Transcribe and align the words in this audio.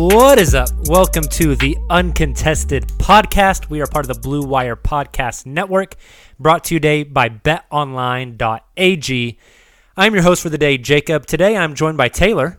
What 0.00 0.38
is 0.38 0.54
up? 0.54 0.70
Welcome 0.86 1.24
to 1.24 1.54
the 1.54 1.76
Uncontested 1.90 2.88
Podcast. 2.96 3.68
We 3.68 3.82
are 3.82 3.86
part 3.86 4.08
of 4.08 4.14
the 4.14 4.18
Blue 4.18 4.40
Wire 4.40 4.74
Podcast 4.74 5.44
Network, 5.44 5.94
brought 6.38 6.64
to 6.64 6.74
you 6.74 6.80
today 6.80 7.02
by 7.02 7.28
betonline.ag. 7.28 8.38
I'm 9.98 10.14
your 10.14 10.22
host 10.22 10.42
for 10.42 10.48
the 10.48 10.56
day, 10.56 10.78
Jacob. 10.78 11.26
Today 11.26 11.54
I'm 11.54 11.74
joined 11.74 11.98
by 11.98 12.08
Tayler. 12.08 12.56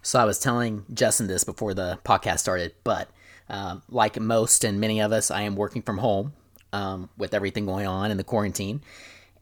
So 0.00 0.18
I 0.18 0.24
was 0.24 0.38
telling 0.38 0.86
Justin 0.94 1.26
this 1.26 1.44
before 1.44 1.74
the 1.74 1.98
podcast 2.06 2.38
started, 2.38 2.72
but 2.84 3.10
um, 3.50 3.82
like 3.90 4.18
most 4.18 4.64
and 4.64 4.80
many 4.80 5.02
of 5.02 5.12
us, 5.12 5.30
I 5.30 5.42
am 5.42 5.56
working 5.56 5.82
from 5.82 5.98
home 5.98 6.32
um, 6.72 7.10
with 7.18 7.34
everything 7.34 7.66
going 7.66 7.86
on 7.86 8.10
in 8.10 8.16
the 8.16 8.24
quarantine. 8.24 8.80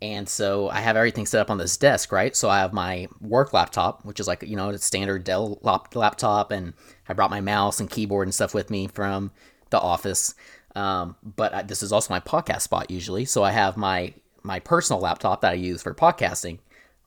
And 0.00 0.28
so 0.28 0.68
I 0.68 0.80
have 0.80 0.96
everything 0.96 1.26
set 1.26 1.40
up 1.40 1.50
on 1.50 1.58
this 1.58 1.76
desk, 1.76 2.12
right? 2.12 2.34
So 2.36 2.48
I 2.48 2.60
have 2.60 2.72
my 2.72 3.08
work 3.20 3.52
laptop, 3.52 4.04
which 4.04 4.20
is 4.20 4.28
like, 4.28 4.42
you 4.42 4.54
know, 4.54 4.70
a 4.70 4.78
standard 4.78 5.24
Dell 5.24 5.58
lap- 5.62 5.94
laptop, 5.96 6.52
and 6.52 6.74
I 7.08 7.14
brought 7.14 7.30
my 7.30 7.40
mouse 7.40 7.80
and 7.80 7.90
keyboard 7.90 8.28
and 8.28 8.34
stuff 8.34 8.54
with 8.54 8.70
me 8.70 8.86
from 8.86 9.32
the 9.70 9.80
office. 9.80 10.34
Um, 10.76 11.16
but 11.22 11.52
I, 11.52 11.62
this 11.62 11.82
is 11.82 11.92
also 11.92 12.14
my 12.14 12.20
podcast 12.20 12.62
spot 12.62 12.90
usually. 12.90 13.24
So 13.24 13.42
I 13.42 13.50
have 13.50 13.76
my 13.76 14.14
my 14.44 14.60
personal 14.60 15.00
laptop 15.00 15.40
that 15.40 15.52
I 15.52 15.54
use 15.54 15.82
for 15.82 15.92
podcasting 15.94 16.58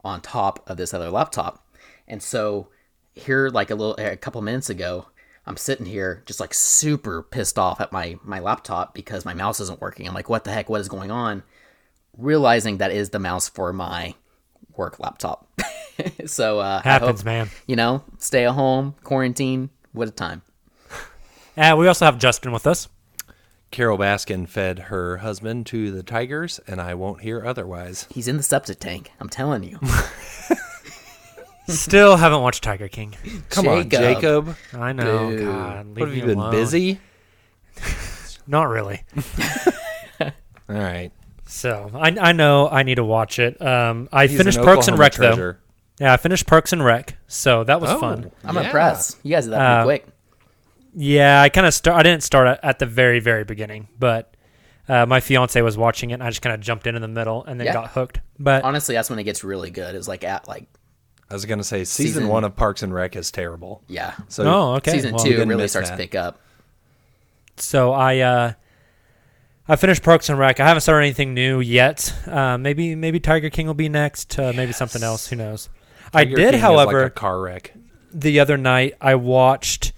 on 0.04 0.20
top 0.20 0.70
of 0.70 0.76
this 0.78 0.94
other 0.94 1.10
laptop. 1.10 1.66
And 2.08 2.22
so 2.22 2.68
here, 3.14 3.50
like 3.50 3.70
a 3.70 3.76
little, 3.76 3.96
a 3.96 4.18
couple 4.18 4.42
minutes 4.42 4.70
ago, 4.70 5.08
I'm 5.46 5.58
sitting 5.58 5.86
here 5.86 6.24
just 6.26 6.40
like 6.40 6.54
super 6.54 7.24
pissed 7.24 7.58
off 7.58 7.80
at 7.80 7.92
my 7.92 8.18
my 8.24 8.40
laptop 8.40 8.94
because 8.94 9.26
my 9.26 9.34
mouse 9.34 9.60
isn't 9.62 9.82
working. 9.82 10.08
I'm 10.08 10.14
like, 10.14 10.30
what 10.30 10.44
the 10.44 10.52
heck? 10.52 10.70
What 10.70 10.82
is 10.82 10.90
going 10.90 11.10
on? 11.10 11.44
Realizing 12.18 12.78
that 12.78 12.92
is 12.92 13.10
the 13.10 13.20
mouse 13.20 13.48
for 13.50 13.72
my 13.74 14.16
work 14.76 15.00
laptop. 15.00 15.48
so 16.26 16.60
uh, 16.60 16.82
Happens, 16.82 17.22
hope, 17.22 17.26
man. 17.26 17.50
You 17.68 17.76
know, 17.76 18.04
stay 18.18 18.46
at 18.46 18.52
home, 18.54 18.96
quarantine. 19.04 19.70
What 19.94 20.08
a 20.08 20.12
time. 20.12 20.42
And 21.58 21.78
we 21.78 21.86
also 21.88 22.06
have 22.06 22.18
Justin 22.18 22.54
with 22.54 22.66
us. 22.66 22.88
Carole 23.72 23.98
Baskin 23.98 24.48
fed 24.48 24.80
her 24.80 25.18
husband 25.18 25.66
to 25.68 25.92
the 25.92 26.02
tigers, 26.02 26.62
and 26.66 26.80
I 26.80 26.94
won't 26.94 27.22
hear 27.22 27.46
otherwise. 27.46 28.08
He's 28.10 28.30
in 28.30 28.38
the 28.38 28.44
septic 28.44 28.80
tank. 28.80 29.12
I'm 29.20 29.28
telling 29.28 29.64
you. 29.64 29.78
Still 31.68 32.16
haven't 32.18 32.42
watched 32.42 32.64
Tiger 32.64 32.88
King. 32.88 33.16
Come 33.50 33.68
on, 33.68 33.90
Jacob. 33.90 34.56
I 34.74 34.94
know. 34.94 35.30
Dude. 35.32 35.46
God, 35.46 35.86
leave 35.88 35.98
What 35.98 36.08
have 36.08 36.10
me 36.12 36.16
you 36.22 36.26
been 36.26 36.38
alone. 36.38 36.52
busy? 36.52 37.00
Not 38.48 38.70
really. 38.70 39.04
All 40.22 40.32
right. 40.70 41.12
So 41.54 41.92
I, 41.94 42.16
I 42.18 42.32
know 42.32 42.70
I 42.70 42.84
need 42.84 42.96
to 42.96 43.04
watch 43.04 43.38
it. 43.38 43.62
Um, 43.62 44.08
I 44.12 44.28
He's 44.28 44.38
finished 44.38 44.58
an 44.58 44.64
Parks 44.64 44.88
and 44.88 44.96
Oklahoma 44.96 45.02
Rec 45.02 45.36
though. 45.38 45.56
Yeah, 46.00 46.14
I 46.14 46.18
finished 46.18 46.48
Parks 46.48 46.72
and 46.72 46.84
Rec, 46.84 47.18
so 47.28 47.66
that 47.66 47.82
was 47.82 47.90
Oh, 47.92 48.00
fun. 48.00 48.32
I'm 48.46 48.56
yeah. 48.56 48.62
impressed. 48.64 49.18
You 49.22 49.32
guys 49.36 49.44
did 49.44 49.52
that 49.54 49.58
pretty 49.58 49.74
Uh, 49.82 49.84
quick. 49.84 50.08
Yeah, 50.96 51.42
I 51.42 51.50
kind 51.50 51.68
of 51.68 51.74
start. 51.74 52.00
I 52.00 52.04
didn't 52.04 52.24
start 52.24 52.48
at, 52.48 52.64
at 52.64 52.80
the 52.80 52.86
very 52.86 53.20
very 53.20 53.44
beginning, 53.44 53.90
but 54.00 54.34
uh, 54.88 55.06
my 55.06 55.20
fiance 55.20 55.62
was 55.62 55.78
watching 55.78 56.12
it, 56.12 56.14
and 56.16 56.24
I 56.24 56.30
just 56.30 56.42
kind 56.42 56.54
of 56.56 56.62
jumped 56.62 56.88
in 56.88 56.96
in 56.96 57.02
the 57.02 57.08
middle 57.10 57.44
and 57.44 57.60
then 57.60 57.68
Yeah. 57.68 57.74
got 57.74 57.90
hooked. 57.92 58.22
But 58.40 58.64
Honestly, 58.64 58.96
that's 58.96 59.10
when 59.10 59.20
it 59.20 59.24
gets 59.24 59.44
really 59.44 59.72
good. 59.72 59.94
Is 59.94 60.08
like 60.08 60.24
at 60.24 60.48
like 60.48 60.68
I 61.30 61.34
was 61.34 61.46
gonna 61.46 61.64
say 61.66 61.84
season, 61.84 62.14
Season- 62.14 62.28
one 62.30 62.46
of 62.46 62.56
Parks 62.56 62.82
and 62.82 62.94
Rec 62.94 63.18
is 63.18 63.30
terrible. 63.30 63.84
yeah. 63.90 64.14
So 64.30 64.46
oh, 64.46 64.74
okay. 64.76 64.92
Season 64.94 65.14
Well, 65.14 65.26
you 65.26 65.32
two 65.34 65.38
didn't 65.38 65.50
really 65.50 65.64
miss 65.64 65.72
starts 65.74 65.90
that. 65.90 65.98
to 65.98 66.02
pick 66.02 66.16
up. 66.16 66.40
So 67.58 67.92
I 67.94 68.20
uh, 68.20 68.54
I 69.68 69.76
finished 69.76 70.04
Parks 70.04 70.30
and 70.30 70.40
Rec. 70.40 70.60
I 70.60 70.68
haven't 70.68 70.82
started 70.82 71.06
anything 71.06 71.34
new 71.34 71.60
yet. 71.60 72.14
Uh, 72.28 72.58
maybe 72.58 72.96
maybe 72.96 73.20
Tiger 73.20 73.50
King 73.50 73.68
will 73.68 73.74
be 73.74 73.90
next. 73.90 74.38
Uh, 74.38 74.54
maybe 74.56 74.72
something 74.72 75.04
else. 75.04 75.28
Who 75.28 75.36
knows? 75.36 75.70
I 76.14 76.26
did, 76.26 76.52
King 76.52 76.60
however, 76.60 77.04
like 77.04 77.12
a 77.12 77.14
car 77.14 77.40
wreck. 77.40 77.74
the 78.14 78.40
other 78.40 78.58
night 78.58 78.96
I 79.00 79.16
watched, 79.16 79.94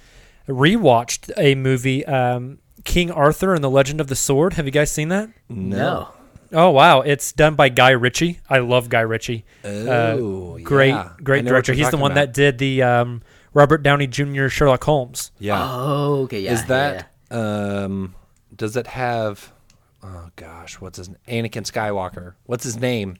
rewatched 0.47 1.31
a 1.37 1.55
movie, 1.55 2.05
um, 2.05 2.59
King 2.83 3.09
Arthur 3.09 3.55
and 3.55 3.63
the 3.63 3.69
Legend 3.69 3.99
of 3.99 4.07
the 4.07 4.15
Sword. 4.15 4.53
Have 4.53 4.65
you 4.65 4.71
guys 4.71 4.91
seen 4.91 5.09
that? 5.09 5.29
No. 5.49 6.09
Oh 6.51 6.69
wow, 6.69 7.01
it's 7.01 7.31
done 7.31 7.55
by 7.55 7.69
Guy 7.69 7.91
Ritchie. 7.91 8.39
I 8.47 8.59
love 8.59 8.89
Guy 8.89 9.01
Ritchie. 9.01 9.43
Oh, 9.65 10.59
great, 10.61 10.89
yeah. 10.89 11.13
Great 11.23 11.45
director. 11.45 11.73
He's 11.73 11.89
the 11.89 11.97
one 11.97 12.11
about. 12.11 12.27
that 12.27 12.33
did 12.33 12.59
the 12.59 12.83
um, 12.83 13.23
Robert 13.53 13.81
Downey 13.81 14.05
Jr. 14.05 14.49
Sherlock 14.49 14.83
Holmes. 14.83 15.31
Yeah. 15.39 15.59
Oh, 15.59 16.23
okay, 16.23 16.41
yeah. 16.41 16.53
Is 16.53 16.61
yeah, 16.61 16.65
that 16.67 17.11
yeah. 17.31 17.37
um 17.85 18.15
does 18.55 18.75
it 18.77 18.87
have 18.87 19.51
oh 20.03 20.29
gosh, 20.35 20.79
what's 20.81 20.97
his 20.97 21.09
Anakin 21.27 21.63
Skywalker. 21.69 22.33
What's 22.45 22.63
his 22.63 22.77
name? 22.77 23.17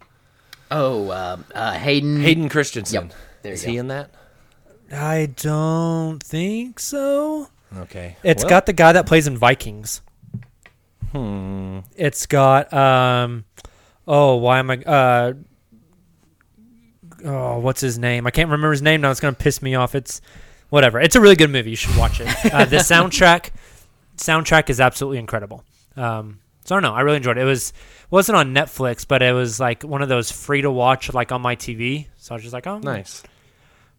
Oh, 0.71 1.11
um, 1.11 1.45
uh, 1.53 1.73
Hayden. 1.73 2.21
Hayden 2.21 2.49
Christensen. 2.49 3.07
Yep, 3.09 3.13
there 3.43 3.53
Is 3.53 3.63
he 3.63 3.73
go. 3.73 3.79
in 3.81 3.87
that? 3.87 4.11
I 4.91 5.27
don't 5.35 6.21
think 6.21 6.79
so. 6.79 7.49
Okay. 7.77 8.17
It's 8.23 8.43
Well, 8.43 8.49
got 8.49 8.65
the 8.65 8.73
guy 8.73 8.91
that 8.91 9.05
plays 9.05 9.27
in 9.27 9.37
Vikings. 9.37 10.01
Hmm. 11.11 11.79
It's 11.95 12.25
got 12.25 12.73
um, 12.73 13.45
oh 14.07 14.35
why 14.37 14.59
am 14.59 14.71
I 14.71 14.77
uh, 14.77 15.33
oh 17.25 17.59
what's 17.59 17.81
his 17.81 17.97
name? 17.99 18.25
I 18.27 18.31
can't 18.31 18.47
remember 18.47 18.71
his 18.71 18.81
name 18.81 19.01
now. 19.01 19.11
It's 19.11 19.19
gonna 19.19 19.33
piss 19.33 19.61
me 19.61 19.75
off. 19.75 19.95
It's 19.95 20.21
whatever. 20.69 20.99
It's 20.99 21.15
a 21.15 21.21
really 21.21 21.35
good 21.35 21.51
movie. 21.51 21.69
You 21.71 21.75
should 21.75 21.95
watch 21.97 22.19
it. 22.19 22.27
Uh, 22.53 22.65
the 22.65 22.77
soundtrack 22.77 23.49
soundtrack 24.17 24.69
is 24.69 24.79
absolutely 24.79 25.19
incredible. 25.19 25.63
Um, 25.95 26.39
so 26.65 26.75
I 26.75 26.81
don't 26.81 26.89
know. 26.89 26.95
I 26.95 27.01
really 27.01 27.17
enjoyed 27.17 27.37
it. 27.37 27.41
It 27.41 27.45
was 27.45 27.73
wasn't 28.09 28.37
on 28.37 28.53
Netflix, 28.53 29.07
but 29.07 29.21
it 29.21 29.33
was 29.33 29.59
like 29.59 29.83
one 29.83 30.01
of 30.01 30.09
those 30.09 30.31
free 30.31 30.61
to 30.61 30.71
watch 30.71 31.13
like 31.13 31.31
on 31.31 31.41
my 31.41 31.55
TV. 31.55 32.07
So 32.17 32.33
I 32.33 32.35
was 32.35 32.43
just 32.43 32.53
like, 32.53 32.67
oh, 32.67 32.79
nice. 32.79 33.23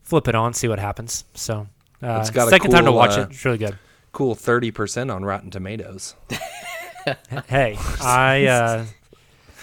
flip 0.02 0.28
it 0.28 0.34
on, 0.34 0.54
see 0.54 0.68
what 0.68 0.78
happens. 0.78 1.24
So 1.34 1.66
uh, 2.02 2.18
It's 2.20 2.30
got 2.30 2.48
a 2.48 2.50
second 2.50 2.70
time 2.70 2.86
to 2.86 2.92
watch 2.92 3.18
uh, 3.18 3.22
it. 3.22 3.30
It's 3.30 3.44
really 3.44 3.58
good. 3.58 3.78
Cool 4.12 4.34
30% 4.34 5.14
on 5.14 5.24
Rotten 5.24 5.50
Tomatoes. 5.50 6.14
Hey, 7.48 7.76
I 8.00 8.46
uh, 8.46 8.86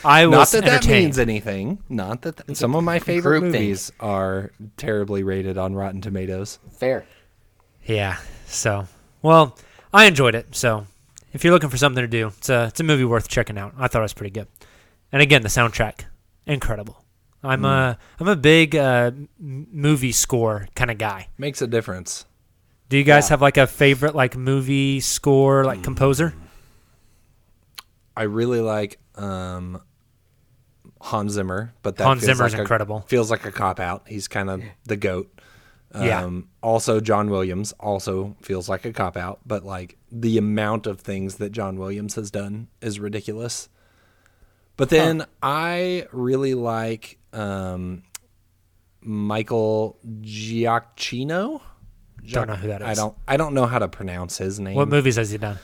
I 0.05 0.25
Not 0.25 0.31
was 0.37 0.51
that 0.51 0.63
that 0.65 0.85
means 0.87 1.17
anything. 1.17 1.79
Not 1.89 2.21
that 2.21 2.37
th- 2.45 2.55
some 2.57 2.75
of 2.75 2.83
my 2.83 2.99
favorite 2.99 3.41
groupthink. 3.41 3.51
movies 3.51 3.91
are 3.99 4.51
terribly 4.77 5.23
rated 5.23 5.57
on 5.57 5.73
Rotten 5.73 6.01
Tomatoes. 6.01 6.59
Fair. 6.77 7.03
Yeah. 7.85 8.17
So, 8.45 8.87
well, 9.23 9.57
I 9.93 10.05
enjoyed 10.05 10.35
it. 10.35 10.55
So, 10.55 10.85
if 11.33 11.43
you're 11.43 11.53
looking 11.53 11.69
for 11.69 11.77
something 11.77 12.01
to 12.01 12.07
do, 12.07 12.27
it's 12.27 12.49
a 12.49 12.65
it's 12.65 12.79
a 12.79 12.83
movie 12.83 13.05
worth 13.05 13.27
checking 13.27 13.57
out. 13.57 13.73
I 13.77 13.87
thought 13.87 13.99
it 13.99 14.03
was 14.03 14.13
pretty 14.13 14.31
good. 14.31 14.47
And 15.11 15.21
again, 15.21 15.41
the 15.41 15.49
soundtrack, 15.49 16.05
incredible. 16.45 17.03
I'm 17.43 17.65
a 17.65 17.97
I'm 18.19 18.27
a 18.27 18.35
big 18.35 18.75
uh, 18.75 19.11
movie 19.39 20.11
score 20.11 20.67
kind 20.75 20.91
of 20.91 20.97
guy. 20.97 21.27
Makes 21.37 21.61
a 21.61 21.67
difference. 21.67 22.25
Do 22.89 22.97
you 22.97 23.03
guys 23.03 23.25
Yeah. 23.25 23.29
have 23.31 23.41
like 23.41 23.57
a 23.57 23.65
favorite 23.67 24.13
like 24.15 24.35
movie 24.37 24.99
score 24.99 25.63
like 25.65 25.81
composer? 25.83 26.33
I 28.15 28.23
really 28.23 28.59
like 28.59 28.99
um, 29.15 29.81
Hans 30.99 31.33
Zimmer, 31.33 31.73
but 31.81 31.95
that 31.97 32.03
Hans 32.03 32.23
feels 32.23 32.37
Zimmer's 32.37 32.51
like 32.53 32.59
a- 32.59 32.61
incredible. 32.61 33.01
feels 33.07 33.31
like 33.31 33.45
a 33.45 33.51
cop 33.51 33.79
out. 33.79 34.03
He's 34.07 34.27
kind 34.27 34.49
of 34.49 34.61
the 34.85 34.97
goat. 34.97 35.31
Um, 35.93 36.03
Yeah. 36.05 36.29
Also, 36.63 36.99
John 36.99 37.29
Williams 37.29 37.73
also 37.79 38.35
feels 38.41 38.69
like 38.69 38.85
a 38.85 38.93
cop 38.93 39.17
out, 39.17 39.39
but 39.45 39.65
like 39.65 39.97
the 40.11 40.37
amount 40.37 40.87
of 40.87 40.99
things 41.01 41.35
that 41.35 41.51
John 41.51 41.77
Williams 41.77 42.15
has 42.15 42.31
done 42.31 42.67
is 42.81 42.99
ridiculous. 42.99 43.67
But 44.77 44.89
then 44.89 45.25
I 45.43 46.07
really 46.11 46.53
like 46.53 47.19
um, 47.33 48.03
Michael 49.01 49.99
Giacchino. 50.21 51.61
Don't 52.27 52.47
know 52.47 52.55
who 52.55 52.67
that 52.67 52.81
is. 52.81 52.87
I 52.87 52.93
don't. 52.93 53.15
I 53.27 53.37
don't 53.37 53.53
know 53.53 53.65
how 53.65 53.79
to 53.79 53.87
pronounce 53.87 54.37
his 54.37 54.59
name. 54.59 54.75
What 54.75 54.87
movies 54.87 55.15
has 55.15 55.31
he 55.31 55.37
done? 55.37 55.57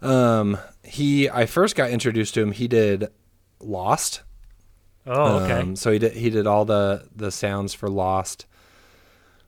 Um, 0.00 0.56
he. 0.84 1.28
I 1.28 1.46
first 1.46 1.74
got 1.74 1.90
introduced 1.90 2.34
to 2.34 2.42
him. 2.42 2.52
He 2.52 2.68
did 2.68 3.08
Lost. 3.60 4.22
Oh, 5.06 5.38
okay. 5.40 5.60
Um, 5.60 5.76
so 5.76 5.90
he 5.90 5.98
did 5.98 6.12
he 6.12 6.30
did 6.30 6.46
all 6.46 6.64
the 6.64 7.08
the 7.14 7.30
sounds 7.30 7.74
for 7.74 7.88
Lost. 7.88 8.46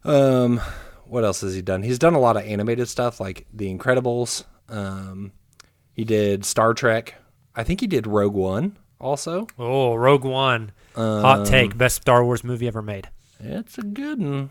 Um, 0.09 0.61
what 1.07 1.25
else 1.25 1.41
has 1.43 1.55
he 1.55 1.63
done? 1.63 1.83
He's 1.83 1.99
done 1.99 2.15
a 2.15 2.21
lot 2.21 2.37
of 2.37 2.45
animated 2.45 2.89
stuff 2.89 3.21
like 3.21 3.47
The 3.53 3.73
Incredibles. 3.75 4.45
Um, 4.69 5.33
he 5.93 6.05
did 6.05 6.45
Star 6.45 6.75
Trek. 6.75 7.15
I 7.55 7.65
think 7.65 7.81
he 7.81 7.87
did 7.87 8.07
Rogue 8.07 8.35
One 8.35 8.79
also. 9.01 9.47
oh, 9.59 9.95
Rogue 9.95 10.25
One. 10.25 10.73
Um, 10.97 11.23
Hot 11.23 11.47
take: 11.47 11.77
best 11.79 11.97
Star 12.03 12.25
Wars 12.25 12.43
movie 12.43 12.67
ever 12.67 12.83
made. 12.83 13.09
It's 13.41 13.79
a 13.79 13.83
good 13.83 14.21
one. 14.21 14.51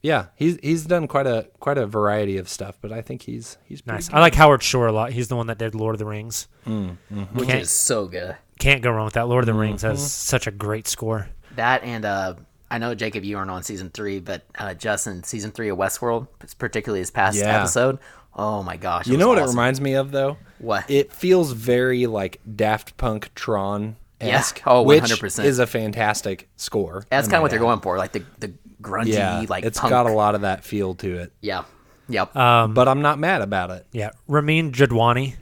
Yeah, 0.00 0.26
he's 0.36 0.58
he's 0.62 0.84
done 0.86 1.08
quite 1.08 1.26
a 1.26 1.48
quite 1.58 1.76
a 1.78 1.86
variety 1.86 2.36
of 2.38 2.48
stuff, 2.48 2.78
but 2.80 2.92
I 2.92 3.02
think 3.02 3.22
he's 3.22 3.58
he's 3.64 3.80
pretty 3.82 3.96
Nice. 3.96 4.08
good. 4.08 4.16
I 4.16 4.20
like 4.20 4.34
Howard 4.34 4.62
Shore 4.62 4.86
a 4.86 4.92
lot. 4.92 5.12
He's 5.12 5.28
the 5.28 5.34
one 5.36 5.48
that 5.48 5.58
did 5.58 5.74
Lord 5.74 5.94
of 5.94 5.98
the 5.98 6.06
Rings. 6.06 6.46
Which 6.64 7.48
Can't- 7.48 7.62
is 7.62 7.70
so 7.70 8.06
good. 8.06 8.36
Can't 8.60 8.80
go 8.82 8.90
wrong 8.92 9.06
with 9.06 9.14
that. 9.14 9.28
Lord 9.28 9.42
of 9.42 9.46
the 9.46 9.54
Rings 9.54 9.82
Mm-hmm. 9.82 9.90
has 9.90 10.12
such 10.12 10.46
a 10.46 10.50
great 10.52 10.86
score. 10.86 11.28
That 11.56 11.82
and 11.82 12.04
uh, 12.04 12.34
I 12.70 12.78
know 12.78 12.94
Jacob, 12.94 13.24
you 13.24 13.38
aren't 13.38 13.50
on 13.50 13.62
season 13.62 13.90
three, 13.90 14.20
but 14.20 14.42
uh, 14.58 14.74
Justin, 14.74 15.22
season 15.24 15.50
three 15.52 15.68
of 15.70 15.78
Westworld, 15.78 16.28
particularly 16.58 17.00
his 17.00 17.10
past 17.10 17.38
Yeah. 17.38 17.58
episode. 17.58 17.98
Oh 18.34 18.62
my 18.62 18.76
gosh! 18.76 19.06
You 19.08 19.16
know 19.16 19.28
what 19.28 19.38
it 19.38 19.46
reminds 19.46 19.80
me 19.80 19.94
of 19.94 20.10
though? 20.12 20.36
What? 20.58 20.88
It 20.90 21.12
feels 21.12 21.52
very 21.52 22.06
like 22.06 22.40
Daft 22.56 22.96
Punk 22.96 23.34
Tron 23.34 23.96
esque. 24.20 24.58
Yeah. 24.58 24.72
Oh, 24.72 24.84
100%. 24.84 25.44
is 25.44 25.58
a 25.58 25.66
fantastic 25.66 26.48
score. 26.56 27.04
That's 27.10 27.26
kind 27.26 27.36
of 27.36 27.42
what 27.42 27.46
might 27.46 27.50
they're 27.52 27.58
going 27.58 27.80
for, 27.80 27.96
like 27.98 28.12
the 28.12 28.22
the 28.38 28.52
grungy, 28.80 29.14
Yeah, 29.14 29.44
like 29.48 29.64
it's 29.64 29.80
punk. 29.80 29.90
got 29.90 30.06
a 30.06 30.12
lot 30.12 30.34
of 30.36 30.42
that 30.42 30.62
feel 30.62 30.94
to 30.96 31.18
it. 31.18 31.32
Yeah. 31.40 31.64
Yep. 32.10 32.36
Um, 32.36 32.74
But 32.74 32.86
I'm 32.86 33.02
not 33.02 33.18
mad 33.18 33.42
about 33.42 33.70
it. 33.70 33.86
yeah, 33.92 34.10
Ramin 34.28 34.70
Djawadi. 34.72 35.34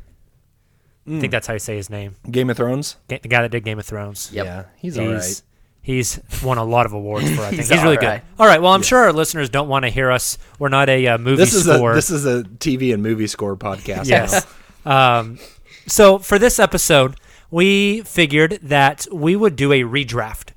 I 1.06 1.10
Mm. 1.10 1.20
think 1.20 1.30
that's 1.30 1.46
how 1.46 1.52
you 1.52 1.58
say 1.60 1.76
his 1.76 1.88
name. 1.88 2.16
Game 2.30 2.50
of 2.50 2.56
Thrones. 2.56 2.96
Ga- 3.08 3.20
The 3.22 3.28
guy 3.28 3.42
that 3.42 3.50
did 3.52 3.62
Game 3.62 3.78
of 3.78 3.84
Thrones. 3.86 4.30
Yep. 4.32 4.44
Yeah, 4.46 4.62
he's, 4.76 4.94
He's 4.96 4.98
all 5.06 5.12
right. 5.14 5.42
He's 5.86 6.18
won 6.42 6.58
a 6.58 6.64
lot 6.64 6.84
of 6.84 6.92
awards 6.92 7.30
for. 7.30 7.42
it, 7.42 7.46
I 7.46 7.48
think 7.50 7.60
He's 7.60 7.68
he's, 7.70 7.82
really 7.84 7.96
alright. 7.96 8.22
good. 8.22 8.42
All 8.42 8.46
right. 8.48 8.60
Well, 8.60 8.72
I'm 8.72 8.82
sure 8.82 8.98
our 8.98 9.12
listeners 9.12 9.48
don't 9.48 9.68
want 9.68 9.84
to 9.84 9.88
hear 9.88 10.10
us. 10.10 10.36
We're 10.58 10.68
not 10.68 10.88
a 10.88 11.06
uh, 11.06 11.18
movie 11.18 11.36
This 11.36 11.54
is 11.54 11.62
score. 11.64 11.92
a 11.92 11.94
this 11.94 12.10
is 12.10 12.26
a 12.26 12.42
TV 12.42 12.92
and 12.92 13.04
movie 13.04 13.28
score 13.28 13.56
podcast. 13.56 14.06
Yes. 14.08 14.44
um, 14.84 15.38
so 15.86 16.18
for 16.18 16.40
this 16.40 16.58
episode, 16.58 17.14
we 17.52 18.00
figured 18.02 18.58
that 18.62 19.06
we 19.12 19.36
would 19.36 19.54
do 19.54 19.72
a 19.72 19.82
redraft. 19.82 20.48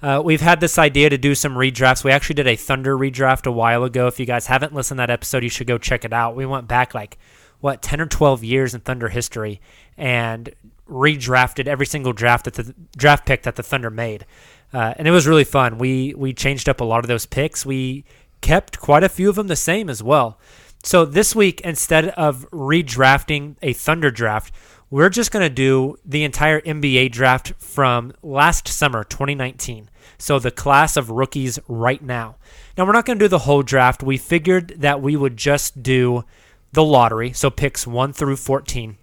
Uh, 0.00 0.22
we've 0.24 0.40
had 0.40 0.60
this 0.60 0.78
idea 0.78 1.10
to 1.10 1.18
do 1.18 1.34
some 1.34 1.54
redrafts. 1.54 2.02
We 2.02 2.10
actually 2.12 2.36
did 2.36 2.46
a 2.46 2.56
Thunder 2.56 2.96
redraft 2.96 3.46
a 3.46 3.52
while 3.52 3.84
ago. 3.84 4.06
If 4.06 4.18
you 4.18 4.24
guys 4.24 4.46
haven't 4.46 4.72
listened 4.72 4.96
to 4.98 5.02
that 5.02 5.10
episode, 5.10 5.42
you 5.42 5.50
should 5.50 5.66
go 5.66 5.76
check 5.76 6.04
it 6.06 6.12
out. 6.14 6.34
We 6.34 6.46
went 6.46 6.66
back 6.66 6.94
like 6.94 7.18
what 7.60 7.82
ten 7.82 8.00
or 8.00 8.06
twelve 8.06 8.42
years 8.42 8.72
in 8.74 8.80
Thunder 8.80 9.08
history 9.10 9.60
and 9.98 10.48
redrafted 10.88 11.66
every 11.66 11.84
single 11.84 12.12
draft 12.14 12.46
that 12.46 12.54
the 12.54 12.74
draft 12.96 13.26
pick 13.26 13.42
that 13.42 13.56
the 13.56 13.62
Thunder 13.62 13.90
made, 13.90 14.24
uh, 14.72 14.94
and 14.96 15.08
it 15.08 15.10
was 15.10 15.26
really 15.26 15.44
fun. 15.44 15.78
We 15.78 16.14
we 16.14 16.32
changed 16.32 16.68
up 16.68 16.80
a 16.80 16.84
lot 16.84 17.04
of 17.04 17.08
those 17.08 17.26
picks. 17.26 17.64
We 17.64 18.04
kept 18.40 18.78
quite 18.80 19.04
a 19.04 19.08
few 19.08 19.28
of 19.28 19.36
them 19.36 19.48
the 19.48 19.56
same 19.56 19.88
as 19.88 20.02
well. 20.02 20.38
So 20.84 21.04
this 21.04 21.34
week, 21.34 21.60
instead 21.62 22.08
of 22.10 22.48
redrafting 22.50 23.56
a 23.62 23.72
Thunder 23.72 24.10
draft, 24.10 24.54
we're 24.90 25.10
just 25.10 25.32
going 25.32 25.42
to 25.42 25.54
do 25.54 25.96
the 26.04 26.24
entire 26.24 26.60
NBA 26.60 27.12
draft 27.12 27.52
from 27.58 28.12
last 28.22 28.68
summer, 28.68 29.04
2019. 29.04 29.90
So 30.18 30.38
the 30.38 30.50
class 30.50 30.96
of 30.96 31.10
rookies 31.10 31.58
right 31.68 32.02
now. 32.02 32.36
Now, 32.76 32.86
we're 32.86 32.92
not 32.92 33.04
going 33.04 33.18
to 33.18 33.24
do 33.24 33.28
the 33.28 33.40
whole 33.40 33.62
draft. 33.62 34.02
We 34.02 34.16
figured 34.16 34.74
that 34.78 35.02
we 35.02 35.16
would 35.16 35.36
just 35.36 35.82
do 35.82 36.24
the 36.72 36.84
lottery, 36.84 37.32
so 37.32 37.50
picks 37.50 37.86
1 37.86 38.12
through 38.12 38.36
14. 38.36 38.96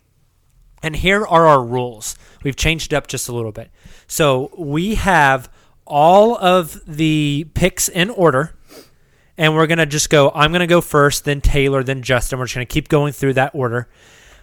And 0.82 0.96
here 0.96 1.25
are 1.25 1.48
our 1.48 1.63
rules. 1.63 2.16
We've 2.44 2.56
changed 2.56 2.94
up 2.94 3.08
just 3.08 3.28
a 3.28 3.34
little 3.34 3.51
bit. 3.51 3.70
So 4.08 4.51
we 4.58 4.96
have 4.96 5.50
all 5.86 6.38
of 6.38 6.82
the 6.86 7.48
picks 7.54 7.89
in 7.89 8.10
order 8.10 8.56
and 9.38 9.54
we're 9.56 9.68
gonna 9.68 9.86
just 9.86 10.10
go. 10.10 10.32
I'm 10.34 10.51
gonna 10.51 10.68
go 10.68 10.82
first, 10.82 11.25
then 11.25 11.42
Tayler, 11.42 11.86
then 11.86 12.01
Justin. 12.01 12.39
We're 12.39 12.46
just 12.46 12.56
gonna 12.56 12.65
keep 12.65 12.88
going 12.88 13.13
through 13.13 13.34
that 13.34 13.54
order. 13.54 13.89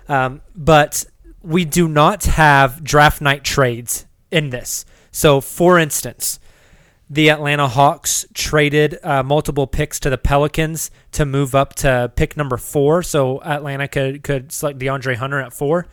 Um, 0.09 0.43
but 0.55 1.05
we 1.43 1.65
do 1.65 1.89
not 1.89 2.25
have 2.25 2.85
draft 2.85 3.21
night 3.21 3.45
trades 3.45 4.07
in 4.31 4.51
this. 4.51 4.85
So, 5.11 5.41
for 5.41 5.79
instance, 5.79 6.39
the 7.09 7.31
Atlanta 7.31 7.69
Hawks 7.69 8.27
traded 8.33 8.99
uh, 9.03 9.23
multiple 9.23 9.67
picks 9.67 10.01
to 10.01 10.11
the 10.11 10.19
Pelicans 10.19 10.91
to 11.13 11.27
move 11.27 11.55
up 11.55 11.75
to 11.77 12.11
pick 12.17 12.37
number 12.37 12.57
four, 12.57 13.03
so 13.03 13.43
Atlanta 13.43 13.89
could 13.89 14.23
could 14.23 14.53
select 14.53 14.79
DeAndre 14.79 15.17
Hunter 15.17 15.41
at 15.41 15.53
four. 15.53 15.87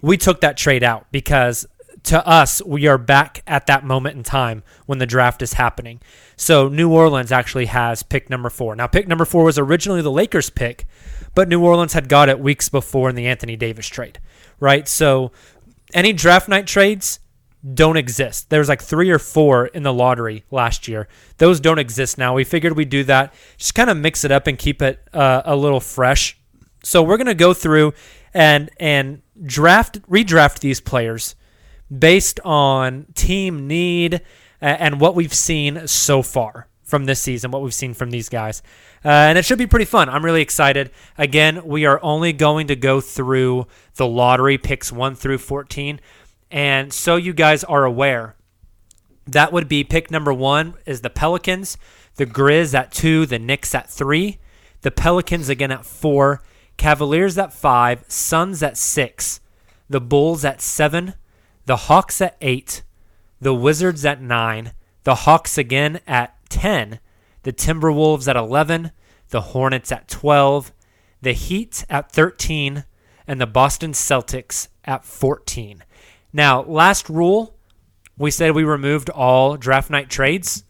We 0.00 0.16
took 0.16 0.40
that 0.42 0.56
trade 0.56 0.82
out 0.82 1.06
because 1.10 1.66
to 2.04 2.26
us, 2.26 2.62
we 2.64 2.86
are 2.86 2.98
back 2.98 3.42
at 3.46 3.66
that 3.66 3.84
moment 3.84 4.16
in 4.16 4.22
time 4.22 4.62
when 4.86 4.98
the 4.98 5.06
draft 5.06 5.42
is 5.42 5.54
happening. 5.54 6.00
So 6.36 6.68
New 6.68 6.92
Orleans 6.92 7.32
actually 7.32 7.66
has 7.66 8.02
pick 8.02 8.28
number 8.28 8.50
four. 8.50 8.76
Now, 8.76 8.86
pick 8.86 9.08
number 9.08 9.24
four 9.24 9.44
was 9.44 9.58
originally 9.58 10.02
the 10.02 10.10
Lakers' 10.10 10.50
pick, 10.50 10.86
but 11.34 11.48
New 11.48 11.64
Orleans 11.64 11.94
had 11.94 12.08
got 12.08 12.28
it 12.28 12.38
weeks 12.38 12.68
before 12.68 13.08
in 13.08 13.16
the 13.16 13.26
Anthony 13.26 13.56
Davis 13.56 13.86
trade, 13.86 14.18
right? 14.60 14.86
So 14.86 15.32
any 15.94 16.12
draft 16.12 16.48
night 16.48 16.66
trades 16.66 17.20
don't 17.72 17.96
exist. 17.96 18.50
There's 18.50 18.68
like 18.68 18.82
three 18.82 19.10
or 19.10 19.18
four 19.18 19.66
in 19.66 19.82
the 19.82 19.92
lottery 19.92 20.44
last 20.50 20.86
year. 20.86 21.08
Those 21.38 21.60
don't 21.60 21.78
exist 21.78 22.18
now. 22.18 22.34
We 22.34 22.44
figured 22.44 22.76
we'd 22.76 22.90
do 22.90 23.04
that, 23.04 23.32
just 23.56 23.74
kind 23.74 23.88
of 23.88 23.96
mix 23.96 24.24
it 24.24 24.30
up 24.30 24.46
and 24.46 24.58
keep 24.58 24.82
it 24.82 25.00
uh, 25.14 25.42
a 25.46 25.56
little 25.56 25.80
fresh. 25.80 26.38
So 26.82 27.02
we're 27.02 27.16
gonna 27.16 27.32
go 27.32 27.54
through 27.54 27.94
and 28.34 28.68
and 28.78 29.22
draft 29.42 30.02
redraft 30.02 30.58
these 30.58 30.82
players 30.82 31.34
based 31.98 32.40
on 32.44 33.06
team 33.14 33.66
need 33.66 34.14
uh, 34.14 34.18
and 34.64 35.00
what 35.00 35.14
we've 35.14 35.34
seen 35.34 35.86
so 35.86 36.22
far 36.22 36.68
from 36.82 37.06
this 37.06 37.20
season, 37.20 37.50
what 37.50 37.62
we've 37.62 37.74
seen 37.74 37.94
from 37.94 38.10
these 38.10 38.28
guys. 38.28 38.62
Uh, 39.04 39.08
and 39.08 39.38
it 39.38 39.44
should 39.44 39.58
be 39.58 39.66
pretty 39.66 39.84
fun. 39.84 40.08
I'm 40.08 40.24
really 40.24 40.42
excited. 40.42 40.90
Again, 41.18 41.64
we 41.64 41.84
are 41.86 42.02
only 42.02 42.32
going 42.32 42.68
to 42.68 42.76
go 42.76 43.00
through 43.00 43.66
the 43.96 44.06
lottery 44.06 44.58
picks 44.58 44.92
1 44.92 45.14
through 45.14 45.38
14. 45.38 46.00
And 46.50 46.92
so 46.92 47.16
you 47.16 47.32
guys 47.32 47.64
are 47.64 47.84
aware, 47.84 48.36
that 49.26 49.52
would 49.52 49.68
be 49.68 49.84
pick 49.84 50.10
number 50.10 50.32
one 50.32 50.74
is 50.86 51.00
the 51.00 51.10
Pelicans, 51.10 51.76
the 52.16 52.26
Grizz 52.26 52.74
at 52.74 52.92
two, 52.92 53.26
the 53.26 53.38
Knicks 53.38 53.74
at 53.74 53.90
three, 53.90 54.38
the 54.82 54.90
Pelicans 54.90 55.48
again 55.48 55.70
at 55.70 55.84
four, 55.84 56.42
Cavaliers 56.76 57.38
at 57.38 57.52
five, 57.52 58.04
Suns 58.08 58.62
at 58.62 58.76
six, 58.76 59.40
the 59.88 60.00
Bulls 60.00 60.44
at 60.44 60.60
seven, 60.60 61.14
the 61.66 61.76
Hawks 61.76 62.20
at 62.20 62.36
eight, 62.40 62.82
the 63.40 63.54
Wizards 63.54 64.04
at 64.04 64.20
nine, 64.20 64.72
the 65.04 65.14
Hawks 65.14 65.58
again 65.58 66.00
at 66.06 66.34
10, 66.48 66.98
the 67.42 67.52
Timberwolves 67.52 68.28
at 68.28 68.36
11, 68.36 68.90
the 69.30 69.40
Hornets 69.40 69.92
at 69.92 70.08
12, 70.08 70.72
the 71.20 71.32
Heat 71.32 71.84
at 71.88 72.10
13, 72.10 72.84
and 73.26 73.40
the 73.40 73.46
Boston 73.46 73.92
Celtics 73.92 74.68
at 74.84 75.04
14. 75.04 75.84
Now, 76.32 76.62
last 76.62 77.08
rule, 77.08 77.54
we 78.18 78.30
said 78.30 78.52
we 78.54 78.64
removed 78.64 79.10
all 79.10 79.56
draft 79.56 79.90
night 79.90 80.10
trades, 80.10 80.64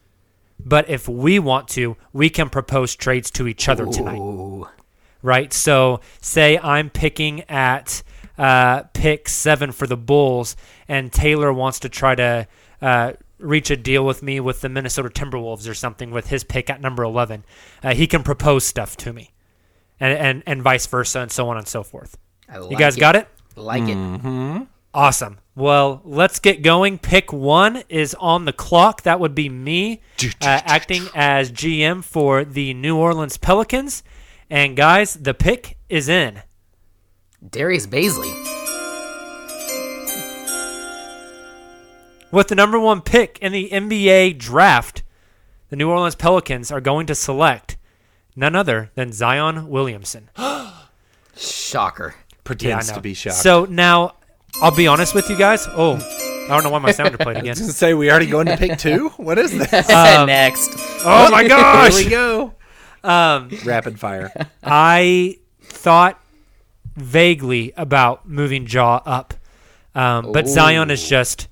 but 0.58 0.88
if 0.88 1.08
we 1.08 1.38
want 1.38 1.68
to, 1.68 1.96
we 2.12 2.30
can 2.30 2.48
propose 2.48 2.94
trades 2.94 3.30
to 3.32 3.46
each 3.46 3.68
other 3.68 3.86
tonight. 3.86 4.20
Right? 5.22 5.52
So, 5.52 6.00
say 6.20 6.58
I'm 6.58 6.90
picking 6.90 7.42
at 7.42 8.02
uh, 8.38 8.82
pick 8.92 9.28
seven 9.28 9.72
for 9.72 9.86
the 9.86 9.96
Bulls, 9.96 10.56
and 10.88 11.10
Tayler 11.10 11.54
wants 11.54 11.80
to 11.80 11.88
try 11.88 12.14
to 12.14 12.46
uh, 12.82 13.12
reach 13.38 13.70
a 13.70 13.76
deal 13.76 14.04
with 14.04 14.22
me 14.22 14.40
with 14.40 14.60
the 14.60 14.68
Minnesota 14.68 15.08
Timberwolves 15.08 15.68
or 15.68 15.74
something 15.74 16.10
with 16.10 16.28
his 16.28 16.44
pick 16.44 16.70
at 16.70 16.80
number 16.80 17.02
11. 17.02 17.44
Uh, 17.82 17.94
he 17.94 18.06
can 18.06 18.22
propose 18.22 18.64
stuff 18.66 18.96
to 18.98 19.12
me, 19.12 19.32
and, 20.00 20.16
and, 20.18 20.42
and 20.46 20.62
vice 20.62 20.86
versa, 20.86 21.20
and 21.20 21.32
so 21.32 21.48
on 21.48 21.56
and 21.56 21.66
so 21.68 21.82
forth. 21.82 22.16
I 22.48 22.56
You 22.56 22.62
like 22.64 22.78
guys 22.78 22.96
got 22.96 23.16
it? 23.16 23.28
Like 23.56 23.84
it. 23.86 24.66
Awesome. 24.92 25.38
Well, 25.56 26.02
let's 26.04 26.38
get 26.38 26.62
going. 26.62 26.98
Pick 26.98 27.32
one 27.32 27.82
is 27.88 28.14
on 28.20 28.44
the 28.44 28.52
clock. 28.52 29.02
That 29.02 29.18
would 29.18 29.34
be 29.34 29.48
me 29.48 30.02
uh, 30.22 30.60
acting 30.64 31.08
as 31.14 31.50
GM 31.50 32.04
for 32.04 32.44
the 32.44 32.74
New 32.74 32.96
Orleans 32.96 33.36
Pelicans. 33.36 34.02
And 34.50 34.76
guys, 34.76 35.14
the 35.14 35.34
pick 35.34 35.78
is 35.88 36.08
in. 36.08 36.42
Darius 37.50 37.86
Bazley. 37.86 38.63
With 42.34 42.48
the 42.48 42.56
number 42.56 42.80
one 42.80 43.00
pick 43.00 43.38
in 43.38 43.52
the 43.52 43.68
NBA 43.70 44.38
draft, 44.38 45.04
the 45.68 45.76
New 45.76 45.88
Orleans 45.88 46.16
Pelicans 46.16 46.72
are 46.72 46.80
going 46.80 47.06
to 47.06 47.14
select 47.14 47.76
none 48.34 48.56
other 48.56 48.90
than 48.96 49.12
Zion 49.12 49.68
Williamson. 49.68 50.30
Shocker. 51.36 52.16
Pretends 52.42 52.88
I 52.90 52.92
know. 52.92 52.96
to 52.96 53.02
be 53.02 53.14
shocked. 53.14 53.36
So 53.36 53.66
now, 53.66 54.16
I'll 54.60 54.74
be 54.74 54.88
honest 54.88 55.14
with 55.14 55.30
you 55.30 55.38
guys. 55.38 55.64
Oh, 55.68 55.94
I 55.94 56.48
don't 56.48 56.64
know 56.64 56.70
why 56.70 56.80
my 56.80 56.90
sounder 56.90 57.18
played 57.18 57.36
again. 57.36 57.54
to 57.54 57.72
say 57.72 57.94
we 57.94 58.10
already 58.10 58.26
going 58.26 58.46
to 58.46 58.56
pick 58.56 58.78
two. 58.78 59.10
What 59.10 59.38
is 59.38 59.56
this? 59.56 59.70
Next. 59.88 60.70
Oh 61.04 61.30
my 61.30 61.46
gosh! 61.46 61.94
Here 61.98 62.04
we 62.04 62.10
go. 62.10 62.54
Um, 63.04 63.48
Rapid 63.64 64.00
fire. 64.00 64.32
I 64.60 65.38
thought 65.62 66.20
vaguely 66.96 67.72
about 67.76 68.28
moving 68.28 68.66
Ja 68.66 69.00
up, 69.06 69.34
um, 69.94 70.32
but 70.32 70.48
Zion 70.48 70.90
is 70.90 71.08
just 71.08 71.46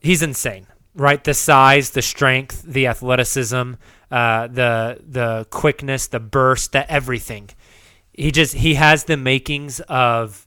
he's 0.00 0.22
insane, 0.22 0.66
right? 0.94 1.22
The 1.22 1.34
size, 1.34 1.90
the 1.90 2.02
strength, 2.02 2.62
the 2.62 2.86
athleticism, 2.86 3.72
uh, 4.10 4.46
the 4.46 5.00
the 5.06 5.46
quickness, 5.50 6.06
the 6.08 6.20
burst, 6.20 6.72
the 6.72 6.90
everything. 6.90 7.50
He 8.12 8.30
just 8.30 8.54
he 8.54 8.74
has 8.74 9.04
the 9.04 9.16
makings 9.16 9.80
of 9.80 10.46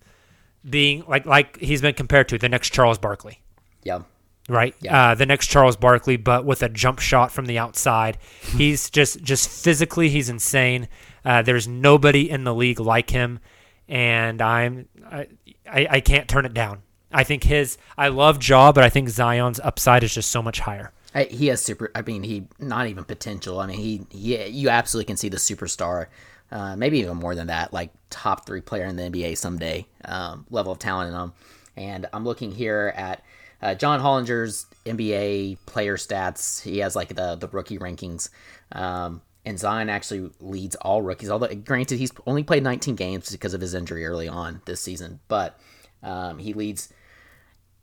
being 0.68 1.04
like 1.08 1.26
like 1.26 1.58
he's 1.60 1.82
been 1.82 1.94
compared 1.94 2.28
to 2.30 2.38
the 2.38 2.50
next 2.50 2.72
Charles 2.74 2.98
Barkley 2.98 3.42
Yeah. 3.84 4.02
right? 4.50 4.76
Yeah. 4.82 5.12
Uh, 5.12 5.16
the 5.16 5.26
next 5.26 5.48
Charles 5.48 5.78
Barkley, 5.78 6.18
but 6.18 6.46
with 6.46 6.64
a 6.64 6.70
jump 6.70 7.00
shot 7.00 7.32
from 7.32 7.46
the 7.46 7.58
outside. 7.60 8.18
he's 8.58 8.90
just 8.90 9.22
just 9.24 9.50
physically, 9.50 10.10
he's 10.10 10.30
insane. 10.30 10.88
Uh, 11.24 11.42
there's 11.42 11.68
nobody 11.68 12.30
in 12.30 12.44
the 12.44 12.54
league 12.56 12.80
like 12.80 13.10
him, 13.12 13.40
and 13.88 14.42
I'm 14.42 14.88
I, 15.12 15.28
I 15.70 15.88
I 15.92 16.00
can't 16.02 16.28
turn 16.28 16.46
it 16.46 16.54
down. 16.54 16.82
I 17.12 17.24
think 17.24 17.44
his 17.44 17.78
I 17.98 18.10
love 18.10 18.44
Ja, 18.44 18.72
but 18.72 18.84
I 18.84 18.90
think 18.90 19.10
Zion's 19.10 19.60
upside 19.60 20.04
is 20.04 20.14
just 20.14 20.32
so 20.32 20.42
much 20.42 20.60
higher. 20.60 20.92
I, 21.14 21.24
he 21.24 21.48
has 21.48 21.62
super. 21.62 21.92
I 21.96 22.02
mean, 22.02 22.24
he 22.24 22.48
not 22.60 22.88
even 22.88 23.04
potential. 23.04 23.60
I 23.60 23.68
mean, 23.68 23.80
he, 23.80 24.06
he 24.10 24.48
you 24.48 24.70
absolutely 24.70 25.06
can 25.06 25.18
see 25.18 25.30
the 25.30 25.38
superstar. 25.38 26.08
Uh, 26.52 26.76
maybe 26.76 27.00
even 27.00 27.18
more 27.18 27.36
than 27.36 27.48
that, 27.48 27.72
like 27.74 27.92
top 28.10 28.46
three 28.46 28.62
player 28.62 28.86
in 28.86 28.96
the 28.96 29.04
NBA 29.04 29.38
someday. 29.38 29.86
Um, 30.06 30.46
level 30.50 30.72
of 30.72 30.80
talent 30.80 31.14
in 31.14 31.20
him. 31.20 31.34
And 31.76 32.08
I'm 32.12 32.26
looking 32.26 32.52
here 32.52 32.94
at 32.96 33.24
uh, 33.62 33.76
John 33.76 34.00
Hollinger's 34.00 34.66
NBA 34.86 35.60
player 35.66 35.96
stats. 35.96 36.62
He 36.62 36.80
has 36.80 36.96
like 36.96 37.10
the 37.10 37.36
the 37.36 37.48
rookie 37.48 37.80
rankings. 37.80 38.30
Um, 38.72 39.22
and 39.46 39.58
Zion 39.58 39.90
actually 39.90 40.30
leads 40.40 40.76
all 40.76 41.02
rookies. 41.02 41.30
Although, 41.30 41.54
granted, 41.56 41.98
he's 41.98 42.12
only 42.28 42.44
played 42.44 42.62
19 42.62 42.96
games 42.96 43.32
because 43.32 43.54
of 43.54 43.62
his 43.62 43.74
injury 43.74 44.06
early 44.06 44.28
on 44.28 44.62
this 44.66 44.82
season, 44.82 45.22
but 45.28 45.58
um, 46.04 46.38
he 46.38 46.54
leads 46.54 46.94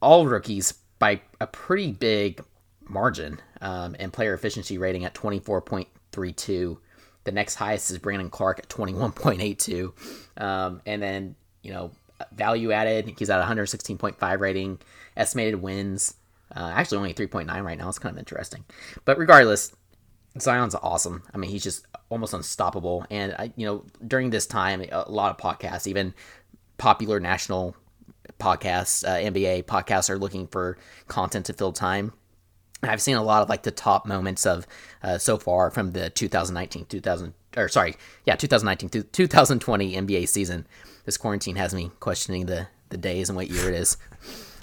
all 0.00 0.26
rookies 0.26 0.75
by 0.99 1.21
a 1.41 1.47
pretty 1.47 1.93
big 1.93 2.43
margin 2.88 3.41
um, 3.61 3.97
and 3.99 4.12
player 4.12 4.35
efficiency 4.35 4.79
rating 4.79 5.05
at 5.05 5.15
24.32. 5.15 6.79
The 7.25 7.33
next 7.33 7.57
highest 7.57 7.91
is 7.91 7.99
Brandon 7.99 8.31
Clarke 8.31 8.61
at 8.61 8.69
21.82. 8.69 9.93
Um, 10.41 10.81
and 10.87 11.03
then, 11.03 11.35
you 11.62 11.73
know, 11.73 11.91
value 12.33 12.73
added, 12.73 13.12
he's 13.19 13.31
at 13.31 13.45
116.5 13.45 14.41
rating. 14.41 14.79
Estimated 15.17 15.61
wins, 15.61 16.15
uh, 16.55 16.71
actually 16.75 16.99
only 16.99 17.15
3.9 17.15 17.65
right 17.65 17.79
now. 17.79 17.88
It's 17.88 17.99
kind 17.99 18.15
of 18.15 18.19
interesting. 18.19 18.65
But 19.05 19.19
regardless, 19.19 19.73
Zion's 20.38 20.75
awesome. 20.75 21.23
I 21.35 21.38
mean, 21.38 21.50
he's 21.50 21.62
just 21.62 21.87
almost 22.11 22.35
unstoppable. 22.35 23.07
And 23.11 23.35
I, 23.38 23.53
you 23.57 23.67
know, 23.67 23.85
during 24.07 24.31
this 24.31 24.47
time, 24.47 24.85
a 24.93 25.11
lot 25.11 25.31
of 25.31 25.38
podcasts, 25.38 25.87
even 25.87 26.15
popular 26.79 27.19
national 27.19 27.75
podcasts, 28.38 29.07
uh, 29.07 29.16
NBA 29.16 29.64
podcasts, 29.64 30.11
are 30.11 30.19
looking 30.19 30.47
for 30.47 30.78
content 31.09 31.47
to 31.47 31.52
fill 31.52 31.73
time. 31.73 32.12
I've 32.83 33.02
seen 33.02 33.16
a 33.16 33.23
lot 33.23 33.43
of 33.43 33.49
like 33.49 33.62
the 33.62 33.71
top 33.71 34.07
moments 34.07 34.47
of 34.47 34.66
uh, 35.02 35.19
so 35.19 35.38
far 35.38 35.71
from 35.71 35.93
the 35.93 36.11
2019 36.11 36.87
2000 36.87 37.35
or 37.57 37.69
sorry, 37.69 37.97
yeah, 38.25 38.37
2019 38.37 38.90
to 38.90 39.02
2020 39.02 39.95
NBA 39.95 40.28
season. 40.28 40.66
This 41.05 41.16
quarantine 41.16 41.57
has 41.57 41.75
me 41.75 41.90
questioning 42.00 42.47
the 42.47 42.69
the 42.90 42.97
days 42.97 43.28
and 43.28 43.37
what 43.37 43.50
year 43.50 43.69
it 43.69 43.75
is. 43.75 43.97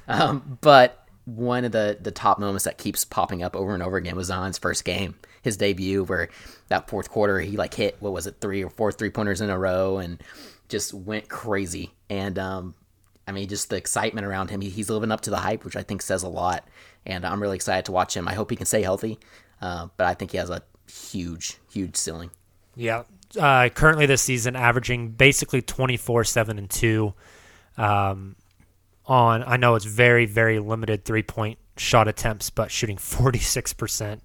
Um, 0.05 0.57
but 0.59 1.07
one 1.23 1.63
of 1.63 1.71
the 1.71 1.97
the 2.01 2.11
top 2.11 2.37
moments 2.37 2.65
that 2.65 2.77
keeps 2.77 3.05
popping 3.05 3.41
up 3.41 3.55
over 3.55 3.73
and 3.73 3.81
over 3.81 3.95
again 3.95 4.17
was 4.17 4.27
Zion's 4.27 4.57
first 4.57 4.83
game, 4.83 5.15
his 5.41 5.55
debut, 5.55 6.03
where 6.03 6.27
that 6.67 6.89
fourth 6.89 7.09
quarter 7.09 7.39
he 7.39 7.55
like 7.55 7.73
hit 7.73 7.95
what 8.01 8.11
was 8.11 8.27
it 8.27 8.35
three 8.41 8.63
or 8.63 8.69
four 8.69 8.91
three 8.91 9.09
pointers 9.09 9.39
in 9.39 9.49
a 9.49 9.57
row 9.57 9.97
and 9.97 10.21
just 10.67 10.93
went 10.93 11.29
crazy. 11.29 11.93
And 12.09 12.37
um, 12.37 12.75
I 13.27 13.31
mean, 13.31 13.47
just 13.47 13.69
the 13.69 13.75
excitement 13.75 14.25
around 14.25 14.49
him, 14.49 14.61
he, 14.61 14.69
he's 14.69 14.89
living 14.89 15.11
up 15.11 15.21
to 15.21 15.29
the 15.29 15.37
hype, 15.37 15.63
which 15.63 15.75
I 15.75 15.83
think 15.83 16.01
says 16.01 16.23
a 16.23 16.27
lot. 16.27 16.67
And 17.05 17.25
I'm 17.25 17.41
really 17.41 17.55
excited 17.55 17.85
to 17.85 17.91
watch 17.91 18.15
him. 18.15 18.27
I 18.27 18.33
hope 18.33 18.49
he 18.49 18.55
can 18.55 18.65
stay 18.65 18.81
healthy, 18.81 19.19
uh, 19.61 19.87
but 19.97 20.07
I 20.07 20.13
think 20.13 20.31
he 20.31 20.37
has 20.37 20.49
a 20.49 20.61
huge, 20.89 21.57
huge 21.71 21.95
ceiling. 21.95 22.31
Yeah. 22.75 23.03
Uh, 23.39 23.69
currently 23.69 24.05
this 24.05 24.21
season, 24.21 24.55
averaging 24.55 25.09
basically 25.11 25.61
24, 25.61 26.23
7, 26.23 26.57
and 26.57 26.69
2. 26.69 27.13
Um, 27.77 28.35
on, 29.05 29.43
I 29.43 29.57
know 29.57 29.75
it's 29.75 29.85
very, 29.85 30.25
very 30.25 30.59
limited 30.59 31.03
three 31.03 31.23
point 31.23 31.57
shot 31.77 32.07
attempts, 32.07 32.49
but 32.49 32.71
shooting 32.71 32.97
46%. 32.97 34.19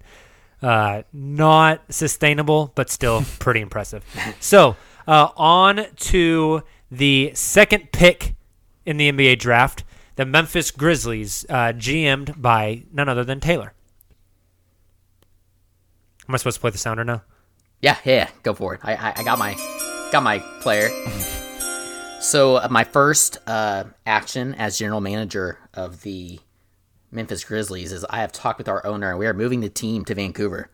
Uh, 0.61 1.03
not 1.13 1.81
sustainable, 1.89 2.71
but 2.75 2.89
still 2.89 3.23
pretty 3.39 3.61
impressive. 3.61 4.03
So, 4.39 4.75
uh, 5.07 5.29
on 5.35 5.85
to 5.95 6.63
the 6.91 7.31
second 7.33 7.91
pick 7.91 8.35
in 8.89 8.97
the 8.97 9.11
NBA 9.11 9.37
draft, 9.37 9.83
the 10.15 10.25
Memphis 10.25 10.71
Grizzlies, 10.71 11.45
uh, 11.47 11.73
GM'd 11.73 12.41
by 12.41 12.85
none 12.91 13.07
other 13.07 13.23
than 13.23 13.39
Tayler. 13.39 13.69
Am 16.27 16.33
I 16.33 16.37
supposed 16.37 16.55
to 16.55 16.61
play 16.61 16.71
the 16.71 16.79
sounder 16.79 17.03
now? 17.03 17.21
Yeah, 17.81 17.97
yeah, 18.03 18.29
go 18.41 18.55
for 18.55 18.73
it. 18.73 18.79
I, 18.83 18.95
I, 18.95 19.13
I 19.17 19.23
got 19.23 19.37
my 19.37 19.53
got 20.11 20.23
my 20.23 20.39
player. 20.61 20.89
so 22.19 22.55
uh, 22.55 22.67
my 22.71 22.83
first 22.83 23.37
uh, 23.45 23.83
action 24.07 24.55
as 24.55 24.79
general 24.79 25.01
manager 25.01 25.59
of 25.75 26.01
the 26.01 26.39
Memphis 27.11 27.43
Grizzlies 27.43 27.91
is 27.91 28.03
I 28.09 28.21
have 28.21 28.31
talked 28.31 28.57
with 28.57 28.67
our 28.67 28.83
owner 28.87 29.11
and 29.11 29.19
we 29.19 29.27
are 29.27 29.35
moving 29.35 29.59
the 29.59 29.69
team 29.69 30.03
to 30.05 30.15
Vancouver. 30.15 30.71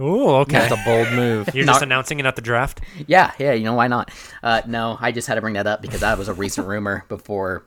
Ooh, 0.00 0.28
okay. 0.28 0.58
That's 0.58 0.72
a 0.72 0.84
bold 0.84 1.12
move. 1.12 1.54
You're 1.54 1.64
just 1.66 1.82
announcing 1.82 2.20
it 2.20 2.26
at 2.26 2.36
the 2.36 2.42
draft. 2.42 2.80
Yeah, 3.06 3.32
yeah, 3.38 3.52
you 3.52 3.64
know 3.64 3.74
why 3.74 3.88
not? 3.88 4.10
Uh, 4.42 4.62
no, 4.66 4.98
I 5.00 5.12
just 5.12 5.26
had 5.26 5.36
to 5.36 5.40
bring 5.40 5.54
that 5.54 5.66
up 5.66 5.80
because 5.82 6.00
that 6.00 6.18
was 6.18 6.28
a 6.28 6.34
recent 6.34 6.66
rumor 6.66 7.04
before 7.08 7.64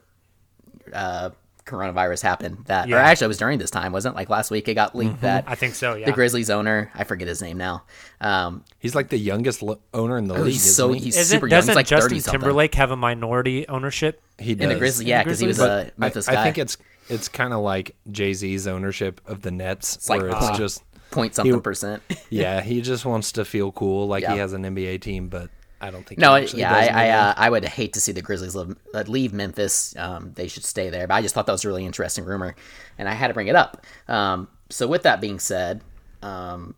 uh, 0.93 1.31
coronavirus 1.65 2.21
happened. 2.21 2.65
That 2.65 2.91
or 2.91 2.97
actually, 2.97 3.25
it 3.25 3.27
was 3.29 3.37
during 3.37 3.57
this 3.59 3.71
time, 3.71 3.91
wasn't 3.91 4.15
it? 4.15 4.17
Like 4.17 4.29
last 4.29 4.51
week, 4.51 4.67
it 4.67 4.73
got 4.75 4.95
leaked 4.95 5.21
that 5.21 5.45
I 5.47 5.55
think 5.55 5.75
so. 5.75 5.95
yeah. 5.95 6.05
the 6.05 6.11
Grizzlies 6.11 6.49
owner, 6.49 6.91
I 6.93 7.03
forget 7.03 7.27
his 7.27 7.41
name 7.41 7.57
now. 7.57 7.83
Um, 8.21 8.63
He's 8.79 8.95
like 8.95 9.09
the 9.09 9.17
youngest 9.17 9.61
lo- 9.61 9.79
owner 9.93 10.17
in 10.17 10.27
the 10.27 10.35
oh, 10.35 10.41
league. 10.41 10.53
he's 10.53 10.75
so 10.75 10.91
he? 10.91 10.99
he's 10.99 11.17
Isn't 11.17 11.35
super 11.37 11.47
young. 11.47 11.57
He's 11.57 11.65
doesn't 11.65 11.75
like 11.75 11.87
Justin 11.87 12.09
thirty 12.09 12.19
something. 12.21 12.41
Timberlake 12.41 12.75
have 12.75 12.91
a 12.91 12.95
minority 12.95 13.67
ownership? 13.67 14.21
he 14.37 14.55
does. 14.55 14.63
in 14.63 14.69
the 14.69 14.75
Grizzlies, 14.79 15.07
yeah, 15.07 15.23
because 15.23 15.39
he 15.39 15.47
was 15.47 15.57
Grizzlies? 15.57 15.87
a 15.87 15.87
I, 15.87 15.91
Memphis 15.97 16.27
I 16.27 16.33
guy. 16.35 16.43
think 16.43 16.57
it's 16.59 16.77
it's 17.09 17.27
kind 17.27 17.53
of 17.53 17.61
like 17.61 17.95
Jay 18.11 18.33
Z's 18.33 18.67
ownership 18.67 19.19
of 19.25 19.41
the 19.41 19.51
Nets, 19.51 20.07
like 20.09 20.21
where 20.21 20.29
it's 20.29 20.39
point- 20.39 20.57
just 20.57 20.83
point 21.11 21.35
something 21.35 21.53
he- 21.55 21.59
percent. 21.61 22.03
yeah, 22.29 22.61
he 22.61 22.81
just 22.81 23.05
wants 23.05 23.31
to 23.33 23.45
feel 23.45 23.71
cool, 23.71 24.07
like 24.07 24.23
Yeah. 24.23 24.33
he 24.33 24.39
has 24.39 24.53
an 24.53 24.63
NBA 24.63 25.01
team, 25.01 25.27
but 25.29 25.49
I 25.81 25.91
don't 25.91 26.05
think. 26.05 26.19
No, 26.19 26.35
he 26.35 26.57
yeah, 26.59 26.73
I 26.73 26.87
I, 26.87 27.09
uh, 27.09 27.33
I 27.37 27.49
would 27.49 27.63
hate 27.65 27.93
to 27.93 28.01
see 28.01 28.11
the 28.11 28.21
Grizzlies 28.21 28.55
leave, 28.55 28.75
uh, 28.93 29.03
leave 29.07 29.31
Memphis. 29.33 29.95
Um, 29.97 30.33
they 30.35 30.47
should 30.47 30.65
stay 30.65 30.89
there. 30.89 31.07
But 31.07 31.13
I 31.15 31.21
just 31.21 31.33
thought 31.33 31.45
that 31.45 31.51
was 31.53 31.63
a 31.63 31.67
really 31.69 31.85
interesting 31.85 32.25
rumor, 32.25 32.55
and 32.97 33.07
I 33.07 33.13
had 33.13 33.29
to 33.29 33.33
bring 33.33 33.47
it 33.47 33.55
up. 33.55 33.85
Um, 34.07 34.49
so 34.69 34.87
with 34.87 35.03
that 35.03 35.21
being 35.21 35.39
said, 35.39 35.81
um, 36.21 36.75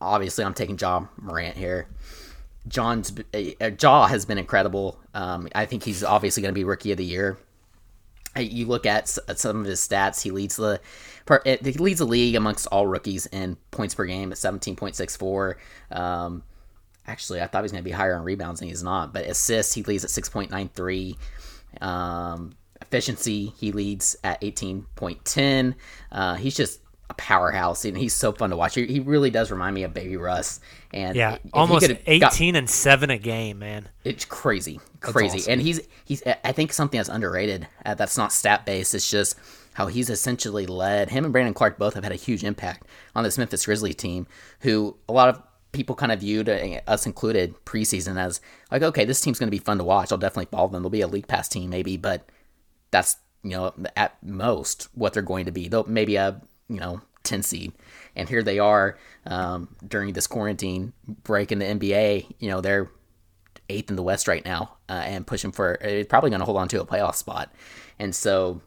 obviously 0.00 0.44
I'm 0.44 0.52
taking 0.54 0.76
Ja 0.78 1.06
Morant 1.16 1.56
here. 1.56 1.86
John's 2.68 3.12
uh, 3.34 3.70
Ja 3.80 4.06
has 4.06 4.24
been 4.24 4.38
incredible. 4.38 5.00
Um, 5.14 5.48
I 5.54 5.66
think 5.66 5.82
he's 5.82 6.04
obviously 6.04 6.42
going 6.42 6.54
to 6.54 6.58
be 6.58 6.64
Rookie 6.64 6.92
of 6.92 6.98
the 6.98 7.04
Year. 7.04 7.38
Uh, 8.36 8.40
You 8.40 8.66
look 8.66 8.86
at 8.86 9.08
some 9.08 9.60
of 9.60 9.66
his 9.66 9.80
stats. 9.80 10.22
He 10.22 10.30
leads 10.30 10.56
the 10.56 10.80
per- 11.26 11.42
it- 11.44 11.64
he 11.64 11.72
leads 11.72 11.98
the 11.98 12.06
league 12.06 12.34
amongst 12.34 12.66
all 12.68 12.86
rookies 12.86 13.26
in 13.26 13.56
points 13.70 13.94
per 13.94 14.04
game 14.04 14.32
at 14.32 14.38
seventeen 14.38 14.76
point 14.76 14.96
six 14.96 15.16
four. 15.16 15.58
Um, 15.90 16.42
actually, 17.06 17.40
I 17.40 17.46
thought 17.46 17.60
he 17.60 17.62
was 17.62 17.72
going 17.72 17.82
to 17.82 17.88
be 17.88 17.92
higher 17.92 18.14
on 18.14 18.24
rebounds, 18.24 18.60
and 18.60 18.68
he's 18.70 18.82
not. 18.82 19.12
But 19.12 19.26
assists, 19.26 19.72
he 19.74 19.82
leads 19.82 20.04
at 20.04 20.10
six 20.10 20.28
point 20.28 20.50
nine 20.50 20.70
three. 20.74 21.16
Um, 21.80 22.52
efficiency, 22.80 23.52
he 23.56 23.72
leads 23.72 24.16
at 24.24 24.42
eighteen 24.42 24.86
point 24.96 25.24
ten. 25.24 25.74
Uh, 26.10 26.34
he's 26.34 26.54
just 26.56 26.80
a 27.12 27.14
powerhouse, 27.14 27.84
and 27.84 27.96
he's 27.96 28.12
so 28.14 28.32
fun 28.32 28.50
to 28.50 28.56
watch. 28.56 28.74
He, 28.74 28.86
he 28.86 29.00
really 29.00 29.30
does 29.30 29.50
remind 29.50 29.74
me 29.74 29.84
of 29.84 29.94
Baby 29.94 30.16
Russ. 30.16 30.60
And 30.92 31.16
Yeah, 31.16 31.38
almost 31.52 31.82
could've 31.86 32.04
got- 32.20 32.32
18 32.34 32.56
and 32.56 32.68
7 32.68 33.10
a 33.10 33.18
game, 33.18 33.58
man. 33.60 33.88
it's 34.04 34.24
crazy, 34.24 34.80
crazy, 35.00 35.50
and 35.50 35.60
he's 35.60 35.80
he's. 36.04 36.22
I 36.26 36.52
think 36.52 36.72
something 36.72 36.98
that's 36.98 37.08
underrated. 37.08 37.66
Uh, 37.86 37.94
that's 37.94 38.16
not 38.18 38.32
stat 38.32 38.66
based. 38.66 38.94
It's 38.94 39.10
just 39.10 39.36
how 39.74 39.86
he's 39.86 40.10
essentially 40.10 40.66
led. 40.66 41.10
Him 41.10 41.24
and 41.24 41.32
Brandon 41.32 41.54
Clarke 41.54 41.78
both 41.78 41.94
have 41.94 42.04
had 42.04 42.12
a 42.12 42.16
huge 42.16 42.44
impact 42.44 42.86
on 43.14 43.24
this 43.24 43.38
Memphis 43.38 43.64
Grizzlies 43.64 43.94
team, 43.96 44.26
who 44.60 44.96
a 45.08 45.12
lot 45.12 45.28
of 45.30 45.42
people 45.72 45.94
kind 45.96 46.12
of 46.12 46.20
viewed, 46.20 46.48
uh, 46.50 46.80
us 46.86 47.06
included, 47.06 47.54
preseason 47.64 48.18
as 48.18 48.40
like, 48.70 48.82
okay, 48.82 49.06
this 49.06 49.20
team's 49.22 49.38
going 49.38 49.46
to 49.46 49.50
be 49.50 49.56
fun 49.58 49.78
to 49.78 49.84
watch. 49.84 50.12
I'll 50.12 50.18
definitely 50.18 50.50
follow 50.50 50.68
them. 50.68 50.82
They'll 50.82 50.90
be 50.90 51.00
a 51.00 51.06
league 51.08 51.26
pass 51.28 51.48
team, 51.48 51.70
maybe, 51.70 51.96
but 51.96 52.28
that's 52.90 53.16
you 53.42 53.50
know 53.50 53.72
at 53.96 54.22
most 54.22 54.88
what 54.94 55.14
they're 55.14 55.22
going 55.22 55.46
to 55.46 55.52
be. 55.52 55.68
They'll 55.68 55.84
maybe 55.84 56.16
a 56.16 56.40
you 56.68 56.80
know 56.80 57.00
ten 57.22 57.42
seed, 57.42 57.72
and 58.16 58.28
here 58.28 58.42
they 58.42 58.58
are 58.58 58.98
um, 59.26 59.74
during 59.86 60.12
this 60.12 60.26
quarantine 60.26 60.92
break 61.24 61.52
in 61.52 61.58
the 61.58 61.66
NBA. 61.66 62.34
You 62.38 62.50
know 62.50 62.60
they're 62.60 62.90
eighth 63.68 63.90
in 63.90 63.96
the 63.96 64.02
West 64.02 64.28
right 64.28 64.44
now 64.44 64.76
uh, 64.88 64.92
and 65.04 65.26
pushing 65.26 65.52
for 65.52 65.82
uh, 65.84 66.04
probably 66.08 66.30
going 66.30 66.40
to 66.40 66.44
hold 66.44 66.58
on 66.58 66.68
to 66.68 66.80
a 66.80 66.86
playoff 66.86 67.14
spot. 67.14 67.52
And 67.98 68.14
so 68.14 68.60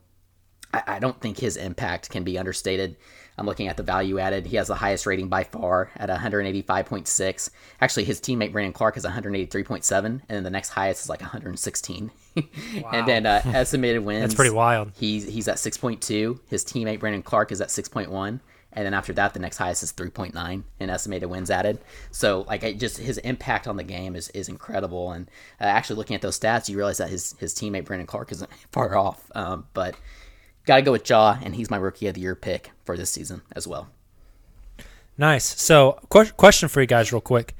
I, 0.73 0.83
I 0.87 0.99
don't 0.99 1.19
think 1.21 1.39
his 1.39 1.57
impact 1.57 2.09
can 2.09 2.23
be 2.23 2.37
understated. 2.37 2.97
I'm 3.37 3.45
looking 3.45 3.67
at 3.67 3.77
the 3.77 3.83
value 3.83 4.19
added. 4.19 4.45
He 4.45 4.55
has 4.57 4.67
the 4.67 4.75
highest 4.75 5.05
rating 5.05 5.27
by 5.27 5.43
far 5.43 5.91
at 5.97 6.09
185.6. 6.09 7.49
Actually, 7.81 8.03
his 8.05 8.19
teammate 8.19 8.51
Brandon 8.51 8.73
Clarke 8.73 8.97
is 8.97 9.05
183.7, 9.05 10.05
and 10.05 10.21
then 10.27 10.43
the 10.43 10.49
next 10.49 10.69
highest 10.69 11.03
is 11.03 11.09
like 11.09 11.21
116. 11.21 12.11
and 12.93 13.07
then 13.07 13.25
uh, 13.25 13.41
estimated 13.45 14.03
wins. 14.05 14.21
That's 14.21 14.35
pretty 14.35 14.55
wild. 14.55 14.91
He's 14.95 15.27
he's 15.27 15.47
at 15.47 15.57
6.2. 15.57 16.39
His 16.47 16.63
teammate 16.63 16.99
Brandon 16.99 17.23
Clarke 17.23 17.51
is 17.51 17.61
at 17.61 17.69
6.1. 17.69 18.39
And 18.75 18.85
then 18.85 18.93
after 18.93 19.13
that, 19.13 19.33
the 19.33 19.39
next 19.39 19.57
highest 19.57 19.83
is 19.83 19.93
3.9 19.93 20.63
in 20.79 20.89
estimated 20.89 21.29
wins 21.29 21.49
added. 21.49 21.79
So, 22.11 22.41
like, 22.41 22.63
I 22.65 22.73
just 22.73 22.97
his 22.97 23.17
impact 23.19 23.67
on 23.67 23.77
the 23.77 23.83
game 23.83 24.15
is, 24.17 24.27
is 24.29 24.49
incredible. 24.49 25.13
And 25.13 25.29
uh, 25.61 25.63
actually, 25.63 25.95
looking 25.95 26.15
at 26.15 26.21
those 26.21 26.37
stats, 26.37 26.67
you 26.67 26.75
realize 26.75 26.97
that 26.97 27.09
his 27.09 27.35
his 27.39 27.53
teammate 27.53 27.85
Brandon 27.85 28.05
Clarke 28.05 28.33
isn't 28.33 28.51
far 28.71 28.97
off. 28.97 29.31
Um, 29.33 29.67
but 29.73 29.95
got 30.65 30.77
to 30.77 30.81
go 30.81 30.91
with 30.91 31.09
Ja, 31.09 31.37
and 31.43 31.55
he's 31.55 31.69
my 31.69 31.77
rookie 31.77 32.07
of 32.07 32.15
the 32.15 32.21
year 32.21 32.35
pick 32.35 32.71
for 32.83 32.97
this 32.97 33.09
season 33.09 33.41
as 33.55 33.67
well. 33.67 33.89
Nice. 35.17 35.61
So, 35.61 35.99
que- 36.09 36.31
question 36.31 36.69
for 36.69 36.81
you 36.81 36.87
guys, 36.87 37.11
real 37.11 37.21
quick. 37.21 37.55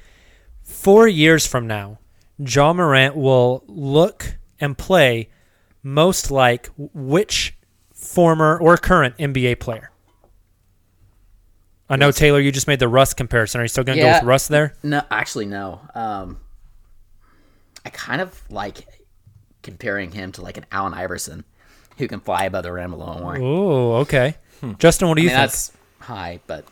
Four 0.63 1.07
years 1.07 1.45
from 1.45 1.67
now, 1.67 1.99
Ja 2.37 2.73
Morant 2.73 3.15
will 3.15 3.63
look 3.67 4.37
and 4.59 4.77
play 4.77 5.29
most 5.83 6.31
like 6.31 6.69
which 6.77 7.55
former 7.93 8.57
or 8.57 8.77
current 8.77 9.17
NBA 9.17 9.59
player? 9.59 9.91
I 11.87 11.97
know 11.97 12.09
Tayler, 12.09 12.43
you 12.43 12.51
just 12.51 12.67
made 12.67 12.79
the 12.79 12.87
Russ 12.87 13.13
comparison. 13.13 13.61
Are 13.61 13.63
you 13.63 13.67
still 13.67 13.83
going 13.83 13.97
to 13.99 14.03
go 14.03 14.11
with 14.11 14.23
Russ 14.23 14.47
there? 14.47 14.73
No, 14.81 15.03
actually, 15.11 15.45
no. 15.45 15.81
Um, 15.93 16.39
I 17.85 17.89
kind 17.91 18.21
of 18.21 18.41
like 18.49 18.87
comparing 19.61 20.11
him 20.11 20.31
to 20.33 20.41
like 20.41 20.57
an 20.57 20.65
Allen 20.71 20.95
Iverson 20.95 21.45
who 21.97 22.07
can 22.07 22.19
fly 22.19 22.45
above 22.45 22.63
the 22.63 22.71
rim 22.71 22.93
a 22.93 22.97
little 22.97 23.19
more. 23.19 23.35
I 23.35 23.39
Oh, 23.41 23.93
okay. 24.01 24.35
Justin, 24.79 25.07
what 25.07 25.15
do 25.15 25.21
you 25.21 25.27
mean, 25.29 25.35
think? 25.37 25.43
that's 25.51 25.71
high, 25.99 26.39
but 26.47 26.65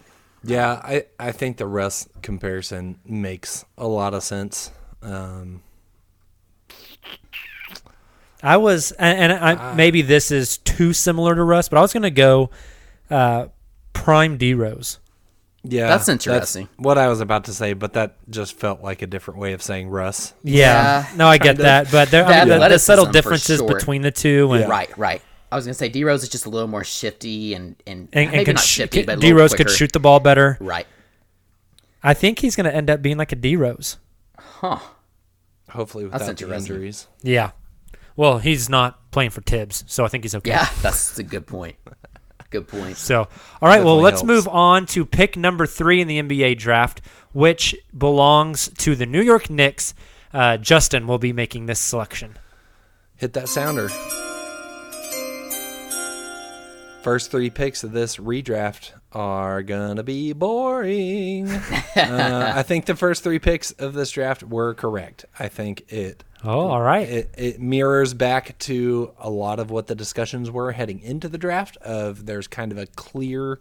Yeah, 0.43 0.81
I, 0.83 1.05
I 1.19 1.31
think 1.31 1.57
the 1.57 1.67
Russ 1.67 2.07
comparison 2.21 2.99
makes 3.05 3.65
a 3.77 3.87
lot 3.87 4.13
of 4.13 4.23
sense. 4.23 4.71
Um, 5.01 5.61
I 8.41 8.57
was, 8.57 8.91
and, 8.93 9.31
and 9.31 9.43
I, 9.43 9.73
maybe 9.73 10.01
this 10.01 10.31
is 10.31 10.57
too 10.57 10.91
similar 10.93 11.33
to 11.35 11.43
Russ, 11.43 11.69
but 11.69 11.77
I 11.77 11.81
was 11.81 11.93
going 11.93 12.03
to 12.03 12.09
go 12.11 12.49
uh, 13.09 13.47
Prime 13.93 14.37
D 14.37 14.53
Rose. 14.53 14.99
Yeah, 15.65 15.87
That's 15.87 16.09
interesting. 16.09 16.67
what 16.75 16.97
I 16.97 17.07
was 17.07 17.21
about 17.21 17.45
to 17.45 17.53
say, 17.53 17.71
but 17.73 17.93
that 17.93 18.17
just 18.29 18.57
felt 18.59 18.81
like 18.81 19.01
a 19.01 19.07
different 19.07 19.39
way 19.39 19.53
of 19.53 19.61
saying 19.61 19.87
Russ. 19.89 20.33
Yeah, 20.43 21.05
Yeah, 21.09 21.15
no, 21.15 21.27
I 21.27 21.37
get 21.37 21.57
that, 21.57 21.89
but 21.89 22.11
there, 22.11 22.25
I 22.25 22.43
The 22.43 22.51
mean, 22.51 22.59
the, 22.59 22.67
the 22.69 22.79
subtle 22.79 23.05
differences 23.05 23.59
sure. 23.59 23.73
between 23.73 24.01
the 24.01 24.11
two, 24.11 24.51
and 24.51 24.69
right, 24.69 24.95
right. 24.97 25.21
I 25.51 25.55
was 25.55 25.65
gonna 25.65 25.73
say 25.75 25.87
D 25.87 26.03
Rose 26.03 26.23
is 26.23 26.29
just 26.29 26.45
a 26.45 26.49
little 26.49 26.67
more 26.67 26.83
shifty 26.83 27.53
and 27.53 27.75
and, 27.87 28.09
and, 28.11 28.31
maybe 28.31 28.37
and 28.39 28.45
could 28.45 28.55
not 28.55 28.63
sh- 28.65 28.67
shifty, 28.67 28.99
could- 29.01 29.05
but 29.05 29.17
a 29.19 29.21
D 29.21 29.27
little 29.27 29.39
Rose 29.41 29.53
could 29.53 29.69
shoot 29.69 29.91
the 29.93 29.99
ball 29.99 30.19
better. 30.19 30.57
Right. 30.59 30.87
I 32.03 32.13
think 32.13 32.39
he's 32.39 32.55
going 32.57 32.65
to 32.65 32.75
end 32.75 32.89
up 32.89 33.01
being 33.01 33.17
like 33.17 33.31
a 33.31 33.35
D 33.37 33.55
Rose. 33.55 33.97
Huh. 34.37 34.79
Hopefully 35.69 36.03
without 36.03 36.35
the 36.37 36.53
injuries. 36.53 37.07
Yeah. 37.21 37.51
Well, 38.17 38.39
he's 38.39 38.67
not 38.67 39.09
playing 39.11 39.29
for 39.29 39.41
Thibs, 39.41 39.83
so 39.87 40.03
I 40.03 40.07
think 40.09 40.23
he's 40.25 40.35
okay. 40.35 40.49
Yeah, 40.51 40.67
that's 40.81 41.17
a 41.17 41.23
good 41.23 41.47
point. 41.47 41.75
Good 42.53 42.67
point. 42.67 42.97
So, 42.97 43.27
all 43.61 43.67
right, 43.67 43.83
well, 43.83 43.99
let's 43.99 44.21
helps. 44.21 44.27
move 44.27 44.47
on 44.47 44.85
to 44.87 45.05
pick 45.05 45.35
number 45.35 45.65
three 45.65 46.01
in 46.01 46.07
the 46.07 46.21
NBA 46.21 46.59
draft, 46.59 47.01
which 47.31 47.75
belongs 47.97 48.69
to 48.77 48.95
the 48.95 49.07
New 49.07 49.23
York 49.23 49.49
Knicks. 49.49 49.95
Uh, 50.31 50.57
Justin 50.57 51.07
will 51.07 51.17
be 51.17 51.33
making 51.33 51.65
this 51.65 51.79
selection. 51.79 52.37
Hit 53.15 53.33
that 53.33 53.49
sounder. 53.49 53.89
First 57.03 57.31
three 57.31 57.49
picks 57.49 57.83
of 57.83 57.91
this 57.91 58.15
redraft 58.15 58.91
are 59.11 59.61
gonna 59.61 60.03
be 60.03 60.31
boring. 60.31 61.49
uh, 61.95 62.53
I 62.55 62.63
think 62.63 62.85
the 62.85 62.95
first 62.95 63.23
three 63.23 63.39
picks 63.39 63.71
of 63.71 63.93
this 63.93 64.11
draft 64.11 64.41
were 64.41 64.73
correct. 64.73 65.25
I 65.37 65.49
think 65.49 65.91
it 65.91 66.23
Oh, 66.45 66.67
all 66.67 66.81
right. 66.81 67.07
it, 67.07 67.35
it 67.37 67.61
mirrors 67.61 68.13
back 68.13 68.57
to 68.59 69.11
a 69.19 69.29
lot 69.29 69.59
of 69.59 69.69
what 69.69 69.87
the 69.87 69.95
discussions 69.95 70.49
were 70.49 70.71
heading 70.71 71.01
into 71.01 71.27
the 71.27 71.37
draft 71.37 71.75
of 71.77 72.25
there's 72.25 72.47
kind 72.47 72.71
of 72.71 72.77
a 72.77 72.85
clear 72.85 73.59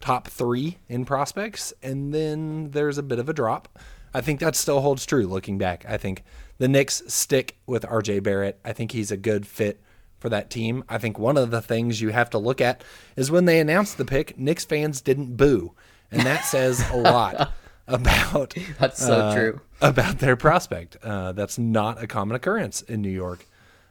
top 0.00 0.28
three 0.28 0.76
in 0.88 1.04
prospects 1.06 1.72
and 1.82 2.12
then 2.12 2.70
there's 2.72 2.98
a 2.98 3.02
bit 3.02 3.20
of 3.20 3.28
a 3.28 3.32
drop 3.32 3.78
i 4.12 4.20
think 4.20 4.40
that 4.40 4.56
still 4.56 4.80
holds 4.80 5.06
true 5.06 5.28
looking 5.28 5.58
back 5.58 5.84
i 5.88 5.96
think 5.96 6.24
the 6.58 6.66
Knicks 6.66 7.02
stick 7.06 7.56
with 7.66 7.84
rj 7.84 8.20
barrett 8.20 8.58
i 8.64 8.72
think 8.72 8.90
he's 8.90 9.12
a 9.12 9.16
good 9.16 9.46
fit 9.46 9.80
for 10.22 10.30
that 10.30 10.48
team 10.48 10.82
i 10.88 10.96
think 10.96 11.18
one 11.18 11.36
of 11.36 11.50
the 11.50 11.60
things 11.60 12.00
you 12.00 12.08
have 12.08 12.30
to 12.30 12.38
look 12.38 12.60
at 12.60 12.82
is 13.16 13.30
when 13.30 13.44
they 13.44 13.60
announced 13.60 13.98
the 13.98 14.04
pick 14.04 14.38
Knicks 14.38 14.64
fans 14.64 15.02
didn't 15.02 15.36
boo 15.36 15.74
and 16.10 16.22
that 16.22 16.44
says 16.44 16.82
a 16.90 16.96
lot 16.96 17.52
about 17.88 18.54
That's 18.78 19.04
so 19.04 19.14
uh, 19.14 19.34
true. 19.34 19.60
about 19.80 20.18
their 20.18 20.36
prospect. 20.36 20.96
Uh, 21.02 21.32
that's 21.32 21.58
not 21.58 22.02
a 22.02 22.06
common 22.06 22.36
occurrence 22.36 22.82
in 22.82 23.02
New 23.02 23.10
York. 23.10 23.46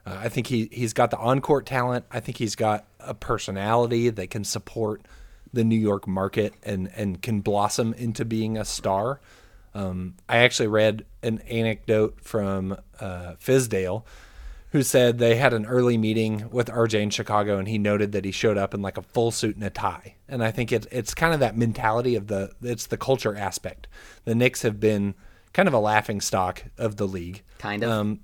Uh, 0.05 0.17
I 0.21 0.29
think 0.29 0.47
he 0.47 0.69
he's 0.71 0.93
got 0.93 1.11
the 1.11 1.17
on 1.17 1.41
court 1.41 1.65
talent. 1.65 2.05
I 2.11 2.19
think 2.19 2.37
he's 2.37 2.55
got 2.55 2.85
a 2.99 3.13
personality 3.13 4.09
that 4.09 4.29
can 4.29 4.43
support 4.43 5.01
the 5.53 5.63
New 5.63 5.79
York 5.79 6.07
market 6.07 6.53
and 6.63 6.89
and 6.95 7.21
can 7.21 7.41
blossom 7.41 7.93
into 7.93 8.25
being 8.25 8.57
a 8.57 8.65
star. 8.65 9.19
Um, 9.73 10.15
I 10.27 10.37
actually 10.37 10.67
read 10.67 11.05
an 11.23 11.39
anecdote 11.39 12.19
from 12.21 12.77
uh, 12.99 13.33
Fizdale, 13.39 14.03
who 14.71 14.83
said 14.83 15.17
they 15.17 15.35
had 15.35 15.53
an 15.53 15.65
early 15.65 15.97
meeting 15.97 16.49
with 16.51 16.67
RJ 16.67 17.01
in 17.01 17.09
Chicago, 17.09 17.57
and 17.57 17.67
he 17.67 17.77
noted 17.77 18.11
that 18.13 18.25
he 18.25 18.31
showed 18.31 18.57
up 18.57 18.73
in 18.73 18.81
like 18.81 18.97
a 18.97 19.01
full 19.01 19.31
suit 19.31 19.55
and 19.55 19.63
a 19.65 19.69
tie. 19.69 20.15
And 20.27 20.43
I 20.43 20.51
think 20.51 20.71
it's 20.71 20.87
it's 20.91 21.13
kind 21.13 21.33
of 21.33 21.39
that 21.41 21.57
mentality 21.57 22.15
of 22.15 22.27
the 22.27 22.51
it's 22.61 22.87
the 22.87 22.97
culture 22.97 23.35
aspect. 23.35 23.87
The 24.25 24.35
Knicks 24.35 24.61
have 24.63 24.79
been 24.79 25.13
kind 25.53 25.67
of 25.67 25.73
a 25.73 25.79
laughing 25.79 26.21
stock 26.21 26.63
of 26.77 26.95
the 26.95 27.07
league, 27.07 27.43
Kind 27.59 27.83
of. 27.83 27.89
um, 27.91 28.19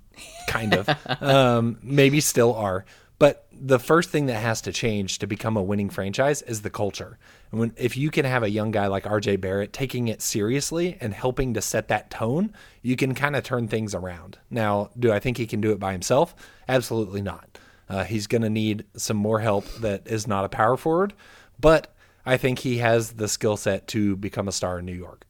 kind 0.48 0.74
of, 0.74 0.88
um, 1.22 1.78
maybe 1.82 2.20
still 2.20 2.54
are. 2.54 2.84
But 3.18 3.46
the 3.52 3.78
first 3.78 4.10
thing 4.10 4.26
that 4.26 4.40
has 4.40 4.60
to 4.62 4.72
change 4.72 5.18
to 5.18 5.26
become 5.26 5.56
a 5.56 5.62
winning 5.62 5.90
franchise 5.90 6.40
is 6.42 6.62
the 6.62 6.70
culture. 6.70 7.18
And 7.50 7.60
when 7.60 7.72
if 7.76 7.96
you 7.96 8.10
can 8.10 8.24
have 8.24 8.42
a 8.42 8.50
young 8.50 8.70
guy 8.70 8.86
like 8.86 9.04
RJ 9.04 9.40
Barrett 9.40 9.72
taking 9.72 10.08
it 10.08 10.20
seriously 10.22 10.96
and 11.00 11.14
helping 11.14 11.54
to 11.54 11.62
set 11.62 11.88
that 11.88 12.10
tone, 12.10 12.52
you 12.82 12.96
can 12.96 13.14
kind 13.14 13.36
of 13.36 13.44
turn 13.44 13.68
things 13.68 13.94
around. 13.94 14.38
Now, 14.50 14.90
do 14.98 15.12
I 15.12 15.18
think 15.18 15.36
he 15.36 15.46
can 15.46 15.60
do 15.60 15.72
it 15.72 15.78
by 15.78 15.92
himself? 15.92 16.34
Absolutely 16.68 17.22
not. 17.22 17.58
Uh, 17.88 18.04
he's 18.04 18.26
going 18.26 18.42
to 18.42 18.50
need 18.50 18.84
some 18.96 19.16
more 19.16 19.40
help 19.40 19.66
that 19.76 20.06
is 20.06 20.26
not 20.26 20.44
a 20.44 20.48
power 20.48 20.76
forward, 20.76 21.14
but 21.58 21.94
I 22.26 22.36
think 22.36 22.58
he 22.58 22.78
has 22.78 23.12
the 23.12 23.28
skill 23.28 23.56
set 23.56 23.86
to 23.88 24.16
become 24.16 24.48
a 24.48 24.52
star 24.52 24.78
in 24.80 24.84
New 24.84 24.92
York. 24.92 25.24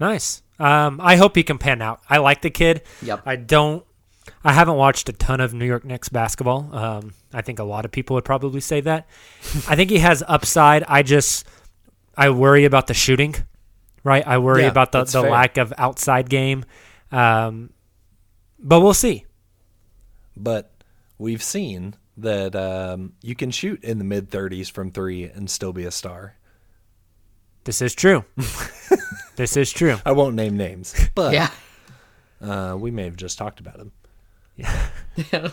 Nice. 0.00 0.42
Um, 0.58 1.00
I 1.02 1.16
hope 1.16 1.36
he 1.36 1.42
can 1.42 1.58
pan 1.58 1.82
out. 1.82 2.00
I 2.08 2.18
like 2.18 2.42
the 2.42 2.50
kid. 2.50 2.82
Yep. 3.02 3.22
I 3.26 3.36
don't. 3.36 3.84
I 4.44 4.52
haven't 4.52 4.76
watched 4.76 5.08
a 5.08 5.12
ton 5.12 5.40
of 5.40 5.52
New 5.54 5.64
York 5.66 5.84
Knicks 5.84 6.08
basketball. 6.08 6.68
Um, 6.74 7.14
I 7.32 7.42
think 7.42 7.58
a 7.58 7.64
lot 7.64 7.84
of 7.84 7.90
people 7.92 8.14
would 8.14 8.24
probably 8.24 8.60
say 8.60 8.80
that. 8.82 9.06
I 9.68 9.76
think 9.76 9.90
he 9.90 9.98
has 9.98 10.22
upside. 10.26 10.84
I 10.84 11.02
just 11.02 11.46
I 12.16 12.30
worry 12.30 12.64
about 12.64 12.86
the 12.86 12.94
shooting. 12.94 13.34
Right. 14.04 14.26
I 14.26 14.38
worry 14.38 14.62
Yeah, 14.62 14.68
about 14.68 14.92
the, 14.92 15.04
the 15.04 15.22
fair. 15.22 15.30
lack 15.30 15.56
of 15.58 15.72
outside 15.76 16.30
game. 16.30 16.64
Um, 17.12 17.70
but 18.58 18.80
we'll 18.80 18.94
see. 18.94 19.24
But 20.36 20.70
we've 21.18 21.42
seen 21.42 21.94
that 22.16 22.54
um, 22.56 23.12
you 23.22 23.34
can 23.34 23.50
shoot 23.50 23.82
in 23.84 23.98
the 23.98 24.04
mid 24.04 24.30
30s 24.30 24.70
from 24.70 24.90
three 24.90 25.24
and 25.24 25.48
still 25.50 25.72
be 25.72 25.84
a 25.84 25.90
star. 25.90 26.34
This 27.64 27.82
is 27.82 27.94
true. 27.94 28.24
this 29.36 29.56
is 29.56 29.70
true. 29.72 29.98
I 30.06 30.12
won't 30.12 30.34
name 30.36 30.56
names, 30.56 30.94
but 31.14 31.34
Yeah. 31.34 31.50
uh, 32.40 32.76
we 32.78 32.90
may 32.90 33.04
have 33.04 33.16
just 33.16 33.36
talked 33.36 33.60
about 33.60 33.78
him. 33.78 33.92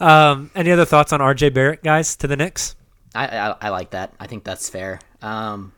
Um, 0.00 0.50
any 0.54 0.70
other 0.70 0.84
thoughts 0.84 1.12
on 1.12 1.20
RJ 1.20 1.52
Barrett, 1.52 1.82
guys, 1.82 2.14
to 2.16 2.26
the 2.26 2.36
Knicks? 2.36 2.76
I, 3.14 3.26
I 3.26 3.56
I 3.62 3.68
like 3.70 3.90
that. 3.90 4.12
I 4.20 4.26
think 4.26 4.44
that's 4.44 4.68
fair. 4.68 5.00
Um, 5.22 5.72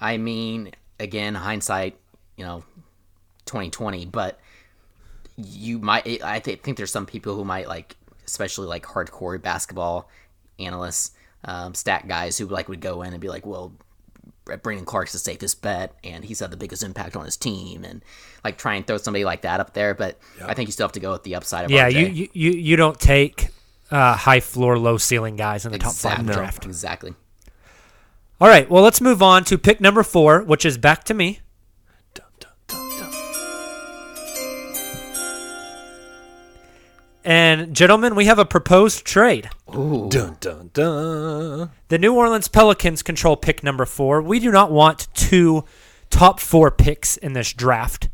I 0.00 0.16
mean, 0.16 0.70
again, 1.00 1.34
hindsight, 1.34 1.96
you 2.36 2.44
know, 2.44 2.62
twenty 3.44 3.70
twenty, 3.70 4.06
but 4.06 4.38
you 5.36 5.78
might. 5.80 6.22
I 6.22 6.38
thi- 6.38 6.56
think 6.56 6.76
there's 6.76 6.92
some 6.92 7.06
people 7.06 7.34
who 7.34 7.44
might 7.44 7.66
like, 7.66 7.96
especially 8.26 8.68
like 8.68 8.84
hardcore 8.84 9.42
basketball 9.42 10.08
analysts, 10.60 11.10
um, 11.44 11.74
stat 11.74 12.06
guys 12.06 12.38
who 12.38 12.46
like 12.46 12.68
would 12.68 12.80
go 12.80 13.02
in 13.02 13.12
and 13.12 13.20
be 13.20 13.28
like, 13.28 13.44
well. 13.44 13.72
Brandon 14.44 14.84
Clarke's 14.84 15.12
the 15.12 15.18
safest 15.18 15.62
bet, 15.62 15.94
and 16.02 16.24
he's 16.24 16.40
had 16.40 16.50
the 16.50 16.56
biggest 16.56 16.82
impact 16.82 17.16
on 17.16 17.24
his 17.24 17.36
team, 17.36 17.84
and 17.84 18.04
like 18.44 18.58
try 18.58 18.74
and 18.74 18.86
throw 18.86 18.96
somebody 18.96 19.24
like 19.24 19.42
that 19.42 19.60
up 19.60 19.74
there. 19.74 19.94
But 19.94 20.18
I 20.44 20.54
think 20.54 20.68
you 20.68 20.72
still 20.72 20.84
have 20.84 20.92
to 20.92 21.00
go 21.00 21.12
with 21.12 21.22
the 21.22 21.34
upside 21.34 21.64
of 21.64 21.70
Yeah, 21.70 21.88
RJ. 21.88 21.92
you, 21.94 22.06
you 22.06 22.28
you 22.32 22.50
you 22.52 22.76
don't 22.76 22.98
take 22.98 23.48
uh, 23.90 24.16
high 24.16 24.40
floor, 24.40 24.78
low 24.78 24.96
ceiling 24.96 25.36
guys 25.36 25.64
in 25.64 25.72
the 25.72 25.78
top 25.78 25.94
five 25.94 26.20
exactly. 26.20 26.34
draft. 26.34 26.64
Exactly. 26.64 27.14
All 28.40 28.48
right, 28.48 28.68
well, 28.68 28.82
let's 28.82 29.00
move 29.00 29.22
on 29.22 29.44
to 29.44 29.56
pick 29.56 29.80
number 29.80 30.02
four, 30.02 30.42
which 30.42 30.64
is 30.66 30.76
back 30.76 31.04
to 31.04 31.14
me. 31.14 31.41
And 37.24 37.74
gentlemen, 37.74 38.14
we 38.14 38.26
have 38.26 38.38
a 38.38 38.44
proposed 38.44 39.04
trade. 39.04 39.48
Dun 39.70 40.36
dun 40.40 40.70
dun. 40.72 41.70
The 41.88 41.98
New 41.98 42.14
Orleans 42.14 42.48
Pelicans 42.48 43.02
control 43.02 43.36
pick 43.36 43.62
number 43.62 43.84
four. 43.84 44.20
We 44.20 44.40
do 44.40 44.50
not 44.50 44.72
want 44.72 45.06
two 45.14 45.64
top 46.10 46.40
four 46.40 46.70
picks 46.70 47.16
in 47.16 47.32
this 47.32 47.52
draft. 47.52 48.08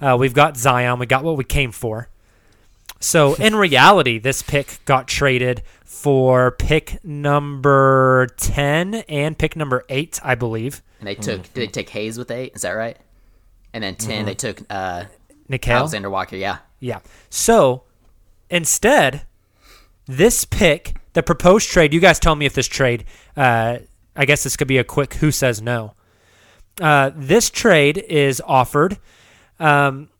Uh, 0.00 0.16
we've 0.18 0.34
got 0.34 0.56
Zion. 0.56 0.98
We 0.98 1.06
got 1.06 1.22
what 1.22 1.36
we 1.36 1.44
came 1.44 1.70
for. 1.70 2.08
So 2.98 3.34
in 3.38 3.56
reality, 3.56 4.18
this 4.18 4.42
pick 4.42 4.80
got 4.86 5.06
traded 5.06 5.62
for 5.84 6.50
pick 6.52 7.04
number 7.04 8.28
ten 8.38 8.94
and 9.08 9.36
pick 9.38 9.54
number 9.54 9.84
eight, 9.90 10.18
I 10.24 10.34
believe. 10.34 10.82
And 11.00 11.06
they 11.06 11.14
took 11.14 11.42
did 11.52 11.54
they 11.54 11.66
take 11.66 11.90
Hayes 11.90 12.16
with 12.16 12.30
eight? 12.30 12.52
Is 12.54 12.62
that 12.62 12.72
right? 12.72 12.96
And 13.74 13.84
then 13.84 13.96
10 13.96 14.24
they 14.24 14.34
took 14.34 14.62
uh, 14.70 15.04
Nickeil. 15.50 15.74
Alexander 15.74 16.08
Walker. 16.08 16.34
Yeah. 16.36 16.58
Yeah. 16.80 17.00
So 17.28 17.82
instead, 18.50 19.22
this 20.06 20.44
pick, 20.44 20.96
the 21.12 21.22
proposed 21.22 21.68
trade, 21.68 21.92
you 21.92 22.00
guys 22.00 22.18
tell 22.18 22.34
me 22.36 22.46
if 22.46 22.54
this 22.54 22.68
trade, 22.68 23.04
uh, 23.36 23.78
I 24.14 24.24
guess 24.24 24.42
this 24.44 24.56
could 24.56 24.68
be 24.68 24.78
a 24.78 24.84
quick 24.84 25.14
who 25.14 25.30
says 25.30 25.60
no. 25.60 25.94
Uh, 26.80 27.10
this 27.14 27.50
trade 27.50 27.98
is 28.08 28.42
offered. 28.44 28.98
Um, 29.58 30.10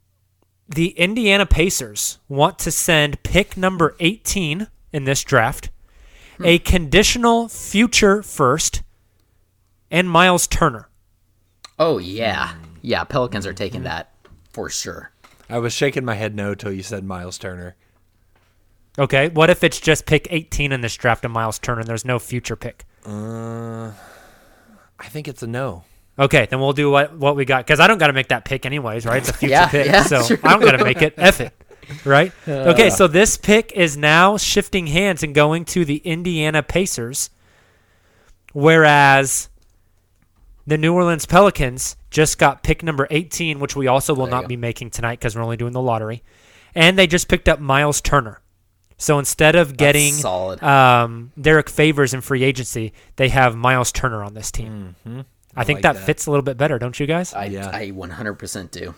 the 0.68 0.88
Indiana 0.90 1.46
Pacers 1.46 2.18
want 2.28 2.58
to 2.60 2.70
send 2.70 3.22
pick 3.22 3.56
number 3.56 3.94
18 4.00 4.66
in 4.92 5.04
this 5.04 5.22
draft, 5.22 5.70
a 6.42 6.58
conditional 6.58 7.48
future 7.48 8.22
first, 8.22 8.82
and 9.90 10.10
Miles 10.10 10.46
Turner. 10.46 10.88
Oh 11.78 11.98
yeah, 11.98 12.54
yeah. 12.82 13.04
Pelicans 13.04 13.46
are 13.46 13.52
taking 13.52 13.84
that 13.84 14.12
for 14.50 14.68
sure. 14.68 15.12
I 15.48 15.58
was 15.58 15.72
shaking 15.72 16.04
my 16.04 16.14
head 16.14 16.34
no 16.34 16.54
till 16.54 16.72
you 16.72 16.82
said 16.82 17.04
Miles 17.04 17.38
Turner. 17.38 17.76
Okay, 18.98 19.28
what 19.28 19.50
if 19.50 19.62
it's 19.62 19.78
just 19.78 20.06
pick 20.06 20.26
18 20.30 20.72
in 20.72 20.80
this 20.80 20.96
draft 20.96 21.24
of 21.24 21.30
Miles 21.30 21.58
Turner 21.58 21.80
and 21.80 21.88
there's 21.88 22.04
no 22.04 22.18
future 22.18 22.56
pick? 22.56 22.84
Uh, 23.04 23.92
I 24.98 25.08
think 25.08 25.28
it's 25.28 25.42
a 25.42 25.46
no. 25.46 25.84
Okay, 26.18 26.46
then 26.48 26.60
we'll 26.60 26.72
do 26.72 26.90
what 26.90 27.14
what 27.16 27.36
we 27.36 27.44
got 27.44 27.66
because 27.66 27.78
I 27.78 27.86
don't 27.86 27.98
got 27.98 28.06
to 28.06 28.14
make 28.14 28.28
that 28.28 28.46
pick 28.46 28.64
anyways, 28.64 29.04
right? 29.04 29.18
It's 29.18 29.28
a 29.28 29.32
future 29.34 29.50
Yeah, 29.50 29.68
pick, 29.68 29.86
yeah, 29.86 30.02
so 30.02 30.26
true. 30.26 30.38
I 30.42 30.52
don't 30.52 30.62
got 30.62 30.72
to 30.72 30.82
make 30.84 31.02
it. 31.02 31.12
F 31.18 31.42
it, 31.42 31.52
right? 32.06 32.32
okay, 32.48 32.88
so 32.88 33.06
this 33.06 33.36
pick 33.36 33.72
is 33.72 33.98
now 33.98 34.38
shifting 34.38 34.86
hands 34.86 35.22
and 35.22 35.34
going 35.34 35.66
to 35.66 35.84
the 35.84 35.98
Indiana 35.98 36.62
Pacers, 36.62 37.28
whereas 38.54 39.50
the 40.66 40.78
New 40.78 40.94
Orleans 40.94 41.26
Pelicans 41.26 41.96
just 42.10 42.38
got 42.38 42.62
pick 42.62 42.82
number 42.82 43.06
18, 43.10 43.60
which 43.60 43.76
we 43.76 43.86
also 43.86 44.14
will 44.14 44.26
not 44.26 44.42
go. 44.44 44.48
be 44.48 44.56
making 44.56 44.90
tonight 44.90 45.18
because 45.18 45.36
we're 45.36 45.42
only 45.42 45.58
doing 45.58 45.72
the 45.74 45.82
lottery, 45.82 46.22
and 46.74 46.98
they 46.98 47.06
just 47.06 47.28
picked 47.28 47.46
up 47.48 47.60
Miles 47.60 48.00
Turner. 48.00 48.40
So 48.98 49.18
instead 49.18 49.56
of 49.56 49.76
getting 49.76 50.12
solid. 50.12 50.62
um, 50.62 51.32
Derrick 51.40 51.68
Favors 51.68 52.14
in 52.14 52.20
free 52.22 52.42
agency, 52.42 52.92
they 53.16 53.28
have 53.28 53.54
Miles 53.54 53.92
Turner 53.92 54.24
on 54.24 54.34
this 54.34 54.50
team. 54.50 54.96
I 55.54 55.64
think 55.64 55.78
like 55.78 55.82
that, 55.82 55.94
that. 55.94 56.06
fits 56.06 56.26
a 56.26 56.30
little 56.30 56.42
bit 56.42 56.56
better, 56.56 56.78
don't 56.78 56.98
you 56.98 57.06
guys? 57.06 57.34
I 57.34 57.46
Yeah. 57.46 57.70
I 57.72 57.90
100% 57.90 58.70
do. 58.70 58.94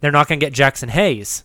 They're 0.00 0.12
not 0.12 0.28
going 0.28 0.40
to 0.40 0.46
get 0.46 0.52
Jaxson 0.52 0.88
Hayes. 0.88 1.44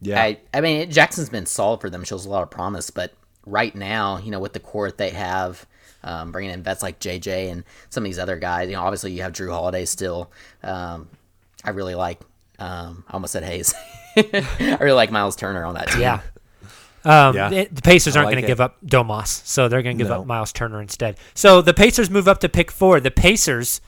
Yeah. 0.00 0.22
I 0.22 0.38
I 0.52 0.60
mean 0.60 0.90
Jaxson's 0.90 1.30
been 1.30 1.46
solid 1.46 1.80
for 1.80 1.88
them, 1.88 2.04
shows 2.04 2.26
a 2.26 2.28
lot 2.28 2.42
of 2.42 2.50
promise, 2.50 2.90
but 2.90 3.14
right 3.46 3.74
now, 3.74 4.18
you 4.18 4.30
know, 4.30 4.40
with 4.40 4.52
the 4.52 4.60
core 4.60 4.88
that 4.88 4.98
they 4.98 5.10
have, 5.10 5.66
um, 6.04 6.32
bringing 6.32 6.52
in 6.52 6.62
vets 6.62 6.82
like 6.82 7.00
JJ 7.00 7.50
and 7.50 7.64
some 7.88 8.04
of 8.04 8.06
these 8.06 8.18
other 8.18 8.36
guys, 8.36 8.68
you 8.68 8.76
know, 8.76 8.82
obviously 8.82 9.12
you 9.12 9.22
have 9.22 9.32
Jrue 9.32 9.50
Holiday 9.50 9.84
still. 9.84 10.30
Um, 10.62 11.08
I 11.64 11.70
really 11.70 11.94
like. 11.94 12.20
Um, 12.58 13.04
I 13.08 13.14
almost 13.14 13.32
said 13.32 13.42
Hayes. 13.42 13.74
I 14.16 14.78
really 14.80 14.92
like 14.92 15.10
Miles 15.10 15.36
Turner 15.36 15.64
on 15.64 15.74
that 15.74 15.88
team. 15.88 16.02
Yeah. 16.02 16.20
Um, 17.06 17.36
Yeah. 17.36 17.48
the, 17.48 17.68
the 17.70 17.82
Pacers 17.82 18.16
aren't 18.16 18.26
like 18.26 18.34
going 18.34 18.42
to 18.42 18.46
give 18.48 18.60
up 18.60 18.76
Domas, 18.84 19.28
so 19.46 19.68
they're 19.68 19.82
going 19.82 19.96
to 19.96 20.02
give 20.04 20.10
No. 20.10 20.20
up 20.22 20.26
Miles 20.26 20.52
Turner 20.52 20.80
instead. 20.82 21.18
So 21.34 21.62
the 21.62 21.72
Pacers 21.74 22.10
move 22.10 22.26
up 22.28 22.38
to 22.40 22.48
pick 22.48 22.70
four. 22.70 22.98
The 23.00 23.10
Pacers 23.10 23.80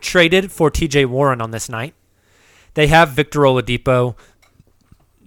traded 0.00 0.50
for 0.50 0.70
T.J. 0.70 1.04
Warren 1.06 1.40
on 1.40 1.50
this 1.52 1.68
night. 1.68 1.94
They 2.74 2.88
have 2.88 3.10
Victor 3.10 3.40
Oladipo. 3.40 4.16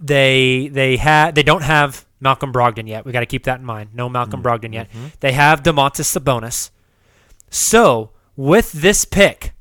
They 0.00 0.68
they 0.68 0.96
had 0.96 1.34
they 1.34 1.42
don't 1.42 1.62
have 1.62 2.04
Malcolm 2.20 2.52
Brogdon 2.52 2.86
yet. 2.86 3.04
We 3.04 3.12
got 3.12 3.20
to 3.20 3.26
keep 3.26 3.44
that 3.44 3.58
in 3.60 3.64
mind. 3.64 3.90
No 3.94 4.08
Malcolm 4.08 4.42
Brogdon 4.42 4.72
yet. 4.72 4.88
They 5.20 5.32
have 5.32 5.62
Domantas 5.62 6.06
Sabonis. 6.18 6.70
So 7.50 8.10
with 8.36 8.70
this 8.72 9.04
pick, 9.04 9.54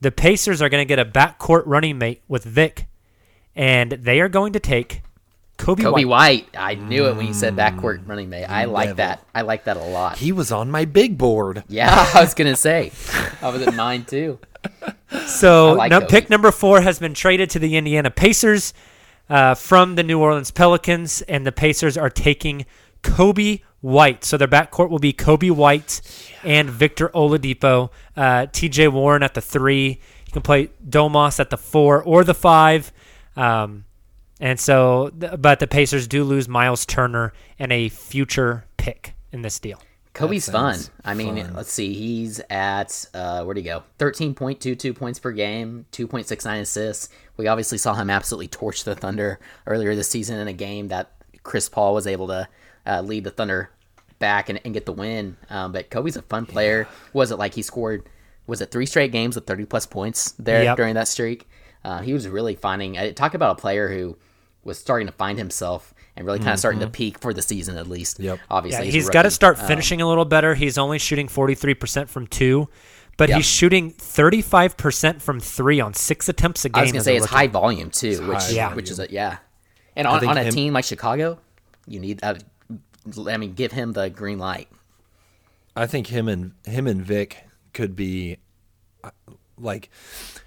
the 0.00 0.10
Pacers 0.10 0.60
are 0.62 0.68
going 0.68 0.80
to 0.80 0.88
get 0.88 0.98
a 0.98 1.04
backcourt 1.04 1.62
running 1.66 1.98
mate 1.98 2.22
with 2.26 2.42
Vic, 2.44 2.86
and 3.54 3.92
they 3.92 4.20
are 4.20 4.28
going 4.28 4.52
to 4.54 4.60
take 4.60 5.02
Coby, 5.58 5.80
Coby 5.80 6.04
White. 6.04 6.06
White. 6.06 6.48
I 6.56 6.74
knew 6.74 7.06
it 7.06 7.16
when 7.16 7.26
you 7.26 7.32
said 7.34 7.56
backcourt 7.56 8.06
running 8.06 8.28
mate. 8.28 8.44
I 8.44 8.66
like 8.66 8.88
Level. 8.88 8.96
that. 8.96 9.26
I 9.34 9.42
like 9.42 9.64
that 9.64 9.76
a 9.76 9.84
lot. 9.84 10.18
he 10.18 10.32
was 10.32 10.52
on 10.52 10.70
my 10.70 10.84
big 10.84 11.16
board. 11.18 11.64
Yeah, 11.68 12.10
I 12.14 12.20
was 12.20 12.34
gonna 12.34 12.56
say. 12.56 12.92
I 13.42 13.48
was 13.48 13.62
in 13.62 13.74
mine 13.76 14.04
too. 14.04 14.38
So 15.26 15.74
like 15.74 15.90
no, 15.90 16.00
pick 16.00 16.28
number 16.28 16.50
four 16.50 16.80
has 16.80 16.98
been 16.98 17.14
traded 17.14 17.50
to 17.50 17.60
the 17.60 17.76
Indiana 17.76 18.10
Pacers 18.10 18.74
uh, 19.30 19.54
from 19.54 19.94
the 19.94 20.02
New 20.02 20.18
Orleans 20.20 20.50
Pelicans, 20.50 21.22
and 21.22 21.46
the 21.46 21.52
Pacers 21.52 21.96
are 21.96 22.10
taking 22.10 22.66
Coby 23.04 23.62
White. 23.80 24.24
So 24.24 24.36
their 24.36 24.48
backcourt 24.48 24.90
will 24.90 24.98
be 24.98 25.12
Coby 25.12 25.50
White 25.52 26.00
and 26.42 26.68
Victor 26.68 27.08
Oladipo. 27.10 27.90
Uh, 28.16 28.46
T.J. 28.50 28.88
Warren 28.88 29.22
at 29.22 29.34
the 29.34 29.40
three. 29.40 30.00
You 30.26 30.32
can 30.32 30.42
play 30.42 30.70
Domas 30.86 31.38
at 31.38 31.50
the 31.50 31.56
four 31.58 32.02
or 32.02 32.24
the 32.24 32.34
five. 32.34 32.92
Um, 33.36 33.84
and 34.40 34.58
so, 34.60 35.10
but 35.38 35.60
the 35.60 35.66
Pacers 35.66 36.06
do 36.06 36.24
lose 36.24 36.48
Miles 36.48 36.84
Turner 36.86 37.32
and 37.58 37.72
a 37.72 37.88
future 37.88 38.64
pick 38.76 39.14
in 39.32 39.42
this 39.42 39.58
deal. 39.58 39.80
Coby's 40.14 40.48
fun. 40.48 40.78
I 41.04 41.12
mean, 41.12 41.36
fun. 41.36 41.54
let's 41.54 41.70
see. 41.70 41.92
He's 41.92 42.40
at 42.48 43.06
uh, 43.12 43.44
where'd 43.44 43.58
he 43.58 43.62
go? 43.62 43.82
Thirteen 43.98 44.34
point 44.34 44.60
two 44.60 44.74
two 44.74 44.94
points 44.94 45.18
per 45.18 45.30
game, 45.32 45.84
two 45.92 46.06
point 46.06 46.26
six 46.26 46.44
nine 46.46 46.60
assists. 46.60 47.10
We 47.36 47.48
obviously 47.48 47.76
saw 47.78 47.92
him 47.94 48.08
absolutely 48.08 48.48
torch 48.48 48.84
the 48.84 48.94
Thunder 48.94 49.38
earlier 49.66 49.94
this 49.94 50.08
season 50.08 50.38
in 50.38 50.48
a 50.48 50.54
game 50.54 50.88
that 50.88 51.12
Chris 51.42 51.68
Paul 51.68 51.92
was 51.92 52.06
able 52.06 52.28
to 52.28 52.48
uh, 52.86 53.02
lead 53.02 53.24
the 53.24 53.30
Thunder 53.30 53.68
back 54.18 54.48
and, 54.48 54.58
and 54.64 54.72
get 54.72 54.86
the 54.86 54.92
win. 54.92 55.36
Um, 55.50 55.72
but 55.72 55.90
Coby's 55.90 56.16
a 56.16 56.22
fun 56.22 56.46
player. 56.46 56.88
Was 57.12 57.30
it 57.30 57.36
like 57.36 57.52
he 57.52 57.60
scored? 57.60 58.08
Was 58.46 58.62
it 58.62 58.70
three 58.70 58.86
straight 58.86 59.12
games 59.12 59.34
with 59.34 59.46
thirty 59.46 59.66
plus 59.66 59.84
points 59.84 60.32
there 60.38 60.62
Yep. 60.64 60.76
during 60.78 60.94
that 60.94 61.08
streak? 61.08 61.46
Uh, 61.84 62.00
he 62.00 62.14
was 62.14 62.26
really 62.26 62.54
finding. 62.54 62.96
Uh, 62.96 63.12
talk 63.12 63.34
about 63.34 63.58
a 63.58 63.60
player 63.60 63.90
who 63.90 64.16
was 64.66 64.78
starting 64.78 65.06
to 65.06 65.12
find 65.12 65.38
himself 65.38 65.94
and 66.16 66.26
really 66.26 66.38
kind 66.38 66.50
of 66.50 66.58
starting 66.58 66.80
to 66.80 66.88
peak 66.88 67.18
for 67.18 67.32
the 67.32 67.40
season 67.42 67.76
at 67.78 67.86
least. 67.88 68.18
Yep. 68.20 68.38
Obviously, 68.50 68.80
Yeah, 68.80 68.84
he's, 68.86 68.94
he's 68.94 69.08
a 69.08 69.12
got 69.12 69.22
to 69.22 69.26
rookie. 69.28 69.34
start 69.34 69.58
Um, 69.60 69.66
finishing 69.66 70.00
a 70.02 70.08
little 70.08 70.24
better. 70.24 70.54
He's 70.54 70.76
only 70.78 70.98
shooting 70.98 71.28
43% 71.28 72.08
from 72.08 72.26
two, 72.26 72.68
but 73.16 73.28
Yeah. 73.28 73.36
he's 73.36 73.46
shooting 73.46 73.92
35% 73.92 75.22
from 75.22 75.40
three 75.40 75.80
on 75.80 75.94
six 75.94 76.28
attempts 76.28 76.64
a 76.64 76.68
game. 76.68 76.78
I 76.80 76.82
was 76.82 76.92
gonna 76.92 77.04
say 77.04 77.16
it's 77.16 77.22
rookie. 77.24 77.34
high 77.34 77.46
volume 77.46 77.90
too, 77.90 78.26
which 78.28 78.38
high 78.38 78.50
Yeah. 78.50 78.74
which 78.74 78.90
is 78.90 78.98
a 78.98 79.06
yeah. 79.10 79.38
And 79.94 80.06
on, 80.06 80.26
on 80.26 80.36
a 80.36 80.42
him- 80.44 80.52
team 80.52 80.72
like 80.74 80.84
Chicago, 80.84 81.38
you 81.86 82.00
need. 82.00 82.20
Uh, 82.22 82.34
I 83.28 83.36
mean, 83.36 83.54
give 83.54 83.72
him 83.72 83.92
the 83.92 84.10
green 84.10 84.38
light. 84.38 84.68
I 85.76 85.86
think 85.86 86.08
him 86.08 86.28
and 86.28 86.52
him 86.64 86.86
and 86.86 87.02
Vic 87.04 87.44
could 87.72 87.94
be 87.94 88.38
uh, 89.04 89.10
like 89.58 89.90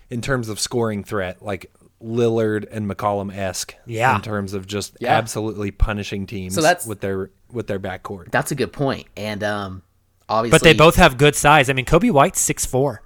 in 0.09 0.21
terms 0.21 0.49
of 0.49 0.59
scoring 0.59 1.03
threat, 1.03 1.41
like 1.41 1.71
Lillard 2.03 2.65
and 2.71 2.89
McCollum 2.89 3.35
esque. 3.35 3.75
Yeah. 3.85 4.15
In 4.15 4.21
terms 4.21 4.53
of 4.53 4.65
just 4.67 4.95
Yeah. 4.99 5.17
absolutely 5.17 5.71
punishing 5.71 6.25
teams 6.25 6.55
So 6.55 6.61
that's- 6.61 6.85
with 6.85 7.01
their 7.01 7.31
with 7.51 7.67
their 7.67 7.79
backcourt. 7.79 8.29
That's 8.31 8.51
a 8.51 8.55
good 8.55 8.71
point. 8.71 9.07
And 9.17 9.43
um, 9.43 9.81
obviously, 10.29 10.55
But 10.59 10.63
they 10.63 10.73
both 10.73 10.95
have 10.97 11.17
good 11.17 11.35
size. 11.35 11.69
I 11.69 11.73
mean, 11.73 11.85
Coby 11.85 12.11
White's 12.11 12.39
six 12.39 12.65
four. 12.65 13.01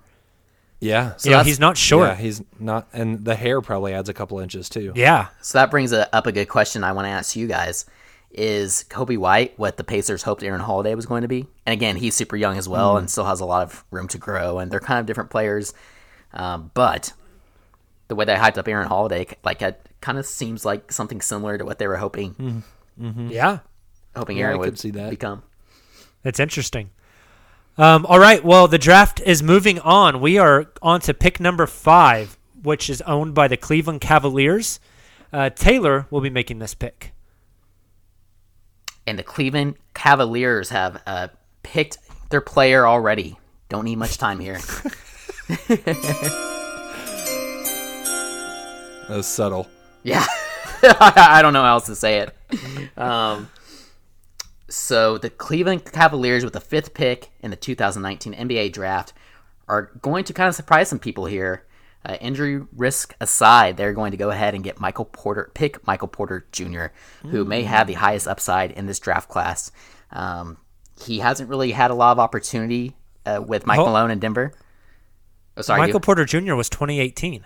Yeah. 0.82 1.14
you 1.24 1.32
know, 1.32 1.44
he's 1.44 1.62
not 1.62 1.78
short. 1.78 2.10
Yeah, 2.10 2.16
he's 2.16 2.42
not, 2.60 2.90
and 2.92 3.24
the 3.24 3.36
hair 3.36 3.62
probably 3.62 3.94
adds 3.94 4.10
a 4.10 4.14
couple 4.14 4.40
inches 4.42 4.68
too. 4.68 4.92
Yeah. 4.96 5.28
So 5.42 5.58
that 5.58 5.72
brings 5.72 5.94
a, 5.94 6.14
up 6.14 6.28
a 6.28 6.34
good 6.34 6.50
question 6.50 6.84
I 6.84 6.92
want 6.92 7.06
to 7.06 7.10
ask 7.10 7.38
you 7.38 7.48
guys. 7.48 7.86
Is 8.32 8.84
Coby 8.90 9.18
White 9.18 9.54
what 9.58 9.78
the 9.78 9.84
Pacers 9.86 10.24
hoped 10.24 10.44
Aaron 10.44 10.60
Holiday 10.60 10.94
was 10.94 11.06
going 11.06 11.22
to 11.22 11.28
be? 11.30 11.48
And 11.66 11.72
again, 11.72 11.96
he's 11.96 12.16
super 12.16 12.36
young 12.36 12.58
as 12.58 12.68
well 12.68 12.98
and 12.98 13.10
still 13.10 13.24
has 13.26 13.40
a 13.40 13.46
lot 13.46 13.62
of 13.64 13.86
room 13.92 14.10
to 14.10 14.18
grow. 14.18 14.60
And 14.60 14.70
they're 14.70 14.80
kind 14.82 15.00
of 15.00 15.06
different 15.06 15.30
players. 15.30 15.74
Um, 16.34 16.72
but 16.74 17.14
the 18.08 18.16
way 18.16 18.26
they 18.26 18.36
hyped 18.36 18.58
up 18.58 18.68
Aaron 18.68 18.88
Holiday, 18.88 19.28
like 19.44 19.62
it 19.62 19.80
kind 20.02 20.18
of 20.18 20.26
seems 20.26 20.66
like 20.66 20.92
something 20.92 21.22
similar 21.22 21.58
to 21.58 21.66
what 21.66 21.80
they 21.80 21.88
were 21.88 21.98
hoping 21.98 22.64
Yeah. 22.98 23.60
hoping 24.16 24.38
Yeah, 24.38 24.44
I 24.44 24.48
Aaron 24.50 24.60
could 24.62 24.66
would 24.72 24.80
see 24.80 24.92
that. 24.92 25.10
become. 25.10 25.44
That's 26.22 26.40
interesting. 26.40 26.90
Um, 27.78 28.06
all 28.06 28.20
right. 28.20 28.44
Well, 28.44 28.68
the 28.68 28.78
draft 28.78 29.20
is 29.22 29.42
moving 29.42 29.80
on. 29.80 30.22
We 30.22 30.38
are 30.38 30.68
on 30.82 31.00
to 31.02 31.14
pick 31.14 31.40
number 31.40 31.66
five, 31.66 32.38
which 32.62 32.90
is 32.90 33.02
owned 33.02 33.34
by 33.34 33.48
the 33.48 33.58
Cleveland 33.58 34.02
Cavaliers. 34.02 34.80
Uh, 35.32 35.50
Tayler 35.50 36.06
will 36.12 36.22
be 36.22 36.30
making 36.30 36.60
this 36.60 36.76
pick. 36.76 37.14
And 39.08 39.18
the 39.18 39.24
Cleveland 39.24 39.76
Cavaliers 39.96 40.70
have 40.70 41.02
uh, 41.08 41.28
picked 41.64 41.98
their 42.30 42.42
player 42.42 42.86
already. 42.88 43.38
Don't 43.70 43.86
need 43.86 43.98
much 43.98 44.18
time 44.20 44.40
here. 44.40 44.60
That 49.14 49.18
was 49.18 49.28
subtle. 49.28 49.70
Yeah, 50.02 50.26
I 50.82 51.42
don't 51.44 51.54
know 51.54 51.62
how 51.62 51.74
else 51.74 51.86
to 51.86 51.96
say 51.96 52.22
it. 52.22 52.98
Um, 52.98 53.48
so 54.68 55.20
the 55.20 55.30
Cleveland 55.30 55.86
Cavaliers, 55.86 56.44
with 56.44 56.54
the 56.54 56.60
fifth 56.60 56.96
pick 56.96 57.30
in 57.42 57.52
the 57.52 57.56
2019 57.56 58.34
NBA 58.34 58.74
Draft, 58.74 59.14
are 59.68 59.92
going 60.02 60.24
to 60.24 60.34
kind 60.34 60.50
of 60.50 60.56
surprise 60.56 60.90
some 60.90 60.98
people 60.98 61.26
here. 61.28 61.64
Uh, 62.04 62.18
injury 62.22 62.66
risk 62.76 63.14
aside, 63.22 63.78
they're 63.78 63.94
going 63.94 64.10
to 64.10 64.18
go 64.18 64.32
ahead 64.32 64.56
and 64.56 64.64
get 64.64 64.80
Michael 64.80 65.06
Porter, 65.06 65.52
pick 65.54 65.86
Michael 65.86 66.08
Porter 66.08 66.48
Jr., 66.52 66.86
who 67.22 67.46
may 67.46 67.62
have 67.62 67.86
the 67.86 67.94
highest 67.94 68.28
upside 68.28 68.72
in 68.72 68.88
this 68.88 68.98
draft 68.98 69.30
class. 69.30 69.72
Um, 70.10 70.58
he 71.06 71.20
hasn't 71.20 71.52
really 71.52 71.70
had 71.72 71.92
a 71.92 71.94
lot 71.94 72.14
of 72.14 72.18
opportunity 72.20 72.96
uh, 73.28 73.44
with 73.46 73.68
Mike 73.68 73.78
Ho- 73.78 73.86
Malone 73.86 74.10
in 74.10 74.18
Denver. 74.18 74.54
Oh, 75.56 75.62
sorry, 75.62 75.82
Michael 75.82 75.98
you- 75.98 76.00
Porter 76.00 76.26
Jr. 76.26 76.56
was 76.56 76.68
2018. 76.68 77.46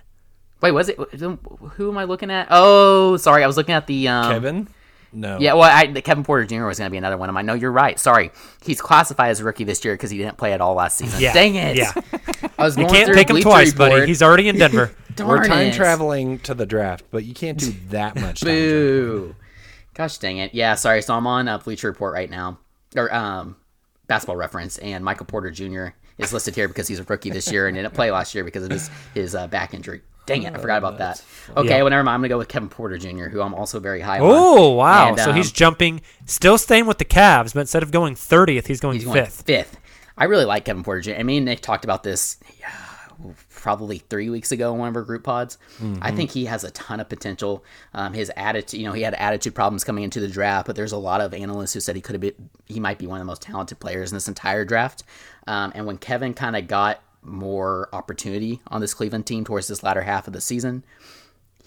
Wait, 0.62 0.72
was 0.72 0.90
it? 0.90 0.98
Who 0.98 1.92
am 1.92 1.98
I 1.98 2.06
looking 2.06 2.32
at? 2.32 2.48
Oh, 2.50 3.18
sorry, 3.18 3.44
I 3.44 3.48
was 3.48 3.58
looking 3.58 3.76
at 3.76 3.88
the 3.88 4.08
um, 4.08 4.32
Kevin? 4.32 4.68
No. 5.14 5.38
Yeah, 5.40 5.54
well, 5.54 5.64
I, 5.64 5.88
the 5.88 6.02
Kevin 6.02 6.24
Porter 6.24 6.46
Jr. 6.46 6.66
was 6.66 6.78
going 6.80 6.88
to 6.88 6.92
be 6.92 6.98
another 6.98 7.18
one 7.18 7.30
of 7.30 7.34
mine. 7.34 7.46
No, 7.46 7.54
you're 7.54 7.72
right. 7.72 7.98
Sorry, 8.00 8.32
he's 8.64 8.82
classified 8.82 9.32
as 9.32 9.40
a 9.40 9.44
rookie 9.44 9.64
this 9.64 9.84
year 9.86 9.94
because 9.94 10.12
he 10.12 10.18
didn't 10.18 10.38
play 10.38 10.54
at 10.54 10.62
all 10.62 10.74
last 10.76 10.98
season. 10.98 11.22
Yeah. 11.22 11.34
Dang 11.34 11.56
it! 11.56 11.78
Yeah. 11.78 11.94
I 12.58 12.64
was 12.64 12.78
You 12.78 12.88
can't 12.88 13.06
through 13.08 13.16
pick 13.16 13.30
him 13.30 13.36
Bleacher 13.36 13.50
twice, 13.50 13.74
buddy. 13.74 14.06
He's 14.06 14.22
already 14.22 14.50
in 14.50 14.58
Denver. 14.60 14.92
Darn 15.16 15.30
We're 15.30 15.48
time 15.48 15.68
it. 15.68 15.74
traveling 15.74 16.40
to 16.40 16.54
the 16.54 16.66
draft, 16.66 17.06
but 17.10 17.24
you 17.24 17.34
can't 17.34 17.58
do 17.58 17.74
that 17.90 18.16
much 18.16 18.42
time 18.42 18.48
travel. 18.50 18.62
Boo! 18.62 19.36
Gosh 19.94 20.18
dang 20.18 20.38
it! 20.38 20.54
Yeah, 20.54 20.76
sorry. 20.76 21.02
So 21.02 21.14
I'm 21.16 21.26
on 21.26 21.48
uh, 21.48 21.58
Bleacher 21.60 21.88
Report 21.88 22.14
right 22.14 22.30
now, 22.30 22.60
or 22.96 23.14
um, 23.14 23.56
Basketball 24.08 24.36
Reference, 24.36 24.78
and 24.80 25.04
Michael 25.06 25.26
Porter 25.26 25.50
Jr. 25.52 25.88
is 26.18 26.34
listed 26.34 26.54
here 26.56 26.68
because 26.68 26.88
he's 26.88 27.00
a 27.00 27.04
rookie 27.04 27.30
this 27.30 27.52
year 27.52 27.68
and 27.68 27.76
didn't 27.76 27.94
play 27.94 28.12
last 28.12 28.36
year 28.36 28.44
because 28.44 28.64
of 28.64 28.72
his 28.72 28.90
his 29.14 29.36
uh, 29.36 29.48
back 29.48 29.74
injury. 29.74 30.02
Dang 30.28 30.44
it! 30.44 30.54
I 30.54 30.58
forgot 30.60 30.78
about 30.78 31.00
that. 31.00 31.24
Okay, 31.56 31.70
Yeah. 31.70 31.82
well, 31.82 31.90
never 31.90 32.04
mind. 32.04 32.14
I'm 32.16 32.20
gonna 32.22 32.30
go 32.30 32.38
with 32.38 32.48
Kevin 32.50 32.70
Porter 32.70 32.98
Jr., 33.00 33.26
who 33.30 33.42
I'm 33.42 33.56
also 33.56 33.80
very 33.80 34.02
high 34.02 34.20
on. 34.20 34.28
Oh, 34.30 34.72
wow. 34.74 35.10
And, 35.10 35.20
so 35.20 35.32
he's 35.34 35.48
um, 35.50 35.54
jumping, 35.54 36.02
still 36.26 36.58
staying 36.60 36.86
with 36.86 37.00
the 37.00 37.06
Cavs, 37.06 37.54
but 37.56 37.62
instead 37.62 37.82
of 37.82 37.92
going 37.92 38.14
30th, 38.14 38.68
he's 38.68 38.80
going 38.80 38.96
He's 38.96 39.06
going 39.06 39.24
fifth. 39.26 39.42
Fifth. 39.44 39.80
I 40.18 40.26
really 40.26 40.46
like 40.46 40.66
Kevin 40.66 40.84
Porter 40.84 41.02
Jr. 41.02 41.14
I 41.20 41.24
mean, 41.24 41.46
Nick 41.46 41.62
talked 41.62 41.84
about 41.86 42.04
this 42.04 42.38
yeah, 42.60 42.72
probably 43.54 44.00
three 44.00 44.30
weeks 44.30 44.52
ago 44.52 44.74
in 44.74 44.80
one 44.80 44.90
of 44.90 44.96
our 44.96 45.02
group 45.04 45.24
pods. 45.24 45.58
I 46.02 46.12
think 46.12 46.32
he 46.32 46.46
has 46.46 46.64
a 46.64 46.72
ton 46.72 47.00
of 47.00 47.08
potential. 47.10 47.64
Um, 47.94 48.14
his 48.14 48.32
attitude, 48.36 48.80
you 48.80 48.86
know, 48.86 48.94
he 48.94 49.04
had 49.04 49.14
attitude 49.14 49.56
problems 49.56 49.84
coming 49.84 50.04
into 50.04 50.20
the 50.20 50.28
draft, 50.28 50.68
but 50.68 50.76
there's 50.76 50.92
a 50.92 50.98
lot 50.98 51.22
of 51.22 51.34
analysts 51.34 51.74
who 51.74 51.80
said 51.80 51.96
he 51.96 52.02
could 52.02 52.14
have 52.14 52.22
been, 52.22 52.50
he 52.66 52.80
might 52.80 52.98
be 52.98 53.08
one 53.08 53.20
of 53.20 53.22
the 53.22 53.30
most 53.30 53.42
talented 53.44 53.80
players 53.80 54.12
in 54.12 54.16
this 54.16 54.28
entire 54.28 54.66
draft. 54.66 55.04
Um, 55.46 55.72
and 55.76 55.86
when 55.86 55.98
Kevin 55.98 56.34
kind 56.34 56.56
of 56.56 56.68
got 56.68 57.02
more 57.28 57.90
opportunity 57.94 58.62
on 58.68 58.82
this 58.82 58.94
Cleveland 58.94 59.26
team 59.26 59.44
towards 59.46 59.68
this 59.68 59.84
latter 59.84 60.02
half 60.02 60.28
of 60.28 60.34
the 60.34 60.42
season, 60.42 60.84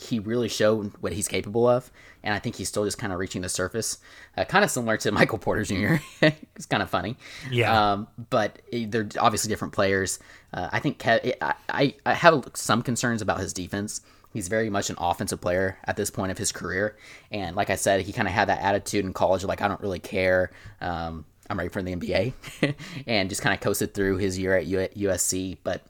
he 0.01 0.19
really 0.19 0.49
showed 0.49 0.93
what 1.01 1.13
he's 1.13 1.29
capable 1.29 1.69
of, 1.69 1.91
and 2.23 2.35
I 2.35 2.39
think 2.39 2.57
he's 2.57 2.69
still 2.69 2.85
just 2.85 2.99
kind 2.99 3.13
of 3.13 3.19
reaching 3.19 3.43
the 3.43 3.49
surface, 3.49 3.99
uh, 4.37 4.45
kind 4.45 4.65
of 4.65 4.71
similar 4.71 4.97
to 4.99 5.13
Michael 5.13 5.39
Porter 5.39 5.65
Jr. 5.65 5.97
it's 6.23 6.67
kind 6.67 6.83
of 6.83 6.89
funny, 6.89 7.17
Yeah. 7.51 7.93
Um, 7.93 8.09
but 8.31 8.61
they're 8.73 9.09
obviously 9.19 9.49
different 9.51 9.75
players. 9.75 10.19
Uh, 10.55 10.69
I 10.73 10.81
think 10.81 10.99
Kev, 10.99 11.35
I, 11.41 11.55
I 11.69 11.95
I 12.07 12.15
have 12.15 12.49
some 12.55 12.83
concerns 12.83 13.21
about 13.23 13.41
his 13.41 13.53
defense. 13.53 14.01
He's 14.33 14.49
very 14.49 14.71
much 14.71 14.91
an 14.91 14.97
offensive 14.99 15.41
player 15.41 15.77
at 15.85 15.97
this 15.97 16.11
point 16.11 16.31
of 16.31 16.39
his 16.39 16.53
career, 16.53 16.97
and 17.31 17.55
like 17.55 17.69
I 17.69 17.75
said, 17.77 18.01
he 18.03 18.13
kind 18.13 18.29
of 18.29 18.33
had 18.33 18.49
that 18.49 18.63
attitude 18.63 19.05
in 19.05 19.13
college, 19.13 19.45
like 19.45 19.61
I 19.61 19.69
don't 19.69 19.81
really 19.81 19.99
care. 19.99 20.51
Um, 20.81 21.27
I'm 21.51 21.59
ready 21.59 21.69
for 21.69 21.83
the 21.83 21.95
NBA, 21.95 22.75
and 23.09 23.29
just 23.29 23.43
kind 23.43 23.53
of 23.53 23.61
coasted 23.61 23.93
through 23.93 24.19
his 24.19 24.39
year 24.39 24.57
at 24.57 24.67
USC, 24.67 25.59
but 25.65 25.83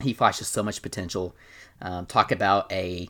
he 0.00 0.12
flashes 0.12 0.48
so 0.48 0.62
much 0.62 0.82
potential. 0.82 1.36
Um, 1.80 2.06
talk 2.06 2.32
about 2.32 2.70
a, 2.72 3.08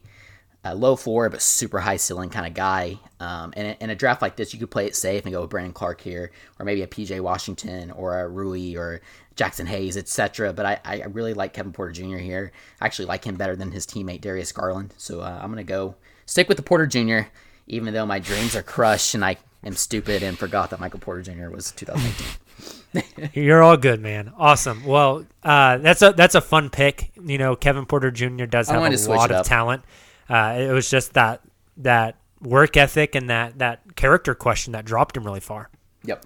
a 0.62 0.74
low 0.74 0.96
floor 0.96 1.30
but 1.30 1.40
super 1.40 1.80
high 1.80 1.96
ceiling 1.96 2.28
kind 2.28 2.46
of 2.46 2.52
guy. 2.52 2.98
Um, 3.20 3.54
and 3.56 3.76
in 3.80 3.88
a 3.88 3.94
draft 3.94 4.20
like 4.20 4.36
this, 4.36 4.52
you 4.52 4.60
could 4.60 4.70
play 4.70 4.86
it 4.86 4.94
safe 4.94 5.24
and 5.24 5.32
go 5.32 5.40
with 5.40 5.50
Brandon 5.50 5.72
Clarke 5.72 6.02
here, 6.02 6.30
or 6.58 6.66
maybe 6.66 6.82
a 6.82 6.86
PJ 6.86 7.20
Washington, 7.20 7.90
or 7.90 8.20
a 8.20 8.28
Rui, 8.28 8.76
or 8.76 9.00
Jaxson 9.34 9.66
Hayes, 9.66 9.96
etc. 9.96 10.52
But 10.52 10.66
I, 10.66 10.80
I 10.84 11.04
really 11.06 11.32
like 11.32 11.54
Kevin 11.54 11.72
Porter 11.72 11.92
Jr. 11.92 12.18
here. 12.18 12.52
I 12.82 12.86
actually 12.86 13.06
like 13.06 13.24
him 13.24 13.36
better 13.36 13.56
than 13.56 13.72
his 13.72 13.86
teammate 13.86 14.20
Darius 14.20 14.52
Garland. 14.52 14.92
So 14.98 15.20
uh, 15.20 15.38
I'm 15.42 15.50
gonna 15.50 15.64
go 15.64 15.94
stick 16.26 16.48
with 16.48 16.58
the 16.58 16.62
Porter 16.62 16.86
Jr. 16.86 17.30
Even 17.66 17.94
though 17.94 18.06
my 18.06 18.18
dreams 18.18 18.56
are 18.56 18.62
crushed 18.62 19.14
and 19.14 19.24
I 19.24 19.36
am 19.64 19.74
stupid 19.74 20.22
and 20.22 20.38
forgot 20.38 20.70
that 20.70 20.80
Michael 20.80 21.00
Porter 21.00 21.22
Jr. 21.22 21.50
was 21.50 21.72
2018. 21.72 23.30
You're 23.34 23.62
all 23.62 23.76
good, 23.76 24.00
man. 24.00 24.32
Awesome. 24.36 24.84
Well, 24.84 25.26
uh, 25.42 25.78
that's 25.78 26.02
a 26.02 26.12
that's 26.12 26.34
a 26.34 26.40
fun 26.40 26.70
pick. 26.70 27.10
You 27.22 27.38
know, 27.38 27.56
Kevin 27.56 27.86
Porter 27.86 28.10
Jr. 28.10 28.46
does 28.46 28.68
have 28.68 28.82
a 28.82 29.08
lot 29.08 29.30
of 29.30 29.46
talent. 29.46 29.84
Uh, 30.28 30.56
it 30.58 30.72
was 30.72 30.90
just 30.90 31.14
that 31.14 31.42
that 31.78 32.16
work 32.40 32.76
ethic 32.76 33.14
and 33.14 33.30
that 33.30 33.58
that 33.58 33.96
character 33.96 34.34
question 34.34 34.72
that 34.72 34.84
dropped 34.84 35.16
him 35.16 35.24
really 35.24 35.40
far. 35.40 35.70
yep. 36.04 36.24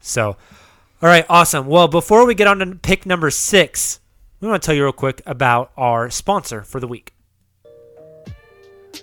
So, 0.00 0.28
all 0.28 1.08
right, 1.08 1.26
awesome. 1.28 1.66
Well, 1.66 1.88
before 1.88 2.24
we 2.26 2.34
get 2.34 2.46
on 2.46 2.60
to 2.60 2.74
pick 2.76 3.04
number 3.04 3.30
six, 3.30 4.00
we 4.40 4.48
want 4.48 4.62
to 4.62 4.66
tell 4.66 4.74
you 4.74 4.84
real 4.84 4.92
quick 4.92 5.20
about 5.26 5.72
our 5.76 6.08
sponsor 6.10 6.62
for 6.62 6.78
the 6.78 6.86
week. 6.86 7.14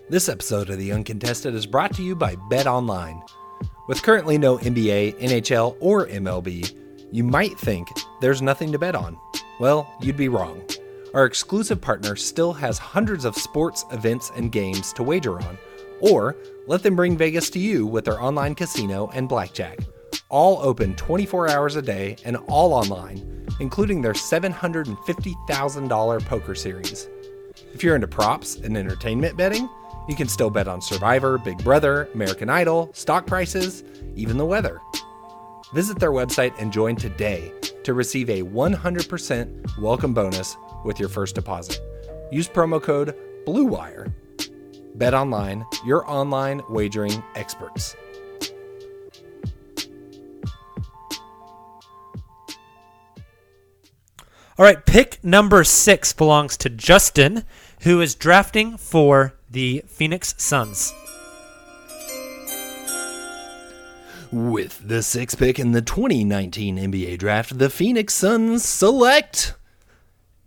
This 0.09 0.29
episode 0.29 0.69
of 0.69 0.77
The 0.77 0.91
Uncontested 0.91 1.53
is 1.53 1.65
brought 1.65 1.93
to 1.95 2.03
you 2.03 2.15
by 2.15 2.35
Bet 2.49 2.67
Online. 2.67 3.21
With 3.87 4.03
currently 4.03 4.37
no 4.37 4.57
NBA, 4.57 5.19
NHL, 5.19 5.77
or 5.79 6.07
MLB, 6.07 6.75
you 7.11 7.23
might 7.23 7.57
think 7.59 7.87
there's 8.19 8.41
nothing 8.41 8.71
to 8.71 8.79
bet 8.79 8.95
on. 8.95 9.17
Well, 9.59 9.93
you'd 10.01 10.17
be 10.17 10.29
wrong. 10.29 10.61
Our 11.13 11.25
exclusive 11.25 11.79
partner 11.79 12.15
still 12.15 12.51
has 12.53 12.77
hundreds 12.77 13.25
of 13.25 13.35
sports, 13.35 13.85
events, 13.91 14.31
and 14.35 14.51
games 14.51 14.91
to 14.93 15.03
wager 15.03 15.39
on. 15.39 15.57
Or 16.01 16.35
let 16.67 16.83
them 16.83 16.95
bring 16.95 17.15
Vegas 17.15 17.49
to 17.51 17.59
you 17.59 17.85
with 17.85 18.05
their 18.05 18.21
online 18.21 18.55
casino 18.55 19.09
and 19.13 19.29
blackjack. 19.29 19.79
All 20.29 20.59
open 20.61 20.95
24 20.95 21.49
hours 21.49 21.75
a 21.75 21.81
day 21.81 22.17
and 22.25 22.37
all 22.47 22.73
online, 22.73 23.47
including 23.59 24.01
their 24.01 24.13
$750,000 24.13 26.25
poker 26.25 26.55
series. 26.55 27.07
If 27.73 27.83
you're 27.83 27.95
into 27.95 28.07
props 28.07 28.55
and 28.55 28.75
entertainment 28.75 29.37
betting, 29.37 29.69
You 30.07 30.15
can 30.15 30.27
still 30.27 30.51
bet 30.51 30.67
on 30.67 30.81
Survivor, 30.81 31.39
Big 31.39 31.63
Brother, 31.63 32.09
American 32.13 32.47
Idol, 32.47 32.91
stock 32.93 33.25
prices, 33.25 33.83
even 34.15 34.37
the 34.37 34.45
weather. 34.45 34.79
Visit 35.73 35.97
their 35.97 36.11
website 36.11 36.53
and 36.59 36.71
join 36.71 36.95
today 36.95 37.51
to 37.83 37.95
receive 37.95 38.29
a 38.29 38.43
100% 38.43 39.79
welcome 39.79 40.13
bonus 40.13 40.57
with 40.83 40.99
your 40.99 41.09
first 41.09 41.33
deposit. 41.33 41.79
Use 42.31 42.47
promo 42.47 42.81
code 42.81 43.15
BLUEWIRE. 43.47 44.13
Bet 44.93 45.15
online, 45.15 45.65
your 45.85 46.09
online 46.09 46.61
wagering 46.69 47.23
experts. 47.35 47.95
All 54.57 54.63
right, 54.63 54.85
pick 54.85 55.21
number 55.23 55.63
six 55.63 56.13
belongs 56.13 56.55
to 56.57 56.69
Justin, 56.69 57.43
who 57.81 57.99
is 58.01 58.15
drafting 58.15 58.77
for 58.77 59.33
the 59.49 59.84
Phoenix 59.88 60.34
Suns. 60.38 60.93
With 64.31 64.81
the 64.86 65.01
sixth 65.01 65.38
pick 65.38 65.60
in 65.60 65.71
the 65.71 65.81
2019 65.81 66.77
NBA 66.77 67.17
draft, 67.17 67.58
the 67.58 67.69
Phoenix 67.69 68.13
Suns 68.13 68.65
select 68.65 69.53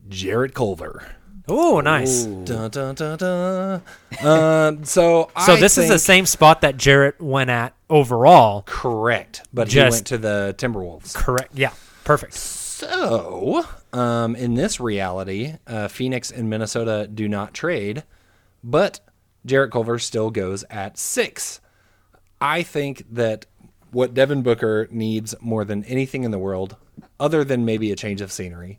Jarrett 0.09 0.53
Culver. 0.55 1.07
Oh, 1.51 1.81
nice. 1.81 2.25
Dun, 2.25 2.71
dun, 2.71 2.95
dun. 2.95 3.83
Um, 4.23 4.85
so, 4.85 5.31
So 5.45 5.55
I 5.55 5.61
this 5.61 5.79
is 5.79 5.85
the 5.87 5.95
think- 5.95 6.01
same 6.01 6.27
spot 6.27 6.61
that 6.61 6.77
Jarrett 6.77 7.19
went 7.21 7.49
at 7.49 7.75
overall. 7.89 8.63
correct, 8.67 9.43
but 9.55 9.69
he 9.69 9.75
Just- 9.75 9.95
went 9.95 10.07
to 10.09 10.19
the 10.19 10.55
Timberwolves. 10.59 11.15
Correct. 11.15 11.53
Yeah. 11.55 11.71
Perfect. 12.05 12.35
So, 12.35 13.65
um, 13.95 14.37
in 14.37 14.55
this 14.55 14.79
reality, 14.81 15.55
uh, 15.67 15.89
Phoenix 15.89 16.31
and 16.31 16.51
Minnesota 16.51 17.09
do 17.13 17.27
not 17.29 17.55
trade, 17.55 18.03
but 18.69 19.01
Jarrett 19.47 19.73
Culver 19.73 19.99
still 19.99 20.31
goes 20.31 20.63
at 20.65 20.99
six. 20.99 21.61
I 22.39 22.63
think 22.63 23.05
that 23.11 23.47
what 23.91 24.13
Devin 24.13 24.43
Booker 24.43 24.87
needs 24.91 25.35
more 25.41 25.65
than 25.65 25.85
anything 25.85 26.23
in 26.23 26.31
the 26.31 26.39
world, 26.39 26.77
other 27.19 27.45
than 27.45 27.65
maybe 27.65 27.91
a 27.91 27.97
change 27.97 28.21
of 28.21 28.31
scenery, 28.31 28.79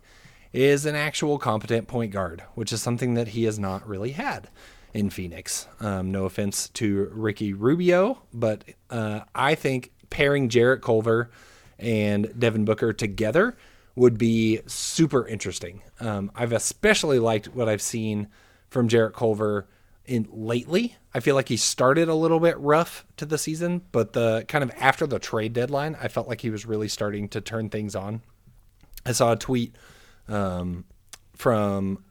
is 0.54 0.86
an 0.86 0.96
actual 0.96 1.40
competent 1.40 1.88
point 1.88 2.12
guard, 2.12 2.44
which 2.54 2.72
is 2.72 2.84
something 2.84 3.16
that 3.16 3.30
he 3.30 3.46
has 3.46 3.58
not 3.58 3.88
really 3.88 4.12
had 4.12 4.48
in 4.94 5.10
Phoenix. 5.10 5.68
Um, 5.80 6.12
no 6.12 6.26
offense 6.26 6.70
to 6.70 7.10
Ricky 7.12 7.54
Rubio, 7.54 8.22
but 8.32 8.64
uh, 8.92 9.22
I 9.34 9.56
think 9.56 9.92
pairing 10.12 10.50
Jarrett 10.50 10.84
Culver 10.84 11.32
and 11.80 12.32
Devin 12.38 12.66
Booker 12.66 12.94
together 12.94 13.58
would 13.96 14.20
be 14.20 14.60
super 14.68 15.28
interesting. 15.28 15.82
Um, 16.00 16.32
I've 16.36 16.54
especially 16.54 17.18
liked 17.18 17.48
what 17.48 17.68
I've 17.68 17.82
seen 17.82 18.28
from 18.70 18.88
Jarrett 18.88 19.16
Culver 19.16 19.68
in 20.10 20.28
lately. 20.32 20.96
I 21.14 21.20
feel 21.20 21.36
like 21.36 21.48
he 21.50 21.58
started 21.58 22.10
a 22.10 22.16
little 22.16 22.40
bit 22.40 22.58
rough 22.58 23.06
to 23.18 23.26
the 23.26 23.38
season, 23.38 23.82
but 23.92 24.14
the 24.14 24.46
kind 24.48 24.64
of 24.64 24.72
after 24.80 25.06
the 25.08 25.20
trade 25.20 25.54
deadline, 25.54 25.96
I 26.02 26.08
felt 26.08 26.28
like 26.28 26.42
he 26.42 26.50
was 26.50 26.66
really 26.66 26.88
starting 26.88 27.30
to 27.30 27.42
turn 27.42 27.70
things 27.70 27.96
on. 27.96 28.22
I 29.06 29.12
saw 29.14 29.32
a 29.32 29.36
tweet 29.36 29.76
um, 30.28 30.86
from 31.36 32.04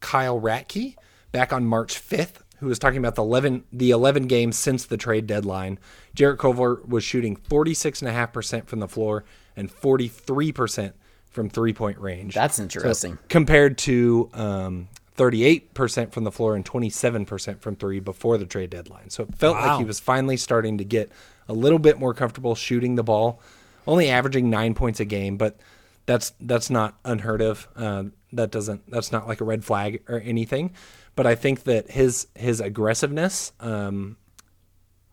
Kyle 0.00 0.40
Ratke 0.40 0.96
back 1.32 1.52
on 1.52 1.64
March 1.66 1.94
5th, 1.94 2.36
who 2.58 2.66
was 2.66 2.78
talking 2.78 2.98
about 2.98 3.14
the 3.14 3.22
11 3.22 3.64
the 3.72 3.90
11 3.90 4.26
games 4.26 4.56
since 4.58 4.84
the 4.86 4.96
trade 4.96 5.26
deadline. 5.26 5.78
Jarrett 6.14 6.38
Culver 6.38 6.82
was 6.86 7.04
shooting 7.04 7.36
46.5% 7.36 8.66
from 8.66 8.80
the 8.80 8.88
floor 8.88 9.24
and 9.56 9.70
43% 9.72 10.92
from 11.30 11.48
three-point 11.50 11.98
range. 11.98 12.34
That's 12.34 12.56
So, 12.56 12.62
interesting. 12.62 13.18
compared 13.28 13.76
to 13.78 14.30
um, 14.34 14.88
38% 15.16 16.12
from 16.12 16.24
the 16.24 16.32
floor 16.32 16.56
and 16.56 16.64
27% 16.64 17.60
from 17.60 17.76
three 17.76 18.00
before 18.00 18.36
the 18.36 18.46
trade 18.46 18.70
deadline. 18.70 19.10
So 19.10 19.22
it 19.24 19.34
felt 19.36 19.56
like 19.56 19.78
he 19.78 19.84
was 19.84 20.00
finally 20.00 20.36
starting 20.36 20.78
to 20.78 20.84
get 20.84 21.10
a 21.48 21.52
little 21.52 21.78
bit 21.78 21.98
more 21.98 22.14
comfortable 22.14 22.54
shooting 22.54 22.96
the 22.96 23.04
ball, 23.04 23.40
only 23.86 24.08
averaging 24.08 24.50
nine 24.50 24.74
points 24.74 24.98
a 24.98 25.04
game, 25.04 25.36
but 25.36 25.58
that's 26.06 26.32
that's 26.40 26.68
not 26.68 26.98
unheard 27.04 27.40
of. 27.40 27.68
Uh, 27.76 28.04
that 28.32 28.50
doesn't 28.50 28.90
that's 28.90 29.12
not 29.12 29.28
like 29.28 29.40
a 29.40 29.44
red 29.44 29.64
flag 29.64 30.02
or 30.08 30.20
anything. 30.20 30.72
But 31.16 31.26
I 31.26 31.34
think 31.34 31.64
that 31.64 31.90
his 31.90 32.26
his 32.34 32.60
aggressiveness, 32.60 33.52
um, 33.60 34.16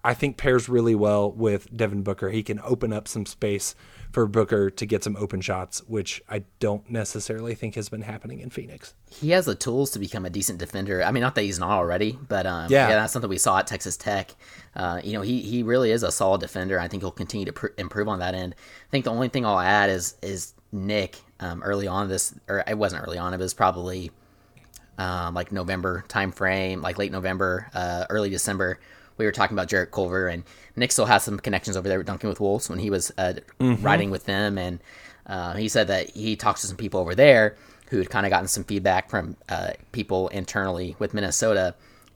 I 0.03 0.13
think 0.13 0.37
pairs 0.37 0.67
really 0.67 0.95
well 0.95 1.31
with 1.31 1.75
Devin 1.75 2.01
Booker. 2.01 2.29
He 2.29 2.43
can 2.43 2.59
open 2.63 2.91
up 2.91 3.07
some 3.07 3.25
space 3.25 3.75
for 4.11 4.27
Booker 4.27 4.69
to 4.69 4.85
get 4.85 5.03
some 5.03 5.15
open 5.15 5.41
shots, 5.41 5.79
which 5.87 6.21
I 6.29 6.43
don't 6.59 6.89
necessarily 6.89 7.55
think 7.55 7.75
has 7.75 7.87
been 7.89 8.01
happening 8.01 8.39
in 8.39 8.49
Phoenix. 8.49 8.93
He 9.09 9.31
has 9.31 9.45
the 9.45 9.55
tools 9.55 9.91
to 9.91 9.99
become 9.99 10.25
a 10.25 10.29
decent 10.29 10.59
defender. 10.59 11.03
I 11.03 11.11
mean, 11.11 11.21
not 11.21 11.35
that 11.35 11.43
he's 11.43 11.59
not 11.59 11.71
already, 11.71 12.17
but 12.27 12.45
um, 12.45 12.69
Yeah. 12.69 12.89
yeah. 12.89 12.95
that's 12.95 13.13
something 13.13 13.29
we 13.29 13.37
saw 13.37 13.59
at 13.59 13.67
Texas 13.67 13.95
Tech. 13.97 14.35
Uh, 14.75 14.99
you 15.03 15.13
know, 15.13 15.21
he, 15.21 15.41
he 15.41 15.63
really 15.63 15.91
is 15.91 16.03
a 16.03 16.11
solid 16.11 16.41
defender. 16.41 16.79
I 16.79 16.87
think 16.87 17.03
he'll 17.03 17.11
continue 17.11 17.45
to 17.45 17.53
pr- 17.53 17.67
improve 17.77 18.07
on 18.07 18.19
that 18.19 18.35
end. 18.35 18.55
I 18.57 18.89
think 18.91 19.05
the 19.05 19.11
only 19.11 19.29
thing 19.29 19.45
I'll 19.45 19.59
add 19.59 19.89
is 19.89 20.15
is 20.21 20.53
Nick 20.73 21.17
um, 21.39 21.61
early 21.63 21.87
on 21.87 22.07
this, 22.09 22.33
or 22.47 22.63
it 22.67 22.77
wasn't 22.77 23.03
early 23.05 23.17
on. 23.17 23.33
It 23.33 23.39
was 23.39 23.53
probably 23.53 24.11
um, 24.97 25.33
like 25.33 25.51
November 25.51 26.03
time 26.07 26.31
frame, 26.31 26.81
like 26.81 26.97
late 26.97 27.11
November, 27.11 27.69
uh, 27.73 28.05
early 28.09 28.29
December. 28.29 28.79
We 29.21 29.25
were 29.27 29.31
talking 29.31 29.55
about 29.55 29.67
Jarrett 29.69 29.91
Culver, 29.91 30.27
and 30.27 30.43
Nick 30.75 30.91
still 30.91 31.05
has 31.05 31.23
some 31.23 31.39
connections 31.39 31.77
over 31.77 31.87
there 31.87 31.97
with 31.97 32.07
Duncan 32.07 32.29
with 32.29 32.39
Wolves 32.39 32.69
when 32.69 32.79
he 32.79 32.89
was 32.89 33.11
uh, 33.17 33.33
riding 33.59 34.09
with 34.11 34.25
them, 34.25 34.57
and 34.57 34.79
uh, 35.27 35.53
he 35.53 35.69
said 35.69 35.87
that 35.87 36.09
he 36.09 36.35
talks 36.35 36.61
to 36.61 36.67
some 36.67 36.77
people 36.77 36.99
over 36.99 37.15
there 37.15 37.55
who 37.89 37.97
had 37.97 38.09
kind 38.09 38.25
of 38.25 38.29
gotten 38.29 38.47
some 38.47 38.63
feedback 38.63 39.09
from 39.09 39.35
uh, 39.49 39.71
people 39.91 40.27
internally 40.29 40.95
with 40.97 41.13
Minnesota, 41.13 41.75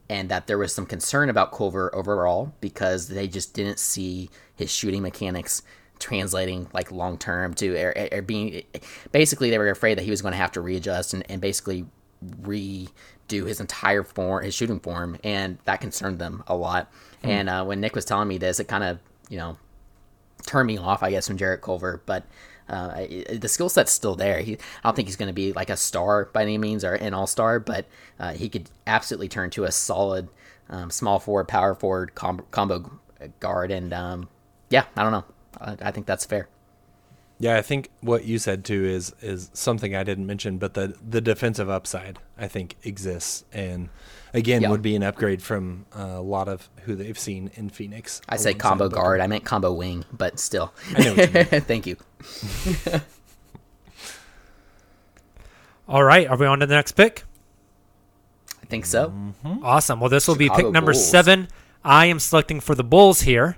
and 0.09 0.29
that 0.29 0.47
there 0.47 0.57
was 0.57 0.73
some 0.73 0.85
concern 0.85 1.29
about 1.29 1.51
Culver 1.51 1.93
overall 1.93 2.53
because 2.61 3.07
they 3.07 3.27
just 3.27 3.53
didn't 3.53 3.79
see 3.79 4.29
his 4.55 4.71
shooting 4.71 5.01
mechanics 5.01 5.61
translating 5.99 6.67
like 6.73 6.91
long 6.91 7.17
term 7.17 7.53
to 7.53 7.75
or, 7.77 8.09
or 8.11 8.21
being 8.21 8.63
basically 9.11 9.49
they 9.49 9.57
were 9.57 9.69
afraid 9.69 9.97
that 9.97 10.03
he 10.03 10.11
was 10.11 10.21
going 10.21 10.33
to 10.33 10.37
have 10.37 10.51
to 10.51 10.59
readjust 10.59 11.13
and, 11.13 11.23
and 11.29 11.39
basically 11.39 11.85
redo 13.27 13.47
his 13.47 13.59
entire 13.59 14.03
form, 14.03 14.43
his 14.43 14.53
shooting 14.53 14.79
form, 14.79 15.17
and 15.23 15.57
that 15.65 15.81
concerned 15.81 16.19
them 16.19 16.43
a 16.47 16.55
lot. 16.55 16.91
And 17.23 17.49
uh, 17.49 17.63
when 17.65 17.81
Nick 17.81 17.95
was 17.95 18.05
telling 18.05 18.27
me 18.27 18.37
this, 18.37 18.59
it 18.59 18.67
kind 18.67 18.83
of, 18.83 18.99
you 19.29 19.37
know, 19.37 19.57
turned 20.45 20.67
me 20.67 20.77
off, 20.77 21.01
I 21.01 21.09
guess, 21.09 21.27
from 21.27 21.37
Jarrett 21.37 21.61
Culver. 21.61 22.01
But 22.05 22.23
uh, 22.69 23.05
the 23.33 23.47
skill 23.47 23.69
set's 23.69 23.91
still 23.91 24.15
there. 24.15 24.41
He, 24.41 24.53
I 24.53 24.57
don't 24.83 24.95
think 24.95 25.07
he's 25.07 25.15
going 25.15 25.27
to 25.27 25.33
be 25.33 25.51
like 25.53 25.69
a 25.71 25.77
star 25.77 26.25
by 26.25 26.43
any 26.43 26.57
means 26.57 26.83
or 26.83 26.93
an 26.93 27.13
all 27.13 27.27
star, 27.27 27.59
but 27.59 27.85
uh, 28.19 28.33
he 28.33 28.47
could 28.47 28.69
absolutely 28.85 29.27
turn 29.27 29.49
to 29.51 29.63
a 29.63 29.71
solid 29.71 30.27
um, 30.69 30.91
small 30.91 31.19
forward, 31.19 31.47
power 31.47 31.73
forward 31.73 32.13
com- 32.13 32.45
combo 32.51 32.99
guard. 33.39 33.71
And 33.71 33.91
um, 33.93 34.29
yeah, 34.69 34.85
I 34.95 35.03
don't 35.03 35.11
know. 35.11 35.25
I, 35.59 35.87
I 35.87 35.91
think 35.91 36.05
that's 36.05 36.25
fair. 36.25 36.47
Yeah, 37.37 37.57
I 37.57 37.61
think 37.61 37.89
what 37.99 38.23
you 38.23 38.39
said 38.39 38.63
too 38.63 38.85
is 38.85 39.13
is 39.21 39.49
something 39.53 39.93
I 39.95 40.03
didn't 40.03 40.25
mention, 40.25 40.57
but 40.57 40.73
the 40.73 40.95
the 41.07 41.19
defensive 41.19 41.69
upside 41.69 42.19
I 42.37 42.47
think 42.47 42.75
exists, 42.83 43.43
and 43.51 43.89
again 44.33 44.61
Yeah. 44.61 44.69
would 44.69 44.81
be 44.81 44.95
an 44.95 45.03
upgrade 45.03 45.41
from 45.43 45.85
uh, 45.93 46.01
a 46.15 46.21
lot 46.21 46.47
of 46.47 46.69
who 46.85 46.95
they've 46.95 47.19
seen 47.19 47.51
in 47.55 47.69
Phoenix. 47.69 48.21
I 48.29 48.37
say 48.37 48.53
combo 48.53 48.85
Booker. 48.85 48.95
guard. 49.01 49.19
I 49.21 49.27
meant 49.27 49.43
combo 49.43 49.73
wing, 49.73 50.05
but 50.13 50.39
still. 50.39 50.73
I 50.95 51.03
know 51.03 51.13
what 51.15 51.27
you 51.27 51.33
mean. 51.33 51.45
Thank 51.61 51.85
you. 51.87 51.97
All 55.87 56.03
right. 56.03 56.27
Are 56.27 56.37
we 56.37 56.45
on 56.45 56.59
to 56.59 56.65
the 56.65 56.73
next 56.75 56.93
pick? 56.93 57.23
I 58.61 58.65
think 58.65 58.85
so. 58.85 59.13
Awesome. 59.61 59.99
Well, 59.99 60.09
this 60.09 60.27
will 60.27 60.35
be 60.35 60.49
pick 60.49 60.71
number 60.71 60.93
Bulls. 60.93 61.07
seven. 61.09 61.47
I 61.83 62.07
am 62.07 62.19
selecting 62.19 62.59
for 62.59 62.73
the 62.73 62.83
Bulls 62.83 63.21
here. 63.21 63.57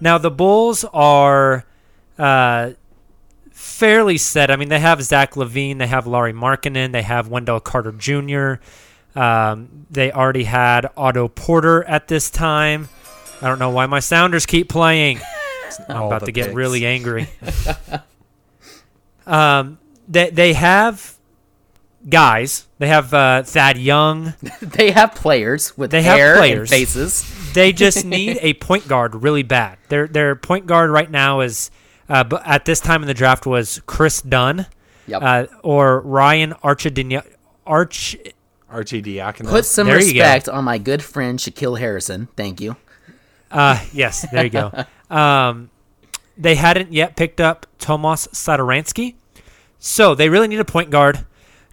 Now, 0.00 0.18
the 0.18 0.30
Bulls 0.30 0.84
are 0.92 1.64
uh, 2.18 2.70
fairly 3.50 4.18
set. 4.18 4.50
I 4.50 4.56
mean, 4.56 4.68
they 4.68 4.80
have 4.80 5.02
Zach 5.02 5.34
LaVine, 5.34 5.78
they 5.78 5.86
have 5.86 6.06
Lauri 6.06 6.32
Markkanen, 6.32 6.92
they 6.92 7.02
have 7.02 7.28
Wendell 7.28 7.60
Carter 7.60 7.92
Jr., 7.92 8.62
um, 9.16 9.86
they 9.90 10.12
already 10.12 10.44
had 10.44 10.90
Otto 10.96 11.28
Porter 11.28 11.82
at 11.84 12.06
this 12.06 12.28
time. 12.28 12.90
I 13.40 13.48
don't 13.48 13.58
know 13.58 13.70
why 13.70 13.86
my 13.86 14.00
Sounders 14.00 14.44
keep 14.44 14.68
playing. 14.68 15.20
I'm 15.88 16.02
about 16.02 16.26
to 16.26 16.32
get 16.32 16.46
picks. 16.46 16.54
really 16.54 16.84
angry. 16.86 17.28
um, 19.26 19.78
they 20.06 20.30
they 20.30 20.52
have 20.52 21.16
guys. 22.08 22.66
They 22.78 22.88
have 22.88 23.12
uh, 23.12 23.42
Thad 23.42 23.78
Young. 23.78 24.34
They 24.60 24.90
have 24.90 25.14
players 25.14 25.76
with 25.76 25.90
They 25.90 26.02
have 26.02 26.16
hair 26.16 26.42
and 26.42 26.68
faces. 26.68 27.24
They 27.56 27.72
just 27.72 28.04
need 28.04 28.38
a 28.42 28.52
point 28.54 28.86
guard 28.86 29.14
really 29.22 29.42
bad. 29.42 29.78
Their 29.88 30.06
their 30.06 30.36
point 30.36 30.66
guard 30.66 30.90
right 30.90 31.10
now 31.10 31.40
is, 31.40 31.70
uh, 32.08 32.24
at 32.44 32.66
this 32.66 32.80
time 32.80 33.02
in 33.02 33.06
the 33.08 33.14
draft 33.14 33.46
was 33.46 33.80
Kris 33.86 34.20
Dunn, 34.20 34.66
Yep. 35.06 35.22
uh, 35.22 35.46
or 35.62 36.00
Ryan 36.02 36.52
Archidina 36.62 37.24
Arch. 37.66 38.14
Archie 38.68 39.00
Diakono. 39.00 39.48
Put 39.48 39.64
some 39.64 39.86
there 39.86 39.96
respect 39.96 40.48
on 40.50 40.64
my 40.64 40.76
good 40.76 41.02
friend 41.02 41.38
Shaquille 41.38 41.78
Harrison. 41.78 42.28
Thank 42.36 42.60
you. 42.60 42.76
Uh, 43.50 43.82
yes, 43.92 44.26
there 44.30 44.44
you 44.44 44.50
go. 44.50 44.70
Um, 45.08 45.70
they 46.36 46.56
hadn't 46.56 46.92
yet 46.92 47.14
picked 47.16 47.40
up 47.40 47.64
Tomas 47.78 48.26
Satoransky, 48.32 49.14
so 49.78 50.16
they 50.16 50.28
really 50.28 50.48
need 50.48 50.58
a 50.58 50.64
point 50.64 50.90
guard. 50.90 51.24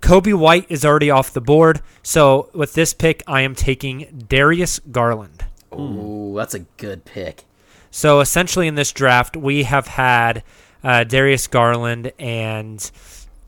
Coby 0.01 0.35
White 0.35 0.67
is 0.69 0.85
already 0.85 1.09
off 1.09 1.33
the 1.33 1.41
board. 1.41 1.81
So 2.03 2.51
with 2.53 2.73
this 2.75 2.93
pick, 2.93 3.23
I 3.25 3.41
am 3.41 3.55
taking 3.55 4.25
Darius 4.29 4.77
Garland. 4.91 5.45
Ooh, 5.79 6.33
that's 6.35 6.53
a 6.53 6.59
good 6.59 7.05
pick. 7.05 7.43
So 7.91 8.19
essentially, 8.19 8.67
in 8.67 8.75
this 8.75 8.91
draft, 8.91 9.37
we 9.37 9.63
have 9.63 9.87
had 9.87 10.43
uh, 10.83 11.03
Darius 11.03 11.47
Garland 11.47 12.11
and 12.19 12.79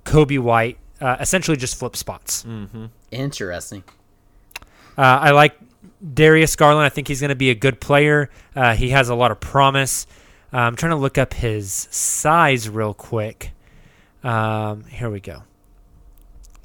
Coby 0.05 0.39
White 0.39 0.77
uh, 1.01 1.17
essentially 1.19 1.57
just 1.57 1.77
flip 1.77 1.95
spots. 1.95 2.45
Interesting. 3.11 3.83
Uh, 4.97 5.01
I 5.01 5.31
like 5.31 5.57
Darius 6.13 6.55
Garland. 6.55 6.85
I 6.85 6.89
think 6.89 7.07
he's 7.07 7.19
going 7.19 7.29
to 7.29 7.35
be 7.35 7.49
a 7.49 7.55
good 7.55 7.79
player. 7.81 8.29
Uh, 8.55 8.75
he 8.75 8.89
has 8.89 9.09
a 9.09 9.15
lot 9.15 9.31
of 9.31 9.39
promise. 9.39 10.07
Uh, 10.53 10.57
I'm 10.57 10.75
trying 10.75 10.91
to 10.91 10.97
look 10.97 11.17
up 11.17 11.33
his 11.33 11.71
size 11.91 12.69
real 12.69 12.93
quick. 12.93 13.51
Um, 14.23 14.85
here 14.85 15.09
we 15.09 15.19
go. 15.19 15.43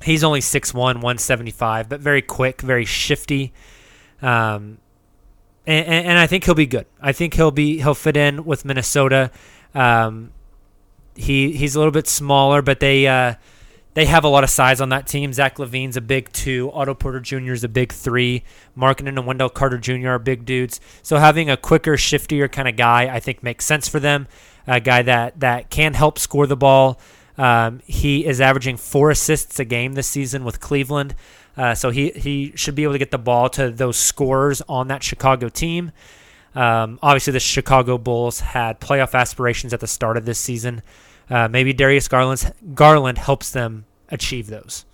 He's 0.03 0.25
only 0.25 0.41
6'1", 0.41 0.75
175, 0.75 1.89
but 1.89 2.01
very 2.01 2.23
quick, 2.23 2.63
very 2.63 2.87
shifty. 2.87 3.53
Um, 4.23 4.79
and, 5.67 5.87
and, 5.87 6.07
and 6.09 6.19
I 6.19 6.27
think 6.27 6.45
he'll 6.45 6.55
be 6.55 6.67
good. 6.67 6.87
I 7.01 7.13
think 7.13 7.35
he'll 7.35 7.51
be 7.51 7.79
he'll 7.79 7.95
fit 7.95 8.17
in 8.17 8.45
with 8.45 8.65
Minnesota. 8.65 9.31
Um, 9.75 10.33
he 11.15 11.53
he's 11.53 11.75
a 11.75 11.79
little 11.79 11.93
bit 11.93 12.09
smaller, 12.09 12.63
but 12.63 12.81
they 12.81 13.07
uh, 13.07 13.35
they 13.95 14.07
have 14.07 14.25
a 14.25 14.29
lot 14.29 14.45
of 14.45 14.51
size 14.51 14.81
on 14.81 14.89
that 14.91 15.07
team. 15.07 15.33
Zach 15.33 15.57
LaVine's 15.57 15.97
a 15.97 16.01
big 16.01 16.33
two. 16.33 16.71
Otto 16.73 16.95
Porter 16.95 17.21
Jr. 17.21 17.53
is 17.53 17.65
a 17.65 17.69
big 17.69 17.93
three. 17.93 18.45
Markkanen 18.77 19.09
and 19.09 19.27
Wendell 19.27 19.49
Carter 19.49 19.79
Jr. 19.79 20.11
are 20.11 20.19
big 20.19 20.45
dudes. 20.45 20.81
So 21.03 21.17
having 21.17 21.51
a 21.51 21.57
quicker, 21.57 21.97
shiftier 21.97 22.51
kind 22.51 22.69
of 22.69 22.77
guy, 22.77 23.15
I 23.15 23.21
think 23.21 23.43
makes 23.43 23.65
sense 23.65 23.89
for 23.89 24.01
them. 24.01 24.29
A 24.67 24.81
guy 24.81 25.03
that 25.03 25.41
that 25.41 25.71
can 25.71 25.95
help 25.95 26.19
score 26.19 26.47
the 26.47 26.57
ball. 26.57 27.01
Um, 27.37 27.81
he 27.87 28.27
is 28.27 28.41
averaging 28.41 28.77
four 28.77 29.11
assists 29.11 29.59
a 29.59 29.65
game 29.65 29.95
this 29.95 30.07
season 30.07 30.45
with 30.45 30.61
Cleveland. 30.61 31.15
Uh, 31.61 31.75
so 31.75 31.91
he, 31.91 32.09
he 32.13 32.53
should 32.55 32.75
be 32.75 32.85
able 32.85 32.95
to 32.95 32.99
get 32.99 33.11
the 33.11 33.19
ball 33.19 33.51
to 33.51 33.71
those 33.71 33.99
scorers 33.99 34.63
on 34.67 34.89
that 34.89 35.03
Chicago 35.03 35.51
team. 35.51 35.93
Um, 36.55 36.99
obviously, 37.03 37.35
the 37.35 37.41
Chicago 37.41 37.99
Bulls 37.99 38.41
had 38.41 38.81
playoff 38.81 39.13
aspirations 39.13 39.75
at 39.75 39.81
the 39.81 39.87
start 39.87 40.17
of 40.17 40.25
this 40.25 40.39
season. 40.39 40.81
Uh, 41.29 41.49
maybe 41.49 41.75
Darius 41.75 42.09
Garland's, 42.09 42.51
Garland 42.73 43.19
helps 43.19 43.51
them 43.51 43.85
achieve 44.09 44.47
those. 44.47 44.87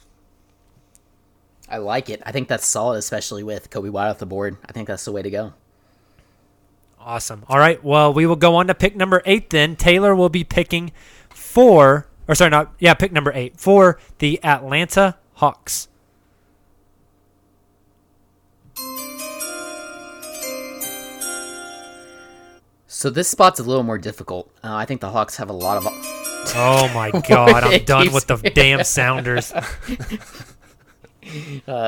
I 1.70 1.76
like 1.76 2.10
it. 2.10 2.20
I 2.26 2.32
think 2.32 2.48
that's 2.48 2.66
solid, 2.66 2.98
especially 2.98 3.44
with 3.44 3.70
Coby 3.70 3.88
White 3.88 4.08
off 4.08 4.18
the 4.18 4.26
board. 4.26 4.56
I 4.68 4.72
think 4.72 4.88
that's 4.88 5.04
the 5.04 5.12
way 5.12 5.22
to 5.22 5.30
go. 5.30 5.52
Awesome. 6.98 7.44
All 7.48 7.60
right. 7.60 7.82
Well, 7.84 8.12
we 8.12 8.26
will 8.26 8.34
go 8.34 8.56
on 8.56 8.66
to 8.66 8.74
pick 8.74 8.96
number 8.96 9.22
eight 9.24 9.50
then. 9.50 9.76
Tayler 9.76 10.16
will 10.16 10.30
be 10.30 10.42
picking 10.42 10.90
for, 11.28 12.08
or 12.26 12.34
sorry, 12.34 12.50
not, 12.50 12.74
yeah, 12.80 12.94
pick 12.94 13.12
number 13.12 13.30
eight 13.36 13.56
for 13.56 14.00
the 14.18 14.42
Atlanta 14.42 15.16
Hawks. 15.34 15.86
So 22.96 23.10
this 23.10 23.28
spot's 23.28 23.60
a 23.60 23.62
little 23.62 23.82
more 23.82 23.98
difficult. 23.98 24.50
Uh, 24.64 24.74
I 24.74 24.86
think 24.86 25.02
the 25.02 25.10
Hawks 25.10 25.36
have 25.36 25.50
a 25.50 25.52
lot 25.52 25.76
of. 25.76 25.86
Oh 25.86 26.90
my 26.94 27.10
God. 27.28 27.62
I'm 27.62 27.84
done 27.84 28.10
with 28.10 28.26
the 28.26 28.38
damn 28.38 28.82
Sounders. 28.84 29.52
Uh, 29.52 29.62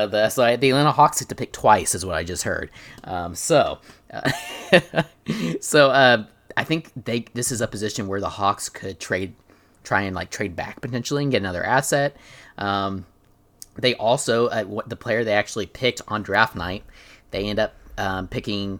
the, 0.05 0.29
so 0.29 0.43
I, 0.43 0.55
the 0.55 0.69
Atlanta 0.69 0.91
Hawks 0.91 1.17
get 1.17 1.29
to 1.29 1.35
pick 1.35 1.51
twice, 1.51 1.95
is 1.95 2.05
what 2.05 2.15
I 2.15 2.23
just 2.23 2.43
heard. 2.43 2.69
Um, 3.05 3.33
so, 3.33 3.79
uh, 4.13 4.31
so 5.61 5.89
uh, 5.89 6.25
I 6.55 6.63
think 6.63 6.91
they 6.95 7.25
this 7.33 7.51
is 7.51 7.61
a 7.61 7.67
position 7.67 8.07
where 8.07 8.21
the 8.21 8.29
Hawks 8.29 8.69
could 8.69 8.99
trade, 8.99 9.33
try 9.83 10.01
and 10.01 10.15
like 10.15 10.29
trade 10.29 10.55
back 10.55 10.79
potentially 10.79 11.23
and 11.23 11.31
get 11.31 11.41
another 11.41 11.65
asset. 11.65 12.15
Um, 12.59 13.07
they 13.79 13.95
also 13.95 14.45
uh, 14.49 14.63
what 14.65 14.87
the 14.87 14.95
player 14.95 15.23
they 15.23 15.33
actually 15.33 15.65
picked 15.65 16.03
on 16.07 16.21
draft 16.21 16.55
night, 16.55 16.83
they 17.31 17.45
end 17.45 17.57
up 17.57 17.73
um, 17.97 18.27
picking 18.27 18.79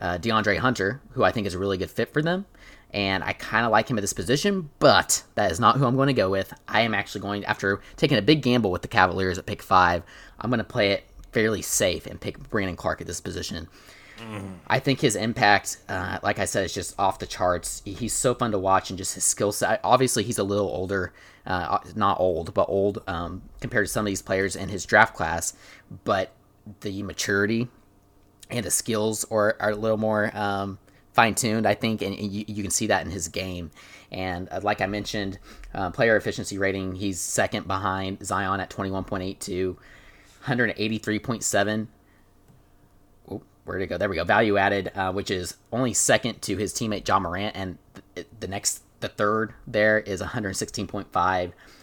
uh, 0.00 0.18
DeAndre 0.18 0.58
Hunter, 0.58 1.00
who 1.12 1.24
I 1.24 1.32
think 1.32 1.46
is 1.46 1.54
a 1.54 1.58
really 1.58 1.78
good 1.78 1.90
fit 1.90 2.12
for 2.12 2.22
them. 2.22 2.46
And 2.92 3.24
I 3.24 3.32
kind 3.32 3.66
of 3.66 3.72
like 3.72 3.90
him 3.90 3.98
at 3.98 4.00
this 4.00 4.12
position, 4.12 4.70
but 4.78 5.24
that 5.34 5.50
is 5.50 5.60
not 5.60 5.76
who 5.76 5.84
I'm 5.84 5.96
going 5.96 6.06
to 6.06 6.12
go 6.12 6.30
with. 6.30 6.54
I 6.68 6.82
am 6.82 6.94
actually 6.94 7.20
going, 7.20 7.44
after 7.44 7.80
taking 7.96 8.16
a 8.16 8.22
big 8.22 8.42
gamble 8.42 8.70
with 8.70 8.82
the 8.82 8.88
Cavaliers 8.88 9.38
at 9.38 9.46
pick 9.46 9.62
five, 9.62 10.02
I'm 10.40 10.50
going 10.50 10.58
to 10.58 10.64
play 10.64 10.92
it 10.92 11.04
fairly 11.32 11.62
safe 11.62 12.06
and 12.06 12.20
pick 12.20 12.38
Brandon 12.48 12.76
Clarke 12.76 13.00
at 13.00 13.06
this 13.06 13.20
position. 13.20 13.68
I 14.66 14.78
think 14.78 15.00
his 15.00 15.14
impact, 15.14 15.76
uh, 15.90 16.18
like 16.22 16.38
I 16.38 16.46
said, 16.46 16.64
is 16.64 16.72
just 16.72 16.98
off 16.98 17.18
the 17.18 17.26
charts. 17.26 17.82
He's 17.84 18.14
so 18.14 18.34
fun 18.34 18.52
to 18.52 18.58
watch, 18.58 18.88
and 18.88 18.96
just 18.96 19.14
his 19.14 19.24
skill 19.24 19.52
set. 19.52 19.78
Obviously, 19.84 20.22
he's 20.22 20.38
a 20.38 20.42
little 20.42 20.68
older, 20.68 21.12
uh, 21.44 21.78
not 21.94 22.18
old, 22.18 22.54
but 22.54 22.66
old 22.70 23.02
um, 23.06 23.42
compared 23.60 23.86
to 23.86 23.92
some 23.92 24.06
of 24.06 24.06
these 24.06 24.22
players 24.22 24.56
in 24.56 24.70
his 24.70 24.86
draft 24.86 25.14
class. 25.14 25.52
But 26.04 26.32
the 26.80 27.02
maturity 27.02 27.68
and 28.50 28.64
the 28.64 28.70
skills 28.70 29.24
are, 29.30 29.56
are 29.60 29.70
a 29.70 29.76
little 29.76 29.96
more 29.96 30.30
um, 30.36 30.78
fine 31.12 31.34
tuned, 31.34 31.66
I 31.66 31.74
think, 31.74 32.02
and, 32.02 32.16
and 32.16 32.30
you, 32.30 32.44
you 32.46 32.62
can 32.62 32.70
see 32.70 32.86
that 32.88 33.04
in 33.04 33.10
his 33.10 33.28
game. 33.28 33.70
And 34.12 34.48
uh, 34.50 34.60
like 34.62 34.80
I 34.80 34.86
mentioned, 34.86 35.38
uh, 35.74 35.90
player 35.90 36.16
efficiency 36.16 36.58
rating, 36.58 36.94
he's 36.94 37.20
second 37.20 37.66
behind 37.66 38.24
Zion 38.24 38.60
at 38.60 38.70
21.82, 38.70 39.76
183.7. 40.44 41.86
Oh, 43.30 43.42
where'd 43.64 43.82
it 43.82 43.86
go? 43.88 43.98
There 43.98 44.08
we 44.08 44.16
go. 44.16 44.24
Value 44.24 44.56
added, 44.58 44.92
uh, 44.94 45.12
which 45.12 45.30
is 45.30 45.56
only 45.72 45.92
second 45.92 46.42
to 46.42 46.56
his 46.56 46.72
teammate 46.72 47.06
Ja 47.08 47.18
Morant, 47.18 47.56
and 47.56 47.78
th- 48.14 48.28
the 48.38 48.46
next, 48.46 48.82
the 49.00 49.08
third 49.08 49.54
there 49.66 49.98
is 49.98 50.20
116.5, 50.20 51.06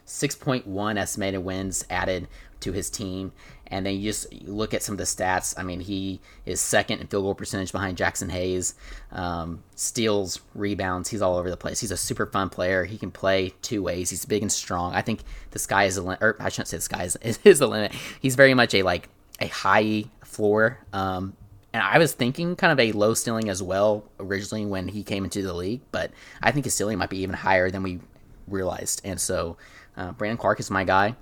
6.1 0.06 0.98
estimated 0.98 1.44
wins 1.44 1.86
added 1.90 2.28
to 2.60 2.72
his 2.72 2.90
team. 2.90 3.34
And 3.74 3.84
then 3.88 3.96
you 3.96 4.04
just 4.04 4.32
look 4.44 4.76
at 4.76 4.84
some 4.84 4.94
of 4.94 4.98
the 5.00 5.04
stats. 5.06 5.56
I 5.58 5.64
mean, 5.64 5.80
he 5.80 6.22
is 6.46 6.62
second 6.62 7.00
in 7.00 7.08
field 7.08 7.24
goal 7.24 7.34
percentage 7.34 7.72
behind 7.72 7.98
Jaxson 7.98 8.30
Hayes. 8.30 8.76
Um, 9.12 9.64
steals, 9.74 10.40
rebounds, 10.54 11.10
he's 11.10 11.24
all 11.24 11.38
over 11.38 11.50
the 11.50 11.58
place. 11.58 11.80
He's 11.80 11.90
a 11.90 11.98
super 11.98 12.28
fun 12.28 12.50
player. 12.50 12.86
He 12.86 13.00
can 13.00 13.10
play 13.10 13.52
two 13.64 13.82
ways. 13.82 14.12
He's 14.12 14.26
big 14.26 14.44
and 14.44 14.52
strong. 14.52 14.94
I 14.94 15.02
think 15.02 15.22
the 15.50 15.58
sky 15.58 15.86
is 15.86 15.96
the 15.96 16.04
limit. 16.04 16.20
Or 16.22 16.38
I 16.40 16.50
shouldn't 16.50 16.68
say 16.68 16.78
the 16.78 16.82
sky 16.82 17.04
is, 17.06 17.18
is 17.44 17.58
the 17.58 17.68
limit. 17.68 17.94
He's 18.20 18.36
very 18.36 18.54
much 18.54 18.76
a 18.76 18.84
like 18.84 19.10
a 19.40 19.48
high 19.48 20.04
floor. 20.24 20.78
Um, 20.94 21.36
and 21.74 21.82
I 21.82 21.98
was 21.98 22.14
thinking 22.14 22.56
kind 22.56 22.72
of 22.72 22.80
a 22.80 22.92
low 22.92 23.16
ceiling 23.16 23.50
as 23.50 23.64
well 23.64 24.08
originally 24.20 24.68
when 24.68 24.88
he 24.88 25.02
came 25.02 25.24
into 25.24 25.42
the 25.42 25.54
league, 25.54 25.82
but 25.92 26.12
I 26.44 26.52
think 26.52 26.66
his 26.66 26.76
ceiling 26.76 27.00
might 27.00 27.10
be 27.10 27.18
even 27.24 27.34
higher 27.34 27.72
than 27.72 27.82
we 27.82 28.02
realized. 28.48 29.02
And 29.04 29.20
so, 29.20 29.58
uh, 29.98 30.12
Brandon 30.12 30.38
Clarke 30.38 30.60
is 30.60 30.70
my 30.70 30.84
guy, 30.84 31.16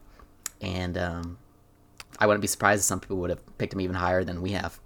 and 0.60 0.98
um, 0.98 1.38
I 2.22 2.28
wouldn't 2.28 2.42
be 2.42 2.48
surprised 2.48 2.82
if 2.82 2.86
some 2.86 3.00
people 3.00 3.18
would 3.18 3.32
have 3.32 3.58
picked 3.58 3.74
him 3.74 3.82
even 3.82 3.96
higher 3.96 4.24
than 4.24 4.44
we 4.44 4.52
have. 4.52 4.80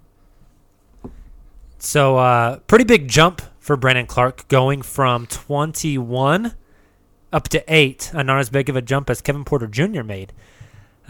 So, 1.76 2.16
uh, 2.16 2.60
pretty 2.60 2.84
big 2.84 3.08
jump 3.08 3.42
for 3.60 3.76
Brandon 3.76 4.06
Clarke 4.06 4.48
going 4.48 4.80
from 4.80 5.26
21 5.26 6.54
up 7.34 7.48
to 7.48 7.62
8. 7.68 8.12
Uh, 8.14 8.22
not 8.22 8.38
as 8.38 8.48
big 8.48 8.70
of 8.70 8.76
a 8.76 8.80
jump 8.80 9.10
as 9.10 9.20
Kevin 9.20 9.44
Porter 9.44 9.66
Jr. 9.66 10.02
made 10.02 10.32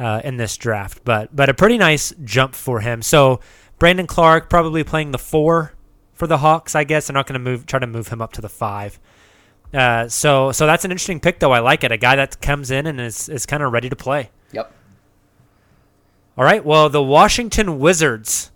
uh, 0.00 0.20
in 0.24 0.36
this 0.36 0.56
draft, 0.56 1.02
but 1.04 1.34
but 1.34 1.48
a 1.48 1.54
pretty 1.54 1.78
nice 1.78 2.12
jump 2.24 2.56
for 2.56 2.80
him. 2.80 3.02
So, 3.02 3.38
Brandon 3.78 4.08
Clarke 4.08 4.50
probably 4.50 4.82
playing 4.82 5.12
the 5.12 5.18
4 5.18 5.74
for 6.12 6.26
the 6.26 6.38
Hawks, 6.38 6.74
I 6.74 6.82
guess. 6.82 7.06
They're 7.06 7.14
not 7.14 7.28
going 7.28 7.40
to 7.40 7.50
move 7.50 7.66
try 7.66 7.78
to 7.78 7.86
move 7.86 8.08
him 8.08 8.20
up 8.20 8.32
to 8.32 8.40
the 8.40 8.48
5. 8.48 8.98
Uh, 9.72 10.08
so 10.08 10.50
so 10.50 10.66
that's 10.66 10.84
an 10.84 10.90
interesting 10.90 11.20
pick 11.20 11.38
though. 11.38 11.52
I 11.52 11.60
like 11.60 11.84
it. 11.84 11.92
A 11.92 11.96
guy 11.96 12.16
that 12.16 12.40
comes 12.40 12.72
in 12.72 12.88
and 12.88 13.00
is 13.00 13.28
is 13.28 13.46
kind 13.46 13.62
of 13.62 13.72
ready 13.72 13.88
to 13.88 13.96
play. 13.96 14.30
Yep. 14.50 14.72
All 16.38 16.44
right. 16.44 16.64
Well, 16.64 16.88
the 16.90 17.02
Washington 17.02 17.78
Wizards 17.78 18.50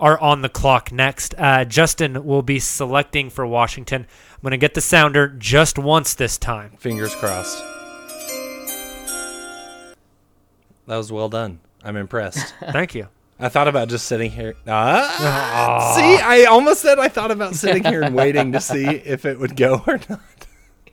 are 0.00 0.18
on 0.18 0.42
the 0.42 0.48
clock 0.48 0.90
next. 0.90 1.34
Uh, 1.38 1.64
Justin 1.64 2.24
will 2.24 2.42
be 2.42 2.58
selecting 2.58 3.30
for 3.30 3.46
Washington. 3.46 4.06
I'm 4.32 4.42
going 4.42 4.50
to 4.52 4.56
get 4.56 4.74
the 4.74 4.80
sounder 4.80 5.28
just 5.28 5.78
once 5.78 6.14
this 6.14 6.38
time. 6.38 6.72
Fingers 6.78 7.14
crossed. 7.14 7.62
That 10.86 10.96
was 10.96 11.12
well 11.12 11.28
done. 11.28 11.60
I'm 11.84 11.96
impressed. 11.96 12.52
Thank 12.72 12.94
you. 12.94 13.08
I 13.38 13.48
thought 13.48 13.68
about 13.68 13.88
just 13.88 14.06
sitting 14.06 14.30
here. 14.30 14.54
Ah, 14.66 15.94
see, 15.96 16.20
I 16.20 16.44
almost 16.44 16.80
said 16.82 16.98
I 16.98 17.08
thought 17.08 17.30
about 17.30 17.54
sitting 17.54 17.84
here 17.84 18.02
and 18.02 18.14
waiting 18.14 18.52
to 18.52 18.60
see 18.60 18.86
if 18.86 19.24
it 19.24 19.38
would 19.38 19.56
go 19.56 19.82
or 19.86 20.00
not. 20.08 20.20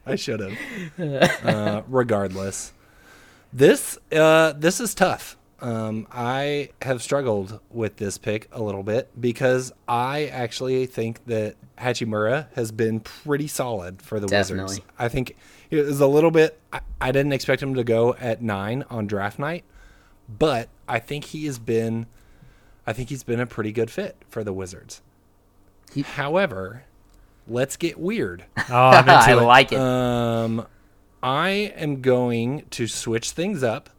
I 0.05 0.15
should 0.15 0.39
have. 0.39 0.57
Uh, 1.43 1.81
regardless, 1.87 2.73
this 3.51 3.97
uh, 4.11 4.53
this 4.53 4.79
is 4.79 4.93
tough. 4.95 5.36
Um, 5.59 6.07
I 6.11 6.69
have 6.83 7.01
struggled 7.01 7.59
with 7.71 7.97
this 7.97 8.17
pick 8.17 8.47
a 8.51 8.61
little 8.61 8.83
bit 8.83 9.09
because 9.19 9.73
I 9.87 10.25
actually 10.25 10.85
think 10.85 11.25
that 11.25 11.55
Hachimura 11.79 12.47
has 12.53 12.71
been 12.71 12.99
pretty 12.99 13.47
solid 13.47 14.01
for 14.01 14.19
the 14.19 14.27
Wizards. 14.51 14.81
I 14.99 15.07
think 15.09 15.35
it 15.71 15.83
was 15.83 15.99
a 15.99 16.07
little 16.07 16.31
bit. 16.31 16.59
I, 16.71 16.81
I 17.01 17.11
didn't 17.11 17.33
expect 17.33 17.61
him 17.63 17.73
to 17.75 17.83
go 17.83 18.13
at 18.15 18.41
nine 18.41 18.85
on 18.89 19.07
draft 19.07 19.39
night, 19.39 19.63
but 20.29 20.69
I 20.87 20.99
think 20.99 21.25
he 21.25 21.45
has 21.47 21.57
been. 21.59 22.05
I 22.85 22.93
think 22.93 23.09
he's 23.09 23.23
been 23.23 23.39
a 23.39 23.45
pretty 23.47 23.71
good 23.71 23.91
fit 23.91 24.15
for 24.29 24.43
the 24.43 24.53
Wizards. 24.53 25.01
However, 26.03 26.83
let's 27.47 27.77
get 27.77 27.99
weird. 27.99 28.45
Oh, 28.69 28.89
I'm 28.89 29.09
I 29.09 29.33
like 29.33 29.71
it. 29.71 29.79
Um, 29.79 30.67
I 31.23 31.49
am 31.77 32.01
going 32.01 32.65
to 32.71 32.85
switch 32.87 33.31
things 33.31 33.63
up. 33.63 33.89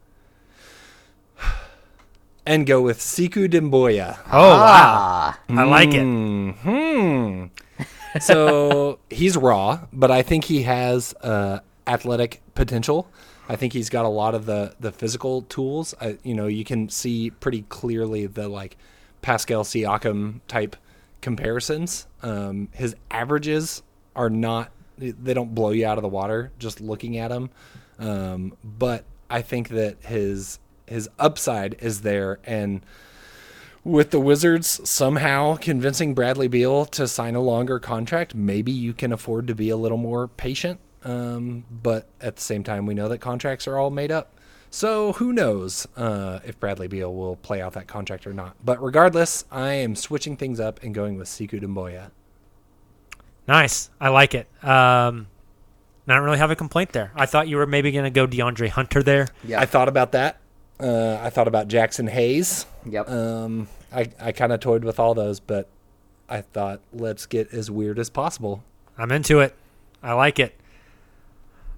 and 2.46 2.66
go 2.66 2.80
with 2.80 2.98
Sekou 3.00 3.48
Doumbouya. 3.50 4.18
Oh 4.32 4.48
wow, 4.50 5.34
Ah, 5.34 5.40
I 5.48 5.64
like 5.64 5.94
it. 5.94 6.04
Hmm. 6.04 7.46
So 8.20 8.98
he's 9.10 9.36
raw, 9.36 9.80
but 9.92 10.10
I 10.10 10.22
think 10.22 10.44
he 10.44 10.62
has 10.62 11.14
uh, 11.22 11.60
athletic 11.86 12.40
potential. 12.54 13.08
I 13.48 13.54
think 13.56 13.74
he's 13.74 13.90
got 13.90 14.06
a 14.06 14.08
lot 14.08 14.34
of 14.34 14.46
the 14.46 14.74
the 14.80 14.90
physical 14.90 15.42
tools. 15.42 15.94
I, 16.00 16.18
you 16.24 16.34
know, 16.34 16.46
you 16.46 16.64
can 16.64 16.88
see 16.88 17.30
pretty 17.30 17.62
clearly 17.68 18.26
the 18.26 18.48
like 18.48 18.76
Pascal 19.22 19.62
Siakam 19.62 20.40
type 20.48 20.74
comparisons. 21.20 22.06
Um, 22.22 22.68
his 22.72 22.96
averages 23.10 23.82
are 24.16 24.30
not; 24.30 24.72
they 24.96 25.34
don't 25.34 25.54
blow 25.54 25.70
you 25.70 25.86
out 25.86 25.98
of 25.98 26.02
the 26.02 26.08
water 26.08 26.50
just 26.58 26.80
looking 26.80 27.18
at 27.18 27.30
him. 27.30 27.50
Um, 27.98 28.56
but 28.64 29.04
I 29.30 29.42
think 29.42 29.68
that 29.68 30.02
his 30.02 30.58
his 30.88 31.08
upside 31.18 31.74
is 31.80 32.02
there, 32.02 32.38
and 32.44 32.82
with 33.84 34.10
the 34.10 34.20
Wizards 34.20 34.80
somehow 34.88 35.56
convincing 35.56 36.14
Bradley 36.14 36.48
Beal 36.48 36.84
to 36.86 37.08
sign 37.08 37.34
a 37.34 37.40
longer 37.40 37.78
contract, 37.78 38.34
maybe 38.34 38.72
you 38.72 38.92
can 38.92 39.12
afford 39.12 39.46
to 39.46 39.54
be 39.54 39.70
a 39.70 39.76
little 39.76 39.98
more 39.98 40.28
patient. 40.28 40.80
Um, 41.04 41.64
but 41.70 42.08
at 42.20 42.36
the 42.36 42.42
same 42.42 42.64
time, 42.64 42.84
we 42.84 42.94
know 42.94 43.08
that 43.08 43.18
contracts 43.18 43.66
are 43.68 43.78
all 43.78 43.90
made 43.90 44.10
up. 44.10 44.34
So 44.70 45.14
who 45.14 45.32
knows 45.32 45.86
uh, 45.96 46.40
if 46.44 46.60
Bradley 46.60 46.88
Beal 46.88 47.14
will 47.14 47.36
play 47.36 47.62
out 47.62 47.72
that 47.72 47.86
contract 47.86 48.26
or 48.26 48.34
not. 48.34 48.56
But 48.62 48.82
regardless, 48.82 49.44
I 49.50 49.72
am 49.74 49.96
switching 49.96 50.36
things 50.36 50.60
up 50.60 50.82
and 50.82 50.94
going 50.94 51.16
with 51.16 51.28
Sekou 51.28 51.62
Doumbouya. 51.62 52.10
Nice, 53.46 53.88
I 53.98 54.10
like 54.10 54.34
it. 54.34 54.46
Um, 54.62 55.28
I 56.06 56.14
don't 56.14 56.24
really 56.24 56.38
have 56.38 56.50
a 56.50 56.56
complaint 56.56 56.92
there. 56.92 57.12
I 57.14 57.24
thought 57.24 57.48
you 57.48 57.56
were 57.56 57.66
maybe 57.66 57.90
going 57.92 58.04
to 58.04 58.10
go 58.10 58.26
DeAndre 58.26 58.68
Hunter 58.68 59.02
there. 59.02 59.28
yeah. 59.44 59.60
I 59.60 59.64
thought 59.64 59.88
about 59.88 60.12
that. 60.12 60.38
Uh, 60.80 61.18
I 61.20 61.30
thought 61.30 61.48
about 61.48 61.68
Jaxson 61.68 62.08
Hayes. 62.08 62.66
Yep. 62.86 63.08
Um, 63.08 63.68
I, 63.92 64.08
I 64.20 64.32
kind 64.32 64.52
of 64.52 64.60
toyed 64.60 64.84
with 64.84 65.00
all 65.00 65.14
those, 65.14 65.40
but 65.40 65.68
I 66.28 66.42
thought 66.42 66.80
let's 66.92 67.26
get 67.26 67.52
as 67.52 67.70
weird 67.70 67.98
as 67.98 68.10
possible. 68.10 68.62
I'm 68.96 69.10
into 69.10 69.40
it. 69.40 69.54
I 70.02 70.12
like 70.12 70.38
it. 70.38 70.54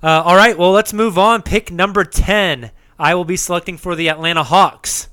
Uh, 0.02 0.22
all 0.24 0.34
right, 0.36 0.56
well, 0.56 0.72
let's 0.72 0.92
move 0.92 1.18
on. 1.18 1.42
Pick 1.42 1.70
number 1.70 2.04
10. 2.04 2.70
I 2.98 3.14
will 3.14 3.24
be 3.24 3.36
selecting 3.36 3.76
for 3.76 3.94
the 3.94 4.08
Atlanta 4.08 4.42
Hawks. 4.42 5.08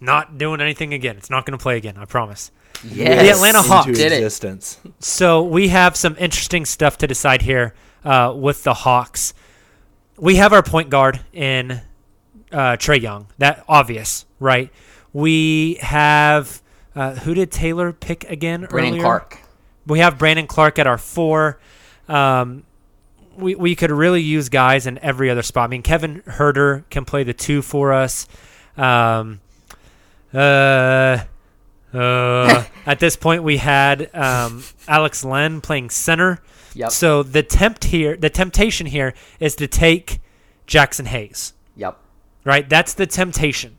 Not 0.00 0.38
doing 0.38 0.60
anything 0.60 0.94
again. 0.94 1.16
It's 1.16 1.30
not 1.30 1.44
going 1.44 1.58
to 1.58 1.62
play 1.62 1.76
again, 1.76 1.96
I 1.96 2.04
promise. 2.04 2.50
Yes. 2.84 3.22
The 3.22 3.30
Atlanta 3.30 3.62
Hawks. 3.62 3.86
Into 3.88 3.98
Did 3.98 4.12
it. 4.12 4.16
existence. 4.16 4.78
So 5.00 5.42
we 5.42 5.68
have 5.68 5.96
some 5.96 6.16
interesting 6.18 6.64
stuff 6.64 6.98
to 6.98 7.06
decide 7.06 7.42
here 7.42 7.74
uh, 8.04 8.32
with 8.36 8.62
the 8.62 8.74
Hawks. 8.74 9.34
We 10.16 10.36
have 10.36 10.52
our 10.52 10.62
point 10.62 10.90
guard 10.90 11.20
in 11.32 11.80
uh, 12.52 12.76
Trae 12.76 13.00
Young. 13.00 13.28
That 13.38 13.64
obvious, 13.68 14.26
right? 14.40 14.70
We 15.12 15.74
have 15.80 16.62
uh, 16.94 17.14
who 17.14 17.34
did 17.34 17.50
Tayler 17.50 17.98
pick 17.98 18.24
again? 18.24 18.66
Brandon 18.68 18.94
earlier? 18.94 19.02
Clarke. 19.02 19.38
We 19.86 20.00
have 20.00 20.18
Brandon 20.18 20.46
Clarke 20.46 20.78
at 20.78 20.86
our 20.86 20.98
four. 20.98 21.60
Um, 22.08 22.64
we 23.36 23.54
we 23.54 23.74
could 23.76 23.90
really 23.90 24.22
use 24.22 24.48
guys 24.48 24.86
in 24.86 24.98
every 24.98 25.30
other 25.30 25.42
spot. 25.42 25.64
I 25.64 25.66
mean, 25.68 25.82
Kevin 25.82 26.22
Huerter 26.22 26.84
can 26.90 27.04
play 27.04 27.24
the 27.24 27.34
two 27.34 27.62
for 27.62 27.92
us. 27.92 28.26
Um, 28.76 29.40
uh, 30.34 31.18
uh, 31.94 32.64
at 32.86 33.00
this 33.00 33.16
point, 33.16 33.42
we 33.42 33.56
had 33.58 34.14
um, 34.14 34.62
Alex 34.86 35.24
Len 35.24 35.60
playing 35.60 35.90
center. 35.90 36.40
Yep. 36.74 36.90
So 36.90 37.22
the 37.22 37.42
tempt 37.42 37.84
here, 37.84 38.16
the 38.16 38.30
temptation 38.30 38.86
here 38.86 39.14
is 39.40 39.54
to 39.56 39.66
take 39.66 40.20
Jaxson 40.66 41.06
Hayes 41.06 41.54
Yep. 41.76 41.98
right? 42.44 42.68
That's 42.68 42.94
the 42.94 43.06
temptation. 43.06 43.78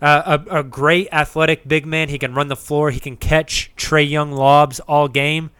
Uh, 0.00 0.38
a, 0.48 0.60
a 0.60 0.62
great 0.62 1.08
athletic 1.12 1.68
big 1.68 1.84
man. 1.84 2.08
He 2.08 2.18
can 2.18 2.34
run 2.34 2.48
the 2.48 2.56
floor. 2.56 2.90
He 2.90 3.00
can 3.00 3.16
catch 3.16 3.70
Trae 3.76 4.08
Young 4.08 4.32
lobs 4.32 4.80
all 4.80 5.08
game. 5.08 5.50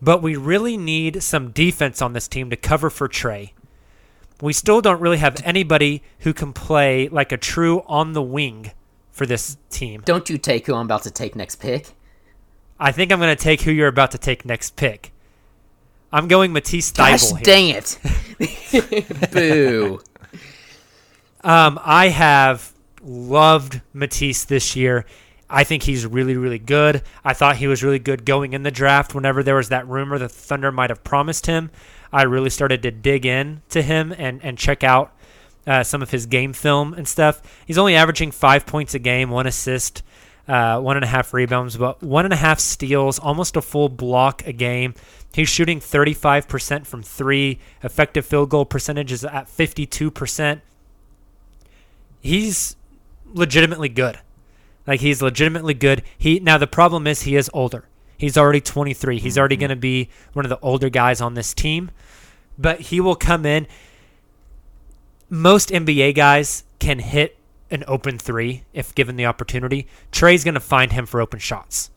But 0.00 0.22
we 0.22 0.34
really 0.36 0.76
need 0.76 1.22
some 1.22 1.50
defense 1.50 2.00
on 2.00 2.12
this 2.14 2.26
team 2.26 2.48
to 2.50 2.56
cover 2.56 2.88
for 2.88 3.08
Trae. 3.08 3.50
We 4.40 4.52
still 4.52 4.80
don't 4.80 5.00
really 5.00 5.18
have 5.18 5.36
anybody 5.44 6.02
who 6.20 6.32
can 6.32 6.52
play 6.52 7.08
like 7.08 7.30
a 7.32 7.36
true 7.36 7.82
on 7.86 8.12
the 8.14 8.22
wing 8.22 8.72
for 9.12 9.26
this 9.26 9.56
team. 9.70 10.02
Don't 10.04 10.28
you 10.28 10.38
take 10.38 10.66
who 10.66 10.74
I'm 10.74 10.86
about 10.86 11.04
to 11.04 11.10
take 11.10 11.36
next 11.36 11.56
pick. 11.56 11.94
I 12.80 12.90
think 12.90 13.12
I'm 13.12 13.20
going 13.20 13.34
to 13.34 13.40
take 13.40 13.60
who 13.60 13.70
you're 13.70 13.88
about 13.88 14.10
to 14.10 14.18
take 14.18 14.44
next 14.44 14.74
pick. 14.74 15.12
I'm 16.10 16.28
going 16.28 16.52
Matisse 16.52 16.90
Gosh 16.90 17.30
here. 17.30 17.40
dang 17.42 17.68
it. 17.68 17.98
Boo. 19.32 20.00
Um, 21.44 21.78
I 21.82 22.08
have 22.08 22.72
loved 23.02 23.80
Matisse 23.92 24.44
this 24.44 24.76
year. 24.76 25.06
I 25.48 25.64
think 25.64 25.82
he's 25.82 26.06
really, 26.06 26.36
really 26.36 26.58
good. 26.58 27.02
I 27.24 27.34
thought 27.34 27.56
he 27.56 27.66
was 27.66 27.82
really 27.82 27.98
good 27.98 28.24
going 28.24 28.52
in 28.52 28.62
the 28.62 28.70
draft. 28.70 29.14
Whenever 29.14 29.42
there 29.42 29.56
was 29.56 29.68
that 29.68 29.86
rumor 29.86 30.18
the 30.18 30.28
Thunder 30.28 30.72
might 30.72 30.90
have 30.90 31.04
promised 31.04 31.46
him, 31.46 31.70
I 32.12 32.22
really 32.22 32.50
started 32.50 32.82
to 32.82 32.90
dig 32.90 33.26
in 33.26 33.62
to 33.70 33.82
him 33.82 34.14
and, 34.16 34.42
and 34.42 34.56
check 34.56 34.82
out 34.82 35.14
uh, 35.66 35.82
some 35.82 36.02
of 36.02 36.10
his 36.10 36.26
game 36.26 36.52
film 36.52 36.94
and 36.94 37.06
stuff. 37.06 37.42
He's 37.66 37.78
only 37.78 37.94
averaging 37.94 38.30
five 38.30 38.66
points 38.66 38.94
a 38.94 38.98
game, 38.98 39.30
one 39.30 39.46
assist, 39.46 40.02
uh, 40.48 40.80
one 40.80 40.96
and 40.96 41.04
a 41.04 41.08
half 41.08 41.32
rebounds, 41.32 41.76
but 41.76 42.02
one 42.02 42.24
and 42.24 42.34
a 42.34 42.36
half 42.36 42.60
steals, 42.60 43.18
almost 43.18 43.56
a 43.56 43.62
full 43.62 43.88
block 43.88 44.46
a 44.46 44.52
game. 44.52 44.94
He's 45.34 45.48
shooting 45.48 45.80
35% 45.80 46.86
from 46.86 47.02
three. 47.02 47.58
Effective 47.82 48.26
field 48.26 48.50
goal 48.50 48.66
percentage 48.66 49.12
is 49.12 49.24
at 49.24 49.46
52% 49.46 50.60
he's 52.22 52.76
legitimately 53.34 53.90
good. 53.90 54.20
Like 54.86 55.00
he's 55.00 55.20
legitimately 55.20 55.74
good. 55.74 56.02
He 56.16 56.40
now 56.40 56.56
the 56.56 56.66
problem 56.66 57.06
is 57.06 57.22
he 57.22 57.36
is 57.36 57.50
older. 57.52 57.84
He's 58.16 58.38
already 58.38 58.60
23. 58.60 59.18
He's 59.18 59.36
already 59.36 59.56
going 59.56 59.70
to 59.70 59.76
be 59.76 60.08
one 60.32 60.44
of 60.44 60.48
the 60.48 60.60
older 60.60 60.88
guys 60.88 61.20
on 61.20 61.34
this 61.34 61.52
team. 61.52 61.90
But 62.56 62.80
he 62.80 63.00
will 63.00 63.16
come 63.16 63.44
in 63.44 63.66
most 65.32 65.70
NBA 65.70 66.14
guys 66.14 66.64
can 66.78 66.98
hit 66.98 67.38
an 67.70 67.84
open 67.88 68.18
3 68.18 68.64
if 68.74 68.94
given 68.94 69.16
the 69.16 69.24
opportunity. 69.24 69.86
Trae's 70.12 70.44
going 70.44 70.54
to 70.54 70.60
find 70.60 70.92
him 70.92 71.06
for 71.06 71.22
open 71.22 71.40
shots. 71.40 71.90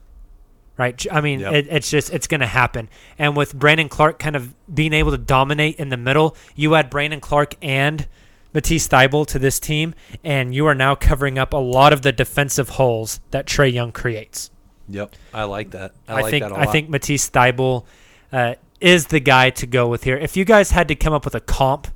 Right? 0.78 1.06
I 1.12 1.20
mean, 1.20 1.40
Yep. 1.40 1.52
it, 1.52 1.66
it's 1.70 1.90
just 1.90 2.12
it's 2.12 2.26
going 2.26 2.40
to 2.40 2.46
happen. 2.46 2.88
And 3.18 3.36
with 3.36 3.54
Brandon 3.54 3.90
Clarke 3.90 4.18
kind 4.18 4.36
of 4.36 4.54
being 4.74 4.94
able 4.94 5.10
to 5.10 5.18
dominate 5.18 5.76
in 5.76 5.90
the 5.90 5.98
middle, 5.98 6.34
you 6.54 6.74
add 6.74 6.88
Brandon 6.88 7.20
Clarke 7.20 7.56
and 7.60 8.08
Matisse 8.54 8.88
Thybulle 8.88 9.26
to 9.26 9.38
this 9.38 9.60
team, 9.60 9.94
and 10.24 10.54
you 10.54 10.66
are 10.66 10.74
now 10.74 10.94
covering 10.94 11.38
up 11.38 11.52
a 11.52 11.58
lot 11.58 11.92
of 11.92 12.00
the 12.00 12.12
defensive 12.12 12.70
holes 12.70 13.20
that 13.30 13.46
Trae 13.46 13.70
Young 13.70 13.92
creates. 13.92 14.50
Yep, 14.88 15.14
I 15.34 15.44
like 15.44 15.72
that. 15.72 15.92
I, 16.08 16.12
I, 16.12 16.20
like 16.22 16.30
think 16.30 16.42
that 16.42 16.52
a 16.52 16.58
I 16.58 16.66
think 16.66 16.88
Matisse 16.88 17.28
Thybulle 17.28 17.84
uh, 18.32 18.54
is 18.80 19.08
the 19.08 19.20
guy 19.20 19.50
to 19.50 19.66
go 19.66 19.88
with 19.88 20.04
here. 20.04 20.16
If 20.16 20.38
you 20.38 20.46
guys 20.46 20.70
had 20.70 20.88
to 20.88 20.94
come 20.94 21.12
up 21.12 21.26
with 21.26 21.34
a 21.34 21.40
comp 21.40 21.88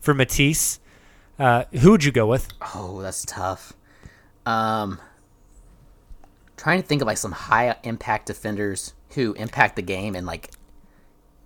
for 0.00 0.14
Matisse, 0.14 0.78
uh, 1.38 1.64
who 1.80 1.90
would 1.92 2.04
you 2.04 2.12
go 2.12 2.26
with? 2.26 2.48
Oh, 2.74 3.00
that's 3.02 3.24
tough. 3.24 3.72
Um, 4.46 5.00
trying 6.56 6.80
to 6.80 6.86
think 6.86 7.02
of 7.02 7.06
like 7.06 7.18
some 7.18 7.32
high 7.32 7.76
impact 7.82 8.26
defenders 8.26 8.92
who 9.14 9.32
impact 9.34 9.76
the 9.76 9.82
game 9.82 10.14
and 10.14 10.26
like, 10.26 10.50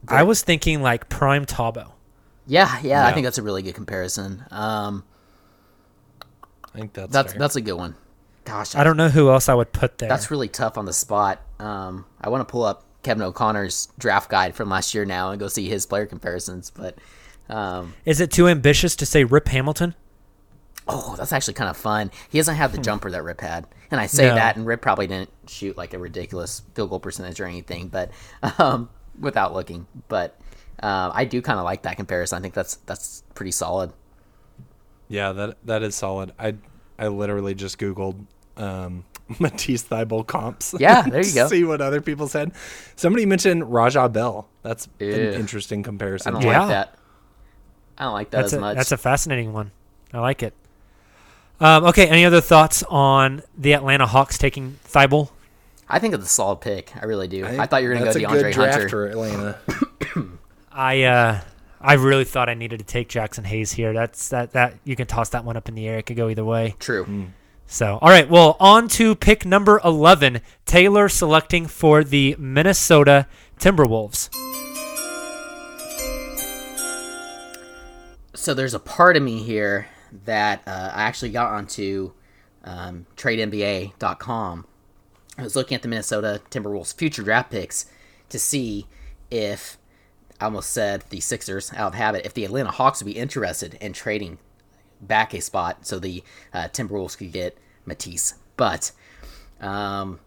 I 0.07 0.23
was 0.23 0.43
thinking 0.43 0.81
like 0.81 1.09
Prime 1.09 1.45
Tabo. 1.45 1.93
yeah, 2.47 2.79
yeah, 2.83 3.07
I 3.07 3.13
think 3.13 3.25
that's 3.25 3.39
a 3.39 3.43
really 3.43 3.63
good 3.63 3.75
comparison. 3.75 4.45
Um, 4.51 5.05
I 6.75 6.79
think 6.79 6.93
that's 6.93 7.13
that's 7.13 7.33
fair. 7.33 7.39
that's 7.41 7.57
a 7.57 7.61
good 7.61 7.75
one. 7.75 7.97
Gosh, 8.45 8.75
I 8.75 8.85
don't 8.85 8.97
know 8.97 9.09
who 9.09 9.29
else 9.31 9.49
I 9.49 9.55
would 9.55 9.73
put 9.73 9.99
there. 9.99 10.09
That's 10.09 10.31
really 10.31 10.49
tough 10.49 10.79
on 10.79 10.85
the 10.87 10.93
spot. 10.93 11.43
Um, 11.59 12.07
I 12.21 12.29
want 12.29 12.47
to 12.47 12.51
pull 12.51 12.63
up 12.63 12.85
Kevin 13.03 13.23
O'Connor's 13.23 13.89
draft 13.99 14.31
guide 14.31 14.55
from 14.55 14.71
last 14.71 14.95
year 14.95 15.05
now 15.05 15.31
and 15.31 15.41
go 15.41 15.49
see 15.49 15.69
his 15.69 15.85
player 15.85 16.07
comparisons. 16.07 16.71
But 16.71 16.97
um, 17.49 17.95
Is 18.05 18.21
it 18.21 18.31
too 18.31 18.49
ambitious 18.49 18.95
to 18.97 19.07
say 19.07 19.25
Rip 19.25 19.49
Hamilton? 19.49 19.95
oh, 20.91 21.15
that's 21.19 21.35
actually 21.35 21.53
kind 21.53 21.69
of 21.69 21.77
fun. 21.77 22.11
He 22.31 22.39
doesn't 22.39 22.55
have 22.55 22.73
the 22.73 22.79
jumper 22.79 23.11
that 23.11 23.23
Rip 23.23 23.43
had, 23.43 23.67
and 23.91 24.01
I 24.01 24.07
say 24.07 24.27
No. 24.29 24.35
that, 24.37 24.57
and 24.57 24.65
Rip 24.65 24.81
probably 24.81 25.07
didn't 25.07 25.29
shoot 25.47 25.77
like 25.77 25.93
a 25.93 25.99
ridiculous 25.99 26.63
field 26.75 26.89
goal 26.89 26.99
percentage 26.99 27.39
or 27.41 27.45
anything, 27.45 27.89
but 27.89 28.11
um, 28.59 28.89
without 29.21 29.53
looking. 29.53 29.87
But 30.09 30.41
uh, 30.83 31.11
I 31.13 31.27
do 31.27 31.43
kind 31.43 31.59
of 31.59 31.67
like 31.67 31.83
that 31.83 31.97
comparison. 31.97 32.39
I 32.39 32.41
think 32.41 32.55
that's 32.55 32.77
that's 32.87 33.23
pretty 33.35 33.51
solid. 33.51 33.93
Yeah, 35.09 35.33
that 35.33 35.59
that 35.67 35.83
is 35.83 35.95
solid. 35.95 36.33
I 36.39 36.55
I 36.99 37.09
literally 37.09 37.55
just 37.55 37.79
googled 37.79 38.25
um, 38.57 39.05
Matisse 39.39 39.85
Thybulle 39.85 40.27
comps. 40.27 40.75
Yeah, 40.79 41.03
there 41.07 41.19
you 41.21 41.29
to 41.29 41.35
go. 41.35 41.49
See 41.49 41.65
what 41.65 41.83
other 41.83 42.01
people 42.01 42.29
said. 42.29 42.53
Somebody 42.97 43.27
mentioned 43.27 43.71
Raja 43.71 44.09
Bell. 44.09 44.49
That's 44.63 44.89
Ew. 45.01 45.13
an 45.13 45.35
interesting 45.35 45.83
comparison. 45.83 46.35
I 46.35 46.41
comparison. 46.41 46.61
don't 46.61 46.71
Yeah. 46.71 46.77
like 46.79 46.89
that. 46.95 46.98
I 47.99 48.05
don't 48.05 48.13
like 48.13 48.31
that 48.31 48.43
That's 48.43 48.53
as 48.53 48.59
a, 48.59 48.61
much. 48.61 48.77
that's 48.77 48.93
a 48.93 48.97
fascinating 48.97 49.53
one. 49.53 49.73
I 50.13 50.21
like 50.21 50.43
it. 50.43 50.55
Um, 51.61 51.85
okay, 51.87 52.07
any 52.07 52.25
other 52.25 52.41
thoughts 52.41 52.85
on 52.85 53.43
the 53.57 53.73
Atlanta 53.73 54.07
Hawks 54.07 54.39
taking 54.39 54.79
Thybulle? 54.87 55.31
I 55.89 55.99
think 55.99 56.15
it's 56.15 56.25
a 56.25 56.29
solid 56.29 56.61
pick. 56.61 56.93
I 56.97 57.07
really 57.07 57.27
do. 57.27 57.45
I, 57.45 57.67
thought 57.67 57.83
you 57.83 57.89
were 57.89 57.95
gonna 57.95 58.07
That's 58.07 58.19
go 58.19 58.27
a 58.27 58.29
good 58.29 58.45
DeAndre 58.45 58.53
draft 58.53 58.73
Hunter. 58.75 58.89
for 58.89 59.07
Atlanta. 59.09 59.59
I 60.73 61.03
uh, 61.03 61.41
I 61.81 61.95
really 61.95 62.25
thought 62.25 62.49
I 62.49 62.55
needed 62.55 62.79
to 62.79 62.85
take 62.85 63.09
Jaxson 63.09 63.45
Hayes 63.47 63.73
here. 63.73 63.93
That's 63.93 64.29
that 64.29 64.53
that 64.53 64.75
you 64.85 64.95
can 64.95 65.07
toss 65.07 65.31
that 65.31 65.45
one 65.45 65.57
up 65.57 65.69
in 65.69 65.75
the 65.75 65.89
air. 65.89 65.99
It 65.99 66.05
could 66.07 66.17
go 66.17 66.29
either 66.29 66.45
way. 66.45 66.77
True. 66.79 67.27
So, 67.67 67.99
all 68.01 68.09
right. 68.09 68.29
Well, 68.29 68.57
on 68.61 68.89
to 68.89 69.15
pick 69.15 69.45
number 69.45 69.79
11. 69.85 70.41
Tayler 70.65 71.11
selecting 71.11 71.67
for 71.67 72.03
the 72.03 72.35
Minnesota 72.39 73.27
Timberwolves. 73.59 74.31
So 78.39 78.55
there's 78.55 78.73
a 78.73 78.79
part 78.79 79.17
of 79.17 79.23
me 79.25 79.43
here 79.43 79.89
that 80.25 80.63
uh, 80.65 80.93
I 80.95 81.03
actually 81.03 81.31
got 81.31 81.53
onto 81.53 82.13
um, 82.63 83.05
TradeNBA.com. 83.17 84.67
I 85.37 85.43
was 85.43 85.57
looking 85.57 85.75
at 85.75 85.83
the 85.83 85.89
Minnesota 85.89 86.41
Timberwolves 86.49 86.95
future 86.95 87.25
draft 87.25 87.51
picks 87.51 87.87
to 88.29 88.39
see 88.39 88.87
if 89.29 89.77
I 90.41 90.45
almost 90.45 90.71
said 90.71 91.03
the 91.11 91.19
Sixers 91.19 91.73
out 91.73 91.89
of 91.89 91.95
habit 91.95 92.25
if 92.25 92.33
the 92.33 92.45
Atlanta 92.45 92.71
Hawks 92.71 93.03
would 93.03 93.13
be 93.13 93.19
interested 93.19 93.75
in 93.81 93.93
trading 93.93 94.39
back 95.01 95.35
a 95.35 95.41
spot 95.41 95.85
so 95.85 95.99
the 95.99 96.23
uh, 96.55 96.69
Timberwolves 96.69 97.19
could 97.19 97.33
get 97.33 97.59
Matisse. 97.87 98.35
But 98.57 98.93
um, 99.61 100.21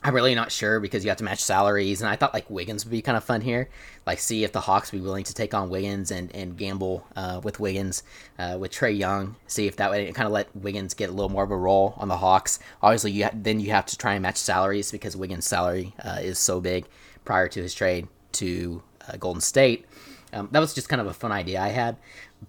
I'm 0.00 0.14
really 0.14 0.36
not 0.36 0.52
sure 0.52 0.78
because 0.78 1.04
you 1.04 1.10
have 1.10 1.18
to 1.18 1.24
match 1.24 1.42
salaries, 1.42 2.00
and 2.00 2.08
I 2.08 2.14
thought 2.14 2.32
like 2.32 2.48
Wiggins 2.48 2.84
would 2.84 2.92
be 2.92 3.02
kind 3.02 3.16
of 3.16 3.24
fun 3.24 3.40
here. 3.40 3.68
Like, 4.06 4.20
see 4.20 4.44
if 4.44 4.52
the 4.52 4.60
Hawks 4.60 4.92
would 4.92 4.98
be 4.98 5.04
willing 5.04 5.24
to 5.24 5.34
take 5.34 5.54
on 5.54 5.70
Wiggins 5.70 6.12
and, 6.12 6.34
and 6.34 6.56
gamble 6.56 7.04
uh, 7.16 7.40
with 7.42 7.58
Wiggins 7.58 8.04
uh, 8.38 8.56
with 8.60 8.70
Trae 8.70 8.96
Young. 8.96 9.34
See 9.48 9.66
if 9.66 9.76
that 9.76 9.90
way 9.90 10.10
kind 10.12 10.26
of 10.26 10.32
let 10.32 10.54
Wiggins 10.54 10.94
get 10.94 11.10
a 11.10 11.12
little 11.12 11.28
more 11.28 11.42
of 11.42 11.50
a 11.50 11.56
role 11.56 11.94
on 11.96 12.06
the 12.06 12.16
Hawks. 12.16 12.60
Obviously, 12.80 13.10
you 13.10 13.24
ha- 13.24 13.32
then 13.34 13.58
you 13.58 13.70
have 13.70 13.86
to 13.86 13.98
try 13.98 14.14
and 14.14 14.22
match 14.22 14.36
salaries 14.36 14.92
because 14.92 15.16
Wiggins' 15.16 15.46
salary 15.46 15.94
uh, 16.04 16.18
is 16.22 16.38
so 16.38 16.60
big 16.60 16.86
prior 17.24 17.48
to 17.48 17.60
his 17.60 17.74
trade 17.74 18.06
to 18.32 18.82
uh, 19.08 19.16
Golden 19.16 19.40
State. 19.40 19.84
Um, 20.32 20.48
that 20.52 20.60
was 20.60 20.74
just 20.74 20.88
kind 20.88 21.00
of 21.00 21.08
a 21.08 21.14
fun 21.14 21.32
idea 21.32 21.60
I 21.60 21.68
had. 21.68 21.96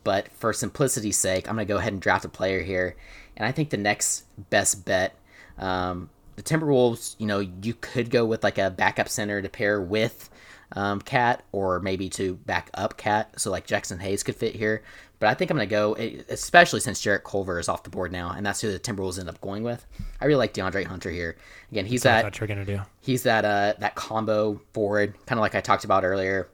But 0.04 0.32
for 0.34 0.54
simplicity's 0.54 1.18
sake, 1.18 1.50
I'm 1.50 1.58
to 1.58 1.66
go 1.66 1.78
ahead 1.78 1.94
and 1.94 2.02
draft 2.02 2.26
a 2.26 2.30
player 2.30 2.62
here. 2.62 2.96
And 3.36 3.48
I 3.48 3.52
think 3.52 3.72
the 3.72 3.78
next 3.78 4.26
best 4.52 4.86
bet, 4.86 5.16
um, 5.58 6.10
the 6.40 6.44
Timberwolves, 6.44 7.16
you 7.18 7.28
know, 7.28 7.40
you 7.40 7.74
could 7.74 8.10
go 8.10 8.26
with 8.26 8.46
like 8.46 8.58
a 8.58 8.70
backup 8.70 9.10
center 9.10 9.42
to 9.42 9.50
pair 9.50 9.82
with 9.82 10.30
um, 10.72 11.02
Cat 11.02 11.44
or 11.52 11.82
maybe 11.82 12.08
to 12.12 12.36
back 12.36 12.70
up 12.74 12.96
Cat. 12.96 13.34
So 13.38 13.52
like 13.52 13.68
Jaxson 13.68 14.00
Hayes 14.00 14.24
could 14.24 14.38
fit 14.38 14.56
here. 14.56 14.82
But 15.20 15.28
I 15.28 15.34
think 15.34 15.52
I'm 15.52 15.58
going 15.58 15.68
to 15.68 15.76
go, 15.76 15.94
eh, 15.94 16.22
especially 16.30 16.80
since 16.80 17.02
Jarrett 17.02 17.26
Culver 17.26 17.60
is 17.60 17.68
off 17.68 17.84
the 17.84 17.90
board 17.90 18.14
now, 18.14 18.32
and 18.32 18.46
that's 18.46 18.62
who 18.62 18.72
the 18.72 18.80
Timberwolves 18.80 19.20
end 19.20 19.28
up 19.28 19.42
going 19.42 19.64
with. 19.64 19.86
I 20.22 20.26
really 20.26 20.38
like 20.38 20.54
DeAndre 20.54 20.86
Hunter 20.86 21.12
here. 21.12 21.36
Again, 21.72 21.86
he's 21.86 22.06
I 22.06 22.12
that 22.12 22.22
thought 22.22 22.40
you 22.40 22.44
were 22.44 22.48
gonna 22.48 22.64
do. 22.64 22.80
he's 23.02 23.24
that 23.24 23.44
uh 23.44 23.74
that 23.80 23.96
combo 23.96 24.62
forward, 24.74 25.16
kind 25.26 25.38
of 25.38 25.42
like 25.42 25.56
I 25.56 25.62
talked 25.62 25.84
about 25.84 26.06
earlier, 26.06 26.48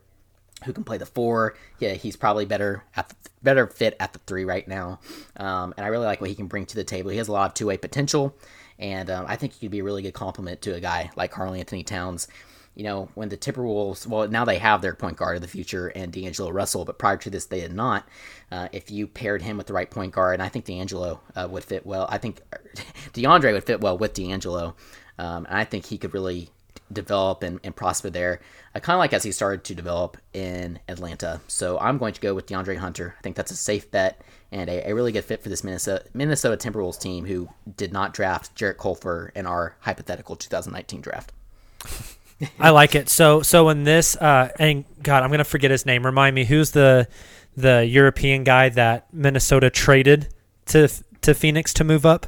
who 0.63 0.73
can 0.73 0.83
play 0.83 0.97
the 0.97 1.05
four. 1.05 1.55
Yeah, 1.77 1.93
he's 1.93 2.15
probably 2.15 2.45
better 2.45 2.83
at 2.95 3.09
the, 3.09 3.15
better 3.43 3.67
fit 3.67 3.95
at 3.99 4.13
the 4.13 4.19
three 4.25 4.45
right 4.45 4.67
now, 4.67 4.99
um, 5.37 5.75
and 5.77 5.85
I 5.85 5.89
really 5.89 6.07
like 6.07 6.19
what 6.19 6.31
he 6.31 6.35
can 6.35 6.47
bring 6.47 6.65
to 6.65 6.75
the 6.75 6.83
table. 6.83 7.11
He 7.11 7.17
has 7.17 7.27
a 7.27 7.33
lot 7.33 7.51
of 7.51 7.53
two 7.53 7.67
way 7.67 7.77
potential, 7.77 8.35
and 8.79 9.09
um, 9.09 9.25
I 9.27 9.35
think 9.35 9.53
he 9.53 9.59
could 9.59 9.71
be 9.71 9.79
a 9.79 9.83
really 9.83 10.01
good 10.01 10.13
complement 10.13 10.61
to 10.61 10.75
a 10.75 10.79
guy 10.79 11.09
like 11.15 11.31
Karl 11.31 11.53
Anthony 11.53 11.83
Towns. 11.83 12.27
You 12.75 12.83
know, 12.83 13.07
when 13.15 13.29
the 13.29 13.37
Timberwolves, 13.37 14.05
well, 14.05 14.27
now 14.27 14.43
they 14.43 14.57
have 14.57 14.81
their 14.81 14.95
point 14.95 15.15
guard 15.15 15.37
of 15.37 15.41
the 15.41 15.47
future 15.47 15.87
and 15.87 16.11
D'Angelo 16.11 16.51
Russell, 16.51 16.83
but 16.83 16.99
prior 16.99 17.15
to 17.15 17.29
this, 17.29 17.45
they 17.45 17.61
did 17.61 17.73
not. 17.73 18.05
Uh, 18.51 18.67
if 18.73 18.91
you 18.91 19.07
paired 19.07 19.41
him 19.41 19.55
with 19.55 19.67
the 19.67 19.73
right 19.73 19.89
point 19.89 20.11
guard, 20.11 20.33
and 20.33 20.43
I 20.43 20.49
think 20.49 20.65
D'Angelo 20.65 21.21
uh, 21.37 21.47
would 21.49 21.63
fit 21.63 21.85
well. 21.85 22.05
I 22.09 22.17
think 22.17 22.41
DeAndre 23.13 23.53
would 23.53 23.63
fit 23.63 23.79
well 23.79 23.97
with 23.97 24.13
D'Angelo, 24.13 24.75
um, 25.17 25.45
and 25.45 25.57
I 25.57 25.63
think 25.63 25.85
he 25.85 25.97
could 25.97 26.13
really 26.13 26.49
develop 26.91 27.43
and, 27.43 27.59
and 27.63 27.75
prosper 27.75 28.09
there, 28.09 28.39
uh, 28.73 28.79
kind 28.79 28.95
of 28.95 28.99
like 28.99 29.13
as 29.13 29.23
he 29.23 29.31
started 29.31 29.63
to 29.65 29.75
develop 29.75 30.17
in 30.33 30.79
Atlanta. 30.87 31.41
So 31.47 31.79
I'm 31.79 31.97
going 31.97 32.13
to 32.13 32.21
go 32.21 32.33
with 32.33 32.45
DeAndre 32.47 32.77
Hunter. 32.77 33.15
I 33.17 33.21
think 33.21 33.35
that's 33.35 33.51
a 33.51 33.55
safe 33.55 33.89
bet 33.91 34.21
and 34.51 34.69
a, 34.69 34.89
a 34.89 34.93
really 34.93 35.11
good 35.11 35.25
fit 35.25 35.41
for 35.41 35.49
this 35.49 35.63
Minnesota, 35.63 36.05
Minnesota 36.13 36.57
Timberwolves 36.57 36.99
team 36.99 37.25
who 37.25 37.49
did 37.77 37.91
not 37.91 38.13
draft 38.13 38.55
Jarrett 38.55 38.77
Culver 38.77 39.31
in 39.35 39.45
our 39.45 39.75
hypothetical 39.79 40.35
2019 40.35 41.01
draft. 41.01 41.31
I 42.59 42.71
like 42.71 42.95
it. 42.95 43.07
So 43.07 43.41
so 43.41 43.69
in 43.69 43.83
this 43.83 44.17
uh 44.17 44.49
and 44.59 44.83
God, 45.01 45.23
I'm 45.23 45.31
gonna 45.31 45.45
forget 45.45 45.71
his 45.71 45.85
name. 45.85 46.05
Remind 46.05 46.35
me 46.35 46.43
who's 46.45 46.71
the 46.71 47.07
the 47.55 47.85
European 47.85 48.43
guy 48.43 48.69
that 48.69 49.07
Minnesota 49.13 49.69
traded 49.69 50.27
to 50.67 50.89
to 51.21 51.33
Phoenix 51.33 51.73
to 51.75 51.83
move 51.83 52.05
up? 52.05 52.27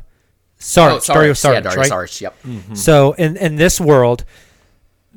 Sarge, 0.60 1.06
Dario 1.06 1.34
Saric, 1.34 1.54
yeah, 1.54 1.60
Dario 1.62 1.82
right? 1.82 1.92
Saric, 1.92 2.22
yep. 2.22 2.36
So 2.76 3.14
in 3.14 3.38
in 3.38 3.58
this 3.58 3.80
world, 3.80 4.26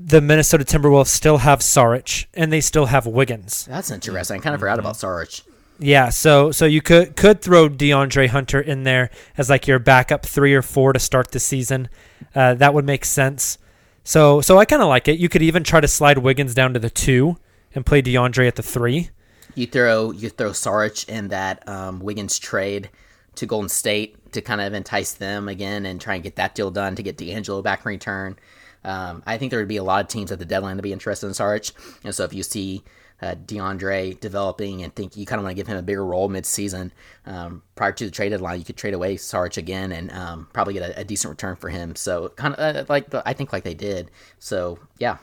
the 0.02 0.20
Minnesota 0.20 0.64
Timberwolves 0.64 1.08
still 1.08 1.38
have 1.38 1.60
Saric 1.60 2.26
and 2.34 2.52
they 2.52 2.60
still 2.60 2.86
have 2.86 3.06
Wiggins. 3.06 3.66
That's 3.66 3.90
interesting. 3.90 4.40
I 4.40 4.40
kind 4.40 4.54
of 4.54 4.60
forgot 4.60 4.78
about 4.78 4.94
Saric. 4.94 5.42
Yeah, 5.78 6.10
so 6.10 6.50
so 6.52 6.66
you 6.66 6.82
could 6.82 7.16
could 7.16 7.40
throw 7.40 7.68
DeAndre 7.68 8.28
Hunter 8.28 8.60
in 8.60 8.84
there 8.84 9.10
as 9.38 9.48
like 9.48 9.66
your 9.66 9.78
backup 9.78 10.26
three 10.26 10.54
or 10.54 10.62
four 10.62 10.92
to 10.92 10.98
start 10.98 11.30
the 11.32 11.40
season. 11.40 11.88
Uh, 12.34 12.54
that 12.54 12.74
would 12.74 12.84
make 12.84 13.04
sense. 13.04 13.56
So 14.04 14.40
so 14.40 14.58
I 14.58 14.64
kind 14.66 14.82
of 14.82 14.88
like 14.88 15.08
it. 15.08 15.18
You 15.18 15.28
could 15.28 15.42
even 15.42 15.64
try 15.64 15.80
to 15.80 15.88
slide 15.88 16.18
Wiggins 16.18 16.54
down 16.54 16.74
to 16.74 16.80
the 16.80 16.90
two 16.90 17.36
and 17.74 17.86
play 17.86 18.02
DeAndre 18.02 18.46
at 18.46 18.56
the 18.56 18.62
three. 18.62 19.10
You 19.54 19.66
throw 19.66 20.10
you 20.10 20.28
throw 20.28 20.50
Saric 20.50 21.08
in 21.08 21.28
that 21.28 21.66
um, 21.66 22.00
Wiggins 22.00 22.38
trade 22.38 22.90
to 23.36 23.46
Golden 23.46 23.68
State 23.70 24.32
to 24.32 24.42
kind 24.42 24.60
of 24.60 24.74
entice 24.74 25.12
them 25.12 25.48
again 25.48 25.86
and 25.86 26.00
try 26.00 26.14
and 26.14 26.22
get 26.22 26.36
that 26.36 26.54
deal 26.54 26.70
done 26.70 26.94
to 26.96 27.02
get 27.02 27.16
D'Angelo 27.16 27.62
back 27.62 27.80
in 27.84 27.88
return. 27.88 28.38
Um, 28.84 29.22
I 29.26 29.38
think 29.38 29.50
there 29.50 29.60
would 29.60 29.68
be 29.68 29.76
a 29.76 29.84
lot 29.84 30.02
of 30.02 30.08
teams 30.08 30.32
at 30.32 30.38
the 30.38 30.44
deadline 30.44 30.76
to 30.76 30.82
be 30.82 30.92
interested 30.92 31.26
in 31.26 31.32
Saric, 31.32 31.72
and 32.04 32.14
so 32.14 32.24
if 32.24 32.32
you 32.32 32.42
see 32.42 32.82
uh, 33.22 33.34
DeAndre 33.34 34.18
developing 34.20 34.82
and 34.82 34.94
think 34.94 35.16
you 35.16 35.26
kind 35.26 35.38
of 35.38 35.44
want 35.44 35.52
to 35.52 35.56
give 35.56 35.66
him 35.66 35.76
a 35.76 35.82
bigger 35.82 36.04
role 36.04 36.28
mid-season 36.28 36.92
um, 37.26 37.62
prior 37.74 37.92
to 37.92 38.04
the 38.06 38.10
trade 38.10 38.30
deadline, 38.30 38.58
you 38.58 38.64
could 38.64 38.76
trade 38.76 38.94
away 38.94 39.16
Saric 39.16 39.56
again 39.58 39.92
and 39.92 40.10
um, 40.12 40.48
probably 40.52 40.74
get 40.74 40.90
a, 40.90 41.00
a 41.00 41.04
decent 41.04 41.30
return 41.30 41.56
for 41.56 41.68
him. 41.68 41.94
So 41.96 42.30
kind 42.30 42.54
of 42.54 42.76
uh, 42.76 42.84
like 42.88 43.10
the, 43.10 43.22
I 43.26 43.34
think 43.34 43.52
like 43.52 43.64
they 43.64 43.74
did. 43.74 44.10
So 44.38 44.78
yeah, 44.98 45.18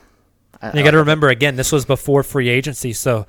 I, 0.62 0.78
you 0.78 0.84
got 0.84 0.92
to 0.92 1.00
remember 1.00 1.30
again, 1.30 1.56
this 1.56 1.72
was 1.72 1.86
before 1.86 2.24
free 2.24 2.50
agency, 2.50 2.94
so 2.94 3.26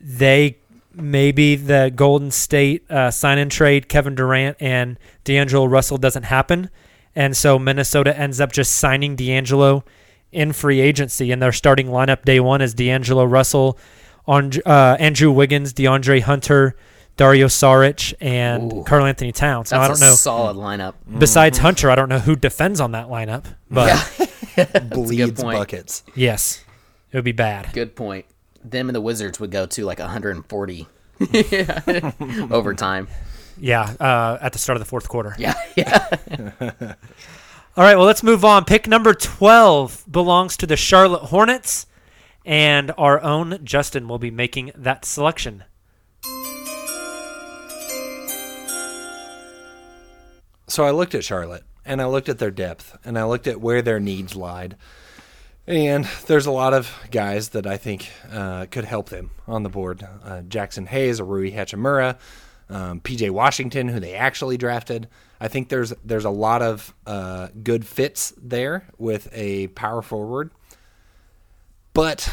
they 0.00 0.58
maybe 0.94 1.56
the 1.56 1.92
Golden 1.94 2.30
State 2.30 2.88
uh, 2.90 3.10
sign 3.10 3.38
and 3.38 3.50
trade 3.50 3.88
Kevin 3.88 4.14
Durant 4.14 4.56
and 4.60 4.98
D'Angelo 5.24 5.66
Russell 5.66 5.98
doesn't 5.98 6.24
happen, 6.24 6.70
and 7.18 7.36
so 7.36 7.58
Minnesota 7.58 8.16
ends 8.16 8.40
up 8.40 8.52
just 8.52 8.76
signing 8.76 9.16
D'Angelo 9.16 9.84
in 10.30 10.52
free 10.52 10.80
agency, 10.80 11.32
and 11.32 11.42
their 11.42 11.50
starting 11.50 11.88
lineup 11.88 12.24
day 12.24 12.38
one 12.38 12.62
is 12.62 12.74
D'Angelo 12.74 13.24
Russell, 13.24 13.76
on 14.24 14.52
uh, 14.64 14.96
Andrew 15.00 15.32
Wiggins, 15.32 15.74
DeAndre 15.74 16.22
Hunter. 16.22 16.76
Dario 17.16 17.48
Saric 17.48 18.14
and 18.20 18.72
Ooh. 18.72 18.84
Karl 18.84 19.04
Anthony 19.04 19.32
Towns. 19.32 19.72
Now, 19.72 19.88
that's 19.88 20.00
I 20.00 20.04
don't 20.04 20.08
a 20.08 20.12
know. 20.12 20.14
solid 20.14 20.56
lineup. 20.56 20.94
Besides 21.18 21.58
Hunter, 21.58 21.90
I 21.90 21.96
don't 21.96 22.08
know 22.08 22.20
who 22.20 22.36
defends 22.36 22.80
on 22.80 22.92
that 22.92 23.08
lineup, 23.08 23.44
but 23.68 23.90
Bleeds 24.90 25.42
buckets. 25.42 26.04
yes, 26.14 26.64
it 27.10 27.16
would 27.16 27.24
be 27.24 27.32
bad. 27.32 27.72
Good 27.72 27.96
point. 27.96 28.24
Them 28.62 28.88
and 28.88 28.94
the 28.94 29.00
Wizards 29.00 29.40
would 29.40 29.50
go 29.50 29.66
to 29.66 29.84
like 29.84 29.98
140 29.98 30.86
overtime. 32.52 33.08
Yeah, 33.58 33.94
uh, 34.00 34.38
at 34.40 34.52
the 34.52 34.58
start 34.58 34.76
of 34.76 34.80
the 34.80 34.88
fourth 34.88 35.08
quarter. 35.08 35.34
Yeah, 35.38 35.54
yeah. 35.76 36.06
All 37.76 37.84
right, 37.84 37.96
well, 37.96 38.06
let's 38.06 38.22
move 38.22 38.44
on. 38.44 38.64
Pick 38.64 38.88
number 38.88 39.14
12 39.14 40.04
belongs 40.10 40.56
to 40.58 40.66
the 40.66 40.76
Charlotte 40.76 41.24
Hornets, 41.24 41.86
and 42.44 42.92
our 42.98 43.20
own 43.20 43.60
Justin 43.64 44.08
will 44.08 44.18
be 44.18 44.30
making 44.30 44.72
that 44.74 45.04
selection. 45.04 45.64
So 50.66 50.84
I 50.84 50.90
looked 50.90 51.14
at 51.14 51.24
Charlotte 51.24 51.64
and 51.86 52.02
I 52.02 52.06
looked 52.06 52.28
at 52.28 52.38
their 52.38 52.50
depth 52.50 52.96
and 53.04 53.18
I 53.18 53.24
looked 53.24 53.46
at 53.46 53.60
where 53.60 53.80
their 53.80 53.98
needs 53.98 54.36
lied. 54.36 54.76
And 55.66 56.04
there's 56.26 56.46
a 56.46 56.50
lot 56.50 56.74
of 56.74 56.94
guys 57.10 57.50
that 57.50 57.66
I 57.66 57.76
think 57.76 58.10
uh, 58.30 58.66
could 58.70 58.84
help 58.84 59.08
them 59.08 59.30
on 59.46 59.62
the 59.62 59.68
board. 59.68 60.06
Uh, 60.24 60.42
Jaxson 60.42 60.86
Hayes, 60.86 61.20
or 61.20 61.24
Rui 61.24 61.52
Hachimura, 61.52 62.18
um, 62.70 63.00
PJ 63.00 63.30
Washington, 63.30 63.88
who 63.88 64.00
they 64.00 64.14
actually 64.14 64.56
drafted. 64.56 65.08
I 65.40 65.48
think 65.48 65.68
there's 65.68 65.92
there's 66.04 66.24
a 66.24 66.30
lot 66.30 66.62
of 66.62 66.94
uh, 67.06 67.48
good 67.62 67.86
fits 67.86 68.32
there 68.36 68.88
with 68.98 69.28
a 69.32 69.68
power 69.68 70.02
forward. 70.02 70.50
But 71.92 72.30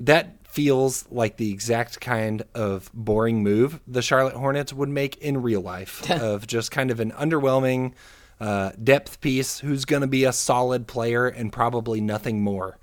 that 0.00 0.46
feels 0.46 1.04
like 1.10 1.36
the 1.36 1.50
exact 1.50 2.00
kind 2.00 2.44
of 2.54 2.88
boring 2.94 3.42
move 3.42 3.80
the 3.88 4.00
Charlotte 4.00 4.36
Hornets 4.36 4.72
would 4.72 4.88
make 4.88 5.16
in 5.16 5.42
real 5.42 5.60
life 5.60 6.08
of 6.10 6.46
just 6.46 6.70
kind 6.70 6.90
of 6.90 7.00
an 7.00 7.10
underwhelming 7.12 7.92
uh, 8.40 8.72
depth 8.82 9.20
piece 9.20 9.60
who's 9.60 9.84
going 9.84 10.02
to 10.02 10.08
be 10.08 10.24
a 10.24 10.32
solid 10.32 10.86
player 10.86 11.26
and 11.26 11.52
probably 11.52 12.00
nothing 12.00 12.40
more. 12.40 12.78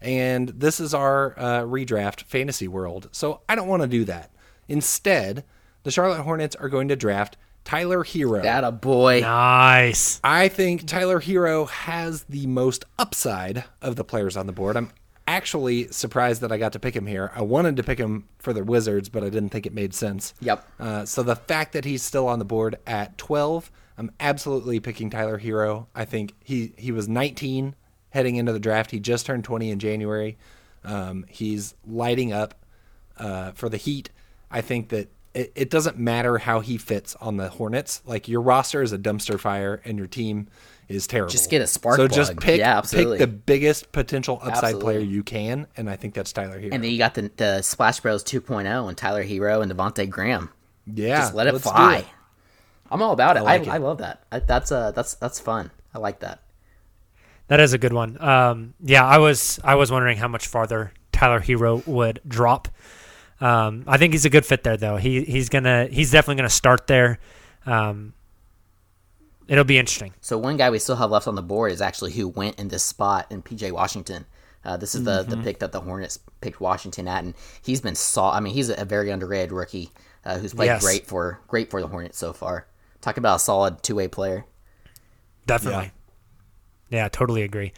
And 0.00 0.48
this 0.48 0.80
is 0.80 0.94
our 0.94 1.38
uh, 1.38 1.60
redraft 1.62 2.22
fantasy 2.22 2.68
world. 2.68 3.08
So 3.12 3.42
I 3.48 3.54
don't 3.54 3.68
want 3.68 3.82
to 3.82 3.88
do 3.88 4.04
that. 4.06 4.30
Instead, 4.66 5.44
the 5.82 5.90
Charlotte 5.90 6.22
Hornets 6.22 6.56
are 6.56 6.68
going 6.68 6.88
to 6.88 6.96
draft 6.96 7.36
Tyler 7.64 8.04
Herro. 8.04 8.42
that 8.42 8.64
a 8.64 8.72
boy. 8.72 9.20
Nice. 9.20 10.20
I 10.24 10.48
think 10.48 10.86
Tyler 10.86 11.20
Herro 11.20 11.68
has 11.68 12.24
the 12.24 12.46
most 12.46 12.84
upside 12.98 13.64
of 13.82 13.96
the 13.96 14.04
players 14.04 14.36
on 14.36 14.46
the 14.46 14.52
board. 14.52 14.76
I'm 14.76 14.90
actually 15.26 15.86
surprised 15.88 16.40
that 16.40 16.50
I 16.50 16.58
got 16.58 16.72
to 16.72 16.80
pick 16.80 16.96
him 16.96 17.06
here. 17.06 17.30
I 17.34 17.42
wanted 17.42 17.76
to 17.76 17.82
pick 17.82 17.98
him 17.98 18.26
for 18.38 18.52
the 18.52 18.64
Wizards, 18.64 19.08
but 19.08 19.22
I 19.22 19.28
didn't 19.28 19.50
think 19.50 19.66
it 19.66 19.72
made 19.72 19.94
sense. 19.94 20.34
Yep. 20.40 20.66
Uh, 20.80 21.04
so 21.04 21.22
the 21.22 21.36
fact 21.36 21.72
that 21.74 21.84
he's 21.84 22.02
still 22.02 22.26
on 22.26 22.38
the 22.38 22.44
board 22.44 22.78
at 22.86 23.16
12, 23.18 23.70
I'm 23.96 24.10
absolutely 24.18 24.80
picking 24.80 25.10
Tyler 25.10 25.38
Herro. 25.38 25.86
I 25.94 26.04
think 26.04 26.34
he 26.42 26.72
he 26.76 26.90
was 26.90 27.08
19 27.08 27.76
heading 28.08 28.36
into 28.36 28.52
the 28.52 28.58
draft. 28.58 28.90
He 28.90 28.98
just 28.98 29.26
turned 29.26 29.44
20 29.44 29.70
in 29.70 29.78
January. 29.78 30.36
Um, 30.82 31.24
he's 31.28 31.74
lighting 31.86 32.32
up 32.32 32.54
uh, 33.18 33.52
for 33.52 33.68
the 33.68 33.76
Heat. 33.76 34.10
I 34.50 34.62
think 34.62 34.88
that 34.88 35.12
it, 35.34 35.52
it 35.54 35.70
doesn't 35.70 35.98
matter 35.98 36.38
how 36.38 36.60
he 36.60 36.76
fits 36.78 37.16
on 37.20 37.36
the 37.36 37.48
Hornets. 37.48 38.02
Like 38.04 38.28
your 38.28 38.40
roster 38.40 38.82
is 38.82 38.92
a 38.92 38.98
dumpster 38.98 39.38
fire, 39.38 39.80
and 39.84 39.96
your 39.98 40.06
team 40.06 40.48
is 40.88 41.06
terrible. 41.06 41.30
Just 41.30 41.50
get 41.50 41.62
a 41.62 41.66
spark 41.66 41.96
So 41.96 42.08
just 42.08 42.36
pick 42.38 42.58
Yeah, 42.58 42.74
pick 42.74 42.78
absolutely. 42.78 43.18
the 43.18 43.26
biggest 43.28 43.92
potential 43.92 44.38
upside 44.42 44.56
Absolutely. 44.64 44.82
player 44.82 44.98
you 45.00 45.22
can, 45.22 45.66
and 45.76 45.88
I 45.88 45.96
think 45.96 46.14
that's 46.14 46.32
Tyler 46.32 46.60
Herro. 46.60 46.72
And 46.72 46.82
then 46.82 46.90
you 46.90 46.98
got 46.98 47.14
the, 47.14 47.30
the 47.36 47.62
Splash 47.62 48.00
Bros 48.00 48.24
2.0 48.24 48.88
and 48.88 48.96
Tyler 48.98 49.24
Herro 49.24 49.62
and 49.62 49.70
Devonte' 49.70 50.10
Graham. 50.10 50.50
yeah, 50.86 51.18
Just 51.20 51.34
let 51.34 51.46
it 51.46 51.52
let's 51.52 51.64
do 51.64 51.70
fly. 51.70 51.98
it. 51.98 52.06
I'm 52.90 53.02
all 53.02 53.12
about 53.12 53.36
it. 53.36 53.40
I, 53.40 53.42
like 53.42 53.68
I, 53.68 53.76
it. 53.76 53.82
love 53.82 53.98
that. 53.98 54.24
I, 54.32 54.40
that's 54.40 54.72
uh 54.72 54.90
that's 54.90 55.14
that's 55.14 55.38
fun. 55.38 55.70
I 55.94 55.98
like 56.00 56.20
that. 56.20 56.42
That 57.46 57.60
is 57.60 57.72
a 57.72 57.78
good 57.78 57.92
one. 57.92 58.20
Um, 58.20 58.74
yeah, 58.80 59.04
I 59.06 59.18
was 59.18 59.60
I 59.62 59.76
was 59.76 59.92
wondering 59.92 60.18
how 60.18 60.26
much 60.28 60.48
farther 60.48 60.92
Tyler 61.12 61.40
Herro 61.40 61.86
would 61.86 62.20
drop. 62.26 62.66
Um, 63.40 63.84
I 63.86 63.96
think 63.96 64.12
he's 64.12 64.24
a 64.24 64.30
good 64.30 64.44
fit 64.44 64.62
there, 64.64 64.76
though. 64.76 64.96
He 64.96 65.24
he's 65.24 65.48
gonna 65.48 65.86
he's 65.86 66.10
definitely 66.10 66.36
gonna 66.36 66.50
start 66.50 66.86
there. 66.86 67.18
Um, 67.66 68.12
it'll 69.48 69.64
be 69.64 69.78
interesting. 69.78 70.12
So 70.20 70.36
one 70.38 70.56
guy 70.56 70.70
we 70.70 70.78
still 70.78 70.96
have 70.96 71.10
left 71.10 71.26
on 71.26 71.34
the 71.34 71.42
board 71.42 71.72
is 71.72 71.80
actually 71.80 72.12
who 72.12 72.28
went 72.28 72.58
in 72.58 72.68
this 72.68 72.82
spot 72.82 73.26
in 73.30 73.42
PJ 73.42 73.72
Washington. 73.72 74.26
Uh, 74.62 74.76
this 74.76 74.94
is 74.94 75.04
the, 75.04 75.22
the 75.22 75.38
pick 75.38 75.58
that 75.60 75.72
the 75.72 75.80
Hornets 75.80 76.18
picked 76.42 76.60
Washington 76.60 77.08
at, 77.08 77.24
and 77.24 77.32
he's 77.62 77.80
been 77.80 77.94
saw. 77.94 78.30
I 78.30 78.40
mean, 78.40 78.52
he's 78.52 78.68
a 78.68 78.84
very 78.84 79.10
underrated 79.10 79.52
rookie 79.52 79.90
uh, 80.22 80.38
who's 80.38 80.52
played 80.52 80.66
Yes. 80.66 80.82
great 80.82 81.06
for 81.06 81.40
great 81.48 81.70
for 81.70 81.80
the 81.80 81.86
Hornets 81.88 82.18
so 82.18 82.34
far. 82.34 82.66
Talk 83.00 83.16
about 83.16 83.36
a 83.36 83.38
solid 83.38 83.82
two 83.82 83.94
way 83.94 84.06
player. 84.06 84.44
Definitely. 85.46 85.92
Yeah, 86.90 87.08
totally 87.08 87.42
agree. 87.42 87.72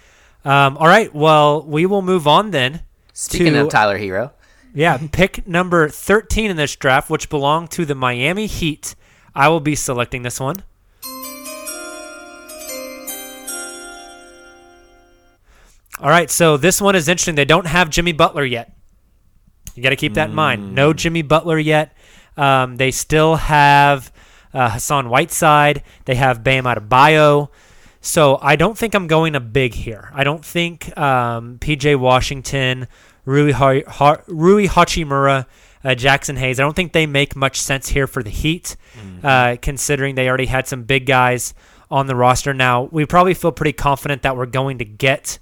Um, 0.45 0.77
all 0.77 0.89
right, 0.89 1.15
well, 1.15 1.63
we 1.63 1.87
will 1.87 2.03
move 2.03 2.27
on 2.27 2.51
then. 2.51 2.83
Speaking 3.13 3.53
to, 3.53 3.61
of 3.61 3.69
Tyler 3.69 3.99
Herro, 3.99 4.33
Yeah, 4.75 4.99
pick 5.13 5.47
number 5.47 5.89
13 5.89 6.51
in 6.51 6.57
this 6.57 6.75
draft, 6.77 7.11
which 7.11 7.29
belonged 7.29 7.71
to 7.73 7.85
the 7.85 7.95
Miami 7.95 8.47
Heat. 8.47 8.95
I 9.35 9.49
will 9.49 9.61
be 9.61 9.75
selecting 9.75 10.23
this 10.23 10.41
one. 10.41 10.63
All 16.01 16.09
right, 16.09 16.31
so 16.31 16.57
this 16.57 16.81
one 16.81 16.97
is 16.97 17.07
interesting. 17.07 17.35
They 17.35 17.45
don't 17.45 17.67
have 17.67 17.91
Jimmy 17.91 18.13
Butler 18.13 18.45
yet. 18.45 18.75
You 19.75 19.83
got 19.83 19.91
to 19.91 19.97
keep 19.97 20.15
that 20.15 20.31
in 20.31 20.35
mind. 20.35 20.75
No 20.75 20.93
Jimmy 20.93 21.23
Butler 21.23 21.59
yet. 21.59 21.97
Um, 22.37 22.77
they 22.77 22.91
still 22.91 23.37
have 23.37 24.11
uh, 24.53 24.71
Hassan 24.71 25.09
Whiteside. 25.09 25.83
They 26.07 26.15
have 26.15 26.43
Bam 26.43 26.65
Adebayo. 26.65 27.51
So 28.01 28.39
I 28.43 28.57
don't 28.57 28.77
think 28.77 28.95
I'm 28.95 29.07
going 29.07 29.37
a 29.37 29.41
big 29.41 29.75
here. 29.75 30.11
I 30.13 30.25
don't 30.25 30.45
think 30.45 30.97
um, 30.99 31.59
PJ 31.61 31.97
Washington, 31.97 32.89
Rui, 33.25 33.53
ha- 33.53 33.83
ha- 33.87 34.23
Rui 34.27 34.67
Hachimura, 34.67 35.47
uh, 35.85 35.89
Jaxson 35.91 36.37
Hayes. 36.39 36.59
I 36.61 36.63
don't 36.63 36.75
think 36.77 36.93
they 36.93 37.07
make 37.07 37.35
much 37.37 37.61
sense 37.61 37.89
here 37.89 38.07
for 38.07 38.23
the 38.23 38.31
Heat, 38.31 38.77
uh, 39.23 39.57
considering 39.63 40.15
they 40.15 40.29
already 40.29 40.47
had 40.47 40.67
some 40.67 40.83
big 40.85 41.07
guys 41.07 41.55
on 41.91 42.07
the 42.07 42.17
roster. 42.17 42.53
Now 42.55 42.85
we 42.91 43.05
probably 43.07 43.35
feel 43.35 43.53
pretty 43.53 43.73
confident 43.75 44.23
that 44.23 44.37
we're 44.37 44.47
going 44.47 44.79
to 44.79 44.85
get 44.85 45.39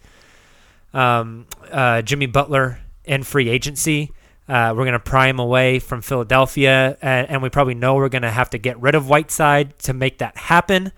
um, 0.93 1.47
uh, 1.70 2.03
Jimmy 2.03 2.26
Butler 2.26 2.81
in 3.05 3.22
free 3.22 3.49
agency. 3.49 4.12
Uh, 4.49 4.74
we're 4.76 4.83
going 4.85 4.93
to 4.95 4.99
pry 4.99 5.28
him 5.28 5.39
away 5.39 5.78
from 5.78 6.03
Philadelphia, 6.03 6.99
and, 7.01 7.28
and 7.31 7.43
we 7.43 7.49
probably 7.49 7.74
know 7.74 7.95
we're 7.95 8.09
going 8.09 8.22
to 8.22 8.31
have 8.31 8.51
to 8.51 8.59
get 8.59 8.81
rid 8.81 8.97
of 8.97 9.09
Whiteside 9.09 9.78
to 9.81 9.93
make 9.93 10.18
that 10.18 10.37
happen. 10.37 10.91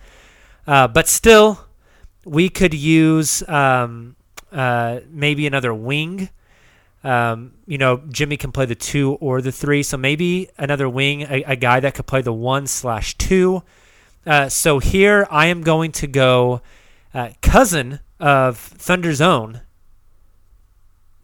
Uh, 0.65 0.87
but 0.87 1.07
still, 1.07 1.65
we 2.25 2.49
could 2.49 2.73
use 2.73 3.47
um, 3.47 4.15
uh, 4.51 5.01
maybe 5.07 5.45
another 5.45 5.71
wing. 5.73 6.29
Um, 7.03 7.53
you 7.67 7.77
know, 7.77 7.97
Jimmy 8.09 8.37
can 8.37 8.51
play 8.53 8.65
the 8.65 8.75
two 8.75 9.13
or 9.19 9.41
the 9.41 9.51
three, 9.51 9.83
so 9.83 9.97
maybe 9.97 10.49
another 10.57 10.87
wing, 10.87 11.23
a, 11.23 11.43
a 11.43 11.55
guy 11.57 11.79
that 11.81 11.95
could 11.95 12.07
play 12.07 12.21
the 12.21 12.31
one 12.33 12.65
slash 12.67 13.17
two. 13.17 13.63
Uh, 14.25 14.47
so 14.47 14.79
here 14.79 15.27
I 15.29 15.47
am 15.47 15.61
going 15.61 15.91
to 15.93 16.07
go 16.07 16.61
uh, 17.13 17.31
cousin 17.41 17.99
of 18.21 18.57
Thunder's 18.57 19.19
own, 19.19 19.61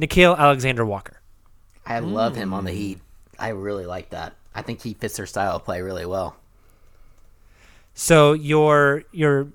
Nickeil 0.01 0.37
Alexander 0.37 0.85
Walker. 0.85 1.21
I 1.85 1.99
love 1.99 2.35
him 2.35 2.49
Hmm. 2.49 2.53
on 2.55 2.65
the 2.65 2.71
Heat. 2.71 2.99
I 3.39 3.49
really 3.49 3.85
like 3.85 4.09
that. 4.09 4.33
I 4.53 4.61
think 4.61 4.81
he 4.81 4.93
fits 4.93 5.15
their 5.15 5.25
style 5.25 5.55
of 5.55 5.63
play 5.63 5.81
really 5.81 6.05
well. 6.05 6.35
So 7.93 8.33
your 8.33 9.03
your 9.11 9.47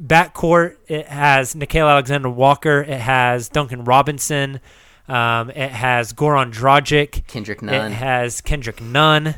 backcourt 0.00 0.76
it 0.88 1.06
has 1.06 1.54
Nickeil 1.54 1.88
Alexander 1.88 2.28
Walker, 2.28 2.80
it 2.82 3.00
has 3.00 3.48
Duncan 3.48 3.84
Robinson, 3.84 4.60
um, 5.08 5.50
it 5.50 5.70
has 5.70 6.12
Goran 6.12 6.52
Dragic, 6.52 7.26
Kendrick 7.26 7.62
it 7.62 7.92
has 7.92 8.40
Kendrick 8.40 8.80
Nunn, 8.80 9.36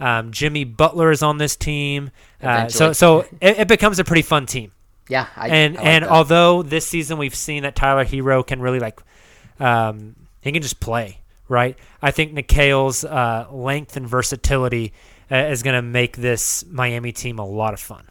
um, 0.00 0.32
Jimmy 0.32 0.64
Butler 0.64 1.10
is 1.10 1.22
on 1.22 1.38
this 1.38 1.56
team. 1.56 2.10
Uh, 2.42 2.68
so 2.68 2.92
so 2.92 3.20
it, 3.40 3.60
it 3.60 3.68
becomes 3.68 3.98
a 3.98 4.04
pretty 4.04 4.22
fun 4.22 4.46
team. 4.46 4.72
Yeah, 5.08 5.26
I, 5.36 5.48
and 5.48 5.76
I 5.76 5.80
like 5.80 5.86
and 5.86 6.04
that. 6.04 6.10
although 6.10 6.62
this 6.62 6.86
season 6.86 7.18
we've 7.18 7.34
seen 7.34 7.62
that 7.62 7.76
Tyler 7.76 8.04
Herro 8.04 8.46
can 8.46 8.60
really 8.60 8.80
like, 8.80 9.00
um, 9.60 10.16
he 10.40 10.50
can 10.50 10.62
just 10.62 10.80
play 10.80 11.20
right. 11.48 11.78
I 12.02 12.10
think 12.10 12.32
Nickeil's 12.32 13.04
uh, 13.04 13.46
length 13.50 13.96
and 13.96 14.08
versatility 14.08 14.92
uh, 15.30 15.36
is 15.36 15.62
going 15.62 15.74
to 15.76 15.82
make 15.82 16.16
this 16.16 16.64
Miami 16.70 17.12
team 17.12 17.38
a 17.38 17.46
lot 17.46 17.74
of 17.74 17.80
fun. 17.80 18.08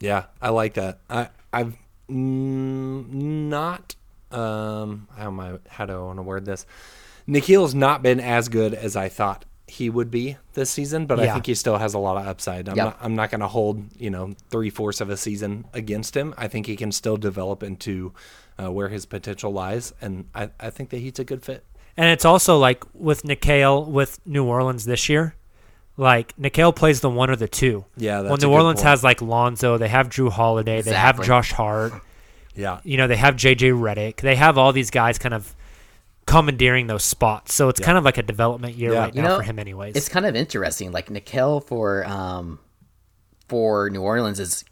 Yeah, 0.00 0.24
I 0.40 0.48
like 0.48 0.74
that. 0.74 1.00
I 1.08 1.28
I've 1.52 1.76
mm, 2.10 3.12
not 3.12 3.94
um 4.34 5.08
how 5.16 5.26
am 5.28 5.40
I 5.40 5.58
how 5.68 5.86
do 5.86 5.92
I 5.94 5.98
want 5.98 6.18
to 6.18 6.22
word 6.22 6.44
this? 6.44 6.66
Nickeil's 7.28 7.74
not 7.74 8.02
been 8.02 8.20
as 8.20 8.48
good 8.48 8.74
as 8.74 8.96
I 8.96 9.08
thought 9.08 9.44
he 9.68 9.88
would 9.88 10.10
be 10.10 10.36
this 10.54 10.70
season, 10.70 11.06
but 11.06 11.18
I 11.20 11.32
think 11.32 11.46
he 11.46 11.54
still 11.54 11.78
has 11.78 11.94
a 11.94 11.98
lot 11.98 12.16
of 12.16 12.26
upside. 12.26 12.68
I'm 12.68 12.76
Yep. 12.76 12.84
not 12.84 12.98
I'm 13.00 13.14
not 13.14 13.30
going 13.30 13.40
to 13.40 13.48
hold 13.48 13.84
you 13.96 14.10
know 14.10 14.34
three 14.50 14.70
fourths 14.70 15.00
of 15.00 15.08
a 15.08 15.16
season 15.16 15.64
against 15.72 16.16
him. 16.16 16.34
I 16.36 16.48
think 16.48 16.66
he 16.66 16.76
can 16.76 16.92
still 16.92 17.16
develop 17.16 17.62
into 17.62 18.12
uh, 18.62 18.70
where 18.70 18.88
his 18.88 19.06
potential 19.06 19.52
lies, 19.52 19.94
and 20.00 20.26
I 20.34 20.50
I 20.60 20.70
think 20.70 20.90
that 20.90 20.98
he's 20.98 21.18
a 21.18 21.24
good 21.24 21.42
fit. 21.44 21.64
And 21.96 22.06
it's 22.08 22.24
also 22.24 22.58
like 22.58 22.84
with 22.94 23.22
Nickeil 23.22 23.86
with 23.86 24.18
New 24.26 24.44
Orleans 24.44 24.84
this 24.84 25.08
year, 25.08 25.36
like 25.96 26.34
Nickeil 26.36 26.74
plays 26.74 27.00
the 27.00 27.10
one 27.10 27.30
or 27.30 27.36
the 27.36 27.48
two. 27.48 27.84
Yeah, 27.96 28.20
Well, 28.20 28.30
that's 28.30 28.42
a 28.42 28.46
New 28.46 28.52
good 28.52 28.56
Orleans 28.56 28.80
point. 28.80 28.88
has 28.88 29.04
like 29.04 29.22
Lonzo, 29.22 29.78
they 29.78 29.88
have 29.88 30.08
Jrue 30.08 30.30
Holiday, 30.30 30.80
they 30.82 30.92
have 30.94 31.22
Josh 31.22 31.52
Hart, 31.52 31.92
Yeah, 32.54 32.80
you 32.84 32.96
know, 32.96 33.06
they 33.06 33.16
have 33.16 33.36
JJ 33.36 33.72
Redick. 33.72 34.16
they 34.20 34.36
have 34.36 34.58
all 34.58 34.72
these 34.72 34.90
guys 34.90 35.18
kind 35.18 35.34
of 35.34 35.54
commandeering 36.26 36.86
those 36.86 37.02
spots. 37.04 37.54
So 37.54 37.68
it's 37.68 37.80
kind 37.80 37.98
of 37.98 38.04
like 38.04 38.18
a 38.18 38.22
development 38.22 38.76
year 38.76 38.92
Yeah. 38.92 38.98
right 39.00 39.14
You 39.14 39.22
now 39.22 39.28
know, 39.28 39.36
for 39.38 39.42
him, 39.42 39.58
anyways. 39.58 39.96
It's 39.96 40.08
kind 40.08 40.26
of 40.26 40.36
interesting. 40.36 40.92
Like 40.92 41.08
Nickeil 41.08 41.64
for 41.66 42.04
um 42.06 42.58
for 43.48 43.90
New 43.90 44.02
Orleans 44.02 44.38
is 44.40 44.64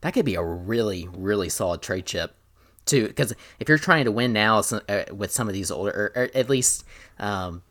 that 0.00 0.12
could 0.14 0.24
be 0.24 0.34
a 0.34 0.42
really 0.42 1.08
really 1.12 1.48
solid 1.48 1.82
trade 1.82 2.06
chip 2.06 2.34
too. 2.86 3.06
Because 3.08 3.32
if 3.60 3.68
you're 3.68 3.78
trying 3.78 4.04
to 4.06 4.12
win 4.12 4.32
now 4.32 4.58
uh, 4.88 5.04
with 5.12 5.30
some 5.30 5.48
of 5.48 5.54
these 5.54 5.70
older, 5.70 6.12
or, 6.16 6.22
or 6.22 6.30
at 6.34 6.48
least 6.48 6.84
um 7.18 7.62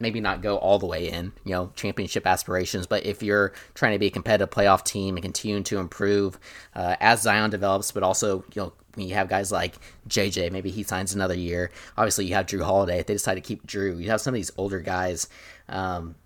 maybe 0.00 0.20
not 0.20 0.42
go 0.42 0.56
all 0.56 0.80
the 0.80 0.86
way 0.86 1.08
in, 1.08 1.32
you 1.44 1.52
know, 1.52 1.70
championship 1.76 2.26
aspirations. 2.26 2.88
But 2.88 3.06
if 3.06 3.22
you're 3.22 3.52
trying 3.74 3.92
to 3.92 4.00
be 4.00 4.06
a 4.06 4.10
competitive 4.10 4.50
playoff 4.50 4.82
team 4.84 5.14
and 5.16 5.22
continue 5.22 5.62
to 5.62 5.78
improve 5.78 6.40
uh, 6.74 6.96
as 6.98 7.22
Zion 7.22 7.50
develops, 7.50 7.92
but 7.92 8.02
also 8.02 8.44
you 8.54 8.62
know 8.62 8.72
you 8.96 9.14
have 9.14 9.28
guys 9.28 9.50
like 9.50 9.76
JJ, 10.08 10.52
maybe 10.52 10.70
he 10.70 10.82
signs 10.82 11.14
another 11.14 11.34
year. 11.34 11.70
Obviously, 11.96 12.26
you 12.26 12.34
have 12.34 12.46
Jrue 12.46 12.62
Holiday. 12.62 12.98
If 12.98 13.06
they 13.06 13.14
decide 13.14 13.34
to 13.34 13.40
keep 13.40 13.66
Jrue, 13.66 14.00
you 14.02 14.10
have 14.10 14.20
some 14.20 14.34
of 14.34 14.36
these 14.36 14.50
older 14.56 14.80
guys. 14.80 15.28
Um, 15.68 16.16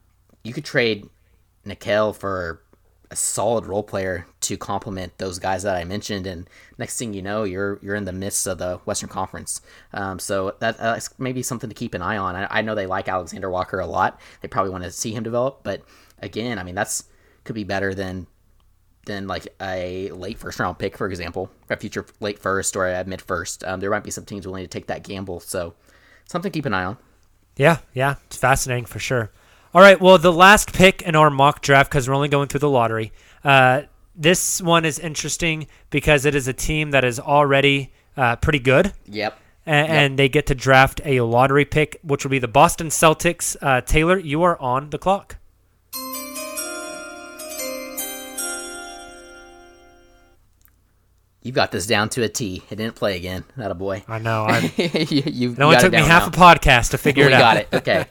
you 0.43 0.53
could 0.53 0.65
trade 0.65 1.09
Nickeil 1.67 2.15
for 2.15 2.63
a 3.11 3.17
solid 3.17 3.67
role 3.67 3.83
player 3.83 4.27
to 4.41 4.57
complement 4.57 5.17
those 5.19 5.39
guys 5.39 5.63
that 5.63 5.77
I 5.77 5.85
mentioned, 5.85 6.27
and 6.27 6.49
next 6.79 6.99
thing 6.99 7.15
you 7.15 7.23
know, 7.23 7.45
you're 7.45 7.79
you're 7.83 7.95
in 7.95 8.05
the 8.05 8.13
midst 8.13 8.47
of 8.47 8.59
the 8.59 8.79
Western 8.85 9.09
Conference. 9.09 9.61
Um, 9.93 10.19
so 10.19 10.57
that, 10.61 10.79
that's 10.79 11.17
maybe 11.19 11.43
something 11.43 11.71
to 11.71 11.75
keep 11.75 11.95
an 11.95 12.03
eye 12.03 12.17
on. 12.17 12.35
I, 12.35 12.47
I 12.51 12.63
know 12.63 12.75
they 12.75 12.87
like 12.87 13.09
Alexander 13.09 13.51
Walker 13.51 13.79
a 13.79 13.87
lot. 13.87 14.21
They 14.41 14.49
probably 14.49 14.73
want 14.73 14.85
to 14.85 14.91
see 14.91 15.13
him 15.13 15.23
develop, 15.23 15.61
but 15.63 15.83
again, 16.21 16.59
I 16.59 16.65
mean 16.65 16.75
that's 16.75 17.05
could 17.45 17.55
be 17.55 17.65
better 17.65 17.95
than 17.95 18.27
than 19.07 19.27
like 19.27 19.49
a 19.61 20.11
late 20.11 20.39
first 20.39 20.61
round 20.61 20.79
pick, 20.79 20.97
for 20.97 21.09
example, 21.09 21.51
a 21.71 21.77
future 21.77 22.05
late 22.21 22.39
first 22.39 22.77
or 22.77 22.87
a 22.87 23.05
mid 23.05 23.23
first. 23.23 23.65
Um, 23.65 23.81
there 23.81 23.91
might 23.91 24.05
be 24.05 24.11
some 24.11 24.25
teams 24.25 24.47
willing 24.47 24.65
to 24.65 24.69
take 24.69 24.87
that 24.89 25.03
gamble, 25.03 25.41
so 25.41 25.75
something 26.27 26.53
to 26.53 26.57
keep 26.57 26.67
an 26.67 26.75
eye 26.75 26.85
on. 26.85 26.99
Yeah, 27.57 27.79
yeah, 27.95 28.17
it's 28.27 28.37
fascinating 28.37 28.85
for 28.85 28.99
sure. 28.99 29.31
All 29.73 29.81
right, 29.81 30.01
well, 30.01 30.19
the 30.19 30.33
last 30.33 30.73
pick 30.73 31.03
in 31.03 31.17
our 31.17 31.31
mock 31.31 31.63
draft 31.63 31.91
because 31.91 32.09
we're 32.09 32.15
only 32.15 32.29
going 32.29 32.49
through 32.49 32.61
the 32.61 32.71
lottery. 32.71 33.13
Uh, 33.43 33.83
this 34.15 34.61
one 34.61 34.85
is 34.85 34.99
interesting 34.99 35.67
because 35.91 36.25
it 36.25 36.35
is 36.35 36.49
a 36.49 36.53
team 36.53 36.91
that 36.91 37.05
is 37.05 37.21
already 37.21 37.93
uh, 38.17 38.37
pretty 38.37 38.59
good. 38.59 38.93
Yep. 39.07 39.39
and, 39.67 39.89
and 39.89 40.19
they 40.19 40.29
get 40.29 40.47
to 40.47 40.55
draft 40.55 41.01
a 41.05 41.21
lottery 41.21 41.65
pick, 41.65 41.99
which 42.03 42.25
will 42.25 42.31
be 42.31 42.39
the 42.39 42.49
Boston 42.49 42.89
Celtics. 42.89 43.57
Uh, 43.61 43.81
Tayler, 43.83 44.23
you 44.23 44.43
are 44.43 44.59
on 44.61 44.91
the 44.91 44.99
clock. 44.99 45.37
You 51.47 51.53
got 51.53 51.71
this 51.71 51.87
down 51.87 52.09
to 52.11 52.25
a 52.25 52.29
T. 52.29 52.65
It 52.71 52.75
didn't 52.75 52.97
play 52.97 53.17
again. 53.17 53.45
Not 53.57 53.71
a 53.71 53.75
boy. 53.75 54.03
I 54.09 54.19
know. 54.19 54.47
I, 54.49 54.59
you, 55.09 55.23
you 55.27 55.53
it 55.53 55.61
only 55.61 55.77
took 55.77 55.93
me 55.93 55.99
half 55.99 56.23
now. 56.23 56.29
a 56.29 56.31
podcast 56.57 56.91
to 56.91 56.99
figure 57.07 57.25
it 57.27 57.33
out. 57.33 57.39
got 57.39 57.57
it. 57.59 57.69
Okay. 57.73 58.07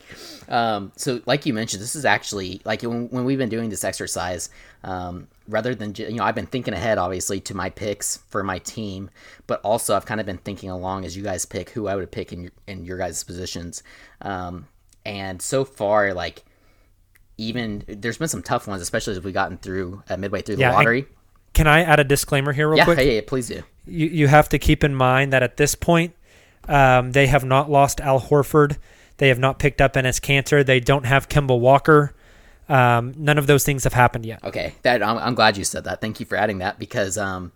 Um, 0.48 0.94
so, 0.96 1.20
like 1.26 1.46
you 1.46 1.54
mentioned, 1.54 1.84
this 1.84 1.96
is 1.96 2.06
actually 2.06 2.62
like 2.64 2.82
when, 2.84 3.10
when 3.10 3.26
we've 3.26 3.38
been 3.38 3.50
doing 3.50 3.70
this 3.70 3.84
exercise. 3.84 4.50
Um, 4.86 5.28
rather 5.50 5.76
than 5.76 5.94
you 5.98 6.14
know, 6.14 6.24
I've 6.24 6.36
been 6.36 6.46
thinking 6.46 6.74
ahead, 6.74 6.98
obviously, 6.98 7.42
to 7.42 7.54
my 7.56 7.70
picks 7.70 8.18
for 8.30 8.42
my 8.42 8.60
team, 8.60 9.10
but 9.48 9.60
also 9.62 9.96
I've 9.98 10.06
kind 10.06 10.22
of 10.22 10.26
been 10.26 10.38
thinking 10.38 10.70
along 10.70 11.04
as 11.04 11.18
you 11.18 11.24
guys 11.24 11.46
pick 11.46 11.72
who 11.72 11.88
I 11.88 11.96
would 11.96 12.12
pick 12.12 12.32
in 12.32 12.42
your 12.44 12.52
in 12.68 12.86
your 12.86 12.98
guys' 12.98 13.22
positions. 13.26 13.84
Um, 14.22 14.68
and 15.06 15.42
so 15.42 15.66
far, 15.66 16.14
like 16.14 16.46
even 17.38 17.84
there's 17.88 18.18
been 18.18 18.30
some 18.30 18.44
tough 18.44 18.66
ones, 18.68 18.82
especially 18.82 19.12
as 19.14 19.22
we've 19.22 19.34
gotten 19.34 19.58
through 19.58 20.04
uh, 20.10 20.16
midway 20.16 20.42
through 20.42 20.56
the 20.56 20.62
Yeah, 20.62 20.74
lottery. 20.74 21.06
Can 21.56 21.66
I 21.68 21.82
add 21.82 22.00
a 22.00 22.04
disclaimer 22.04 22.54
here, 22.54 22.68
real 22.70 22.78
Yeah, 22.78 22.84
quick? 22.86 22.98
yeah, 23.00 23.04
yeah, 23.06 23.22
please 23.26 23.48
do. 23.48 23.64
you, 23.88 24.06
you 24.08 24.28
have 24.28 24.48
to 24.50 24.60
keep 24.60 24.84
in 24.84 24.94
mind 24.94 25.34
that 25.34 25.42
at 25.42 25.58
this 25.58 25.74
point, 25.74 26.14
um, 26.68 27.14
they 27.14 27.26
have 27.28 27.44
not 27.44 27.70
lost 27.72 28.00
Al 28.02 28.20
Horford. 28.22 28.78
They 29.18 29.30
have 29.30 29.40
not 29.40 29.58
picked 29.58 29.82
up 29.82 29.94
Enes 29.94 30.20
Kanter. 30.22 30.64
They 30.66 30.80
don't 30.80 31.06
have 31.06 31.28
Kemba 31.30 31.58
Walker. 31.60 32.14
Um, 32.68 33.14
none 33.18 33.38
of 33.38 33.48
those 33.48 33.64
things 33.64 33.84
have 33.86 33.94
happened 33.94 34.26
yet. 34.26 34.44
Okay, 34.44 34.76
that 34.82 35.02
I'm, 35.02 35.18
I'm 35.18 35.36
glad 35.36 35.56
you 35.58 35.64
said 35.64 35.84
that. 35.86 36.02
Thank 36.02 36.20
you 36.20 36.26
for 36.26 36.36
adding 36.36 36.58
that 36.60 36.78
because 36.80 37.18
um, 37.18 37.52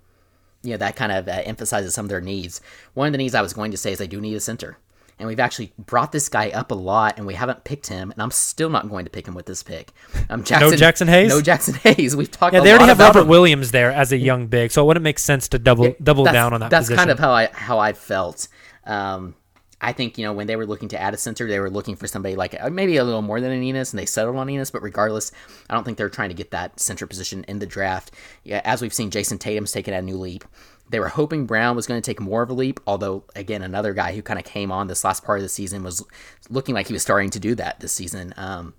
you 0.63 0.71
know 0.71 0.77
that 0.77 0.95
kind 0.95 1.11
of 1.11 1.27
uh, 1.27 1.31
emphasizes 1.45 1.93
some 1.93 2.05
of 2.05 2.09
their 2.09 2.21
needs. 2.21 2.61
One 2.93 3.07
of 3.07 3.11
the 3.11 3.17
needs 3.17 3.33
I 3.35 3.41
was 3.41 3.53
going 3.53 3.71
to 3.71 3.77
say 3.77 3.91
is 3.91 3.97
they 3.97 4.07
do 4.07 4.21
need 4.21 4.35
a 4.35 4.39
center, 4.39 4.77
and 5.19 5.27
we've 5.27 5.39
actually 5.39 5.73
brought 5.77 6.11
this 6.11 6.29
guy 6.29 6.49
up 6.49 6.71
a 6.71 6.75
lot, 6.75 7.17
and 7.17 7.27
we 7.27 7.35
haven't 7.35 7.63
picked 7.65 7.87
him, 7.87 8.11
and 8.11 8.21
I'm 8.21 8.31
still 8.31 8.69
not 8.69 8.89
going 8.89 9.05
to 9.05 9.11
pick 9.11 9.27
him 9.27 9.35
with 9.35 9.45
this 9.45 9.61
pick. 9.61 9.91
Um, 10.29 10.43
Jaxson, 10.43 10.61
no 10.61 10.71
Jaxson 10.71 11.07
Hayes? 11.07 11.29
No 11.29 11.41
Jaxson 11.41 11.75
Hayes. 11.95 12.15
We've 12.15 12.31
talked. 12.31 12.53
Yeah, 12.53 12.61
they 12.61 12.71
already 12.71 12.85
have 12.85 12.99
Robert 12.99 13.21
him. 13.21 13.27
Williams 13.27 13.71
there 13.71 13.91
as 13.91 14.11
a 14.11 14.17
young 14.17 14.47
big, 14.47 14.71
so 14.71 14.83
it 14.83 14.85
wouldn't 14.87 15.03
make 15.03 15.19
sense 15.19 15.47
to 15.49 15.59
double 15.59 15.93
double 16.01 16.25
down 16.25 16.53
on 16.53 16.61
that 16.61 16.69
position. 16.69 16.69
That's 16.69 16.87
position. 16.87 16.97
kind 16.97 17.11
of 17.11 17.19
how 17.19 17.31
I 17.31 17.49
how 17.51 17.79
I 17.79 17.93
felt. 17.93 18.47
Um, 18.85 19.35
I 19.81 19.93
think 19.93 20.17
you 20.17 20.25
know 20.25 20.33
when 20.33 20.47
they 20.47 20.55
were 20.55 20.65
looking 20.65 20.89
to 20.89 21.01
add 21.01 21.13
a 21.13 21.17
center, 21.17 21.47
they 21.47 21.59
were 21.59 21.69
looking 21.69 21.95
for 21.95 22.07
somebody 22.07 22.35
like 22.35 22.55
uh, 22.59 22.69
maybe 22.69 22.97
a 22.97 23.03
little 23.03 23.21
more 23.21 23.39
than 23.39 23.51
an 23.51 23.61
Enes, 23.61 23.93
and 23.93 23.99
they 23.99 24.05
settled 24.05 24.35
on 24.35 24.47
Enes. 24.47 24.71
But 24.71 24.81
regardless, 24.81 25.31
I 25.69 25.73
don't 25.73 25.83
think 25.83 25.97
they're 25.97 26.09
trying 26.09 26.29
to 26.29 26.35
get 26.35 26.51
that 26.51 26.79
center 26.79 27.07
position 27.07 27.45
in 27.47 27.59
the 27.59 27.65
draft. 27.65 28.11
Yeah, 28.43 28.61
as 28.65 28.81
we've 28.81 28.93
seen, 28.93 29.09
Jayson 29.09 29.37
Tatum's 29.37 29.71
taken 29.71 29.93
a 29.93 30.01
new 30.01 30.17
leap. 30.17 30.43
They 30.89 30.99
were 30.99 31.09
hoping 31.09 31.45
Brown 31.45 31.75
was 31.75 31.87
going 31.87 32.01
to 32.01 32.05
take 32.05 32.19
more 32.19 32.41
of 32.41 32.49
a 32.49 32.53
leap, 32.53 32.79
although 32.87 33.23
again, 33.35 33.61
another 33.61 33.93
guy 33.93 34.13
who 34.13 34.21
kind 34.21 34.39
of 34.39 34.45
came 34.45 34.71
on 34.71 34.87
this 34.87 35.03
last 35.03 35.23
part 35.23 35.39
of 35.39 35.43
the 35.43 35.49
season 35.49 35.83
was 35.83 36.03
looking 36.49 36.75
like 36.75 36.87
he 36.87 36.93
was 36.93 37.01
starting 37.01 37.29
to 37.31 37.39
do 37.39 37.55
that 37.55 37.79
this 37.79 37.93
season. 37.93 38.33
Um, 38.37 38.73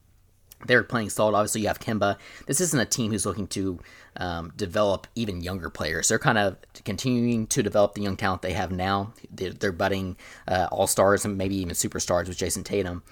they're 0.67 0.83
playing 0.83 1.11
solid. 1.11 1.35
Obviously, 1.35 1.63
you 1.63 1.69
have 1.69 1.81
Kemba. 1.81 2.19
This 2.47 2.61
isn't 2.61 2.79
a 2.79 2.85
team 2.85 3.13
who's 3.13 3.25
looking 3.25 3.47
to 3.49 3.79
um, 4.17 4.53
develop 4.57 5.07
even 5.15 5.41
younger 5.41 5.71
players. 5.71 6.09
They're 6.09 6.19
kind 6.19 6.37
of 6.37 6.59
continuing 6.85 7.47
to 7.49 7.63
develop 7.63 7.95
the 7.95 8.03
young 8.03 8.17
talent 8.17 8.43
they 8.43 8.53
have 8.53 8.71
now. 8.71 9.15
They're, 9.31 9.53
they're 9.53 9.73
budding 9.73 10.17
uh, 10.47 10.69
all 10.71 10.87
stars 10.87 11.25
and 11.25 11.39
maybe 11.39 11.57
even 11.57 11.75
superstars 11.75 12.29
with 12.29 12.37
Jayson 12.37 12.65
Tatum. 12.65 13.03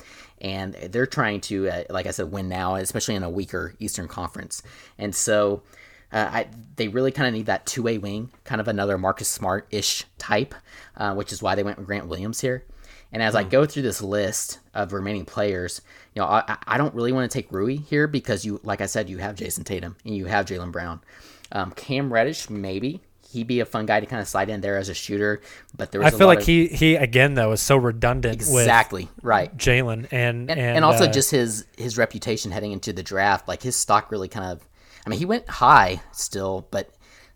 And 0.41 0.75
they're 0.75 1.07
trying 1.07 1.41
to, 1.43 1.71
uh, 1.71 1.85
like 1.91 2.07
I 2.07 2.11
said, 2.11 2.31
win 2.31 2.49
now, 2.49 2.75
especially 2.75 3.15
in 3.15 3.23
a 3.23 3.31
weaker 3.31 3.75
Eastern 3.79 4.09
Conference. 4.09 4.63
And 4.99 5.15
so 5.15 5.63
uh, 6.13 6.29
I, 6.31 6.47
they 6.77 6.89
really 6.89 7.13
kind 7.13 7.29
of 7.29 7.35
need 7.35 7.47
that 7.47 7.67
two 7.67 7.83
way 7.83 7.99
wing, 7.99 8.31
kind 8.45 8.61
of 8.61 8.69
another 8.69 8.99
Marcus 8.99 9.29
Smart 9.29 9.67
ish 9.71 10.05
type, 10.19 10.55
uh, 10.97 11.15
which 11.15 11.33
is 11.33 11.43
why 11.43 11.55
they 11.55 11.63
went 11.63 11.79
with 11.79 11.87
Grant 11.87 12.07
Williams 12.07 12.41
here. 12.41 12.65
And 13.11 13.23
as 13.23 13.35
I 13.35 13.43
go 13.43 13.65
through 13.65 13.83
this 13.83 14.03
list 14.03 14.59
of 14.75 14.93
remaining 14.93 15.25
players, 15.25 15.81
you 16.15 16.21
know, 16.21 16.29
I, 16.29 16.59
I 16.67 16.77
don't 16.77 16.95
really 16.95 17.13
want 17.13 17.31
to 17.31 17.39
take 17.39 17.51
Rui 17.51 17.77
here 17.77 18.07
because 18.07 18.45
you, 18.45 18.61
like 18.63 18.83
I 18.83 18.87
said, 18.87 19.09
you 19.09 19.19
have 19.19 19.35
Jayson 19.37 19.65
Tatum 19.65 19.97
and 20.05 20.15
you 20.15 20.27
have 20.27 20.45
Jaylen 20.45 20.73
Brown. 20.73 21.01
Um, 21.51 21.73
Cam 21.73 22.13
Reddish, 22.13 22.51
maybe 22.51 23.01
he'd 23.33 23.47
be 23.47 23.61
a 23.61 23.65
fun 23.65 23.87
guy 23.87 24.01
to 24.01 24.07
kind 24.07 24.23
of 24.23 24.29
slide 24.29 24.49
in 24.49 24.61
there 24.61 24.77
as 24.77 24.89
a 24.89 24.95
shooter, 24.95 25.41
but 25.77 25.93
there 25.93 26.01
was 26.01 26.15
I 26.15 26.17
feel 26.17 26.27
like 26.27 26.41
of- 26.41 26.47
he 26.47 26.69
he 26.69 26.97
again 26.97 27.35
though 27.35 27.53
is 27.53 27.63
so 27.63 27.77
redundant 27.77 28.35
exactly 28.35 29.09
right. 29.23 29.53
with 29.53 29.61
Jaylen 29.61 30.09
and, 30.11 30.51
And, 30.51 30.59
and, 30.59 30.85
also 30.85 31.05
uh, 31.05 31.13
just 31.13 31.31
his 31.31 31.67
his 31.77 31.99
reputation 31.99 32.51
heading 32.51 32.73
into 32.73 32.93
the 32.93 33.03
draft, 33.03 33.49
like 33.49 33.63
his 33.63 33.77
stock 33.77 34.11
really 34.11 34.29
kind 34.29 34.47
of. 34.47 34.68
I 35.09 35.11
mean, 35.11 35.21
he 35.21 35.25
went 35.25 35.49
high 35.49 36.03
still, 36.13 36.69
but 36.71 36.91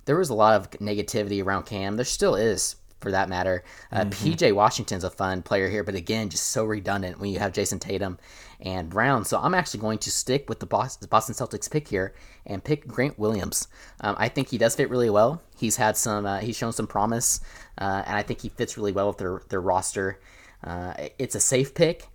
there 0.05 0.19
was 0.19 0.29
a 0.29 0.35
lot 0.35 0.61
of 0.61 0.71
negativity 0.73 1.43
around 1.43 1.65
Cam. 1.65 1.97
There 1.97 2.05
still 2.05 2.35
is, 2.35 2.77
for 3.01 3.11
that 3.13 3.31
matter. 3.31 3.65
Uh, 3.91 4.05
PJ 4.05 4.55
Washington's 4.55 5.05
a 5.05 5.11
fun 5.11 5.41
player 5.41 5.71
here, 5.71 5.83
but 5.83 5.95
again, 5.95 6.29
just 6.29 6.49
so 6.49 6.65
redundant 6.65 7.19
when 7.19 7.31
you 7.31 7.39
have 7.39 7.55
Jayson 7.55 7.79
Tatum 7.79 8.19
and 8.61 8.91
Brown. 8.91 9.25
So 9.25 9.39
I'm 9.39 9.55
actually 9.55 9.81
going 9.81 9.97
to 10.01 10.11
stick 10.11 10.51
with 10.51 10.61
the 10.61 10.67
Boston, 10.67 11.09
Boston 11.11 11.35
Celtics 11.35 11.71
pick 11.71 11.89
here 11.89 12.13
and 12.45 12.63
pick 12.63 12.87
Grant 12.87 13.19
Williams. 13.19 13.69
Um, 14.03 14.17
I 14.19 14.29
think 14.29 14.51
he 14.51 14.59
does 14.59 14.77
fit 14.77 14.91
really 14.91 15.09
well. 15.09 15.41
He's 15.57 15.77
had 15.77 15.97
some, 15.97 16.27
uh, 16.27 16.41
he's 16.41 16.59
shown 16.59 16.75
some 16.75 16.87
promise, 16.87 17.41
uh, 17.79 18.03
and 18.07 18.19
I 18.19 18.23
think 18.23 18.43
he 18.43 18.51
fits 18.51 18.77
really 18.77 18.93
well 18.93 19.07
with 19.09 19.17
their 19.17 19.41
their 19.49 19.63
roster. 19.63 20.21
Uh, 20.63 20.93
it's 21.19 21.35
a 21.35 21.41
safe 21.41 21.75
pick, 21.75 22.07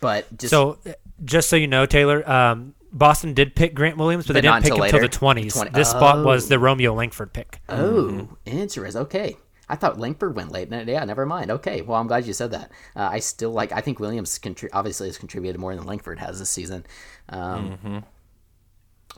but 0.00 0.26
just 0.38 0.52
So, 0.52 0.78
uh, 0.86 0.92
just 1.22 1.50
so 1.50 1.56
you 1.56 1.66
know, 1.66 1.86
Tayler, 1.86 2.26
um, 2.26 2.74
Boston 2.92 3.34
did 3.34 3.54
pick 3.54 3.74
Grant 3.74 3.96
Williams, 3.96 4.26
but, 4.26 4.34
But 4.34 4.34
they 4.34 4.40
didn't 4.48 4.62
pick 4.62 4.72
him 4.72 4.82
until 4.82 4.84
until 4.84 5.00
the 5.00 5.08
twenties. 5.08 5.54
20 5.54 5.70
This 5.70 5.90
spot 5.90 6.24
was 6.24 6.46
Oh. 6.46 6.48
the 6.48 6.58
Romeo 6.58 6.94
Langford 6.94 7.32
pick. 7.32 7.60
Oh, 7.68 8.28
interesting. 8.46 9.02
Okay. 9.02 9.36
I 9.68 9.76
thought 9.76 9.98
Langford 9.98 10.34
went 10.34 10.50
late. 10.50 10.70
Yeah, 10.70 11.04
never 11.04 11.26
mind. 11.26 11.50
Okay. 11.50 11.82
Well, 11.82 12.00
I'm 12.00 12.06
glad 12.06 12.24
you 12.26 12.32
said 12.32 12.52
that. 12.52 12.70
Uh, 12.96 13.08
I 13.12 13.18
still 13.18 13.50
like. 13.50 13.70
I 13.72 13.82
think 13.82 14.00
Williams 14.00 14.38
contri- 14.38 14.70
obviously 14.72 15.08
has 15.08 15.18
contributed 15.18 15.60
more 15.60 15.74
than 15.76 15.84
Langford 15.84 16.18
has 16.20 16.38
this 16.38 16.48
season. 16.48 16.86
Um, 17.28 18.04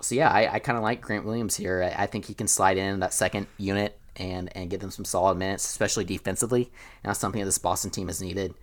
So 0.01 0.15
yeah, 0.15 0.31
I, 0.31 0.55
I 0.55 0.59
kind 0.59 0.79
of 0.79 0.83
like 0.83 1.01
Grant 1.03 1.25
Williams 1.25 1.57
here. 1.57 1.83
I, 1.97 2.05
I 2.05 2.07
think 2.07 2.25
he 2.25 2.35
can 2.35 2.49
slide 2.49 2.79
in 2.79 3.01
that 3.01 3.13
second 3.13 3.47
unit 3.59 3.99
and 4.17 4.55
and 4.57 4.71
give 4.71 4.81
them 4.81 4.91
some 4.91 5.05
solid 5.05 5.37
minutes, 5.37 5.65
especially 5.65 6.05
defensively. 6.05 6.63
And 7.05 7.11
that's 7.11 7.21
something 7.21 7.41
that 7.41 7.45
this 7.47 7.59
Boston 7.59 7.91
team 7.91 8.09
has 8.09 8.21
needed. 8.23 8.55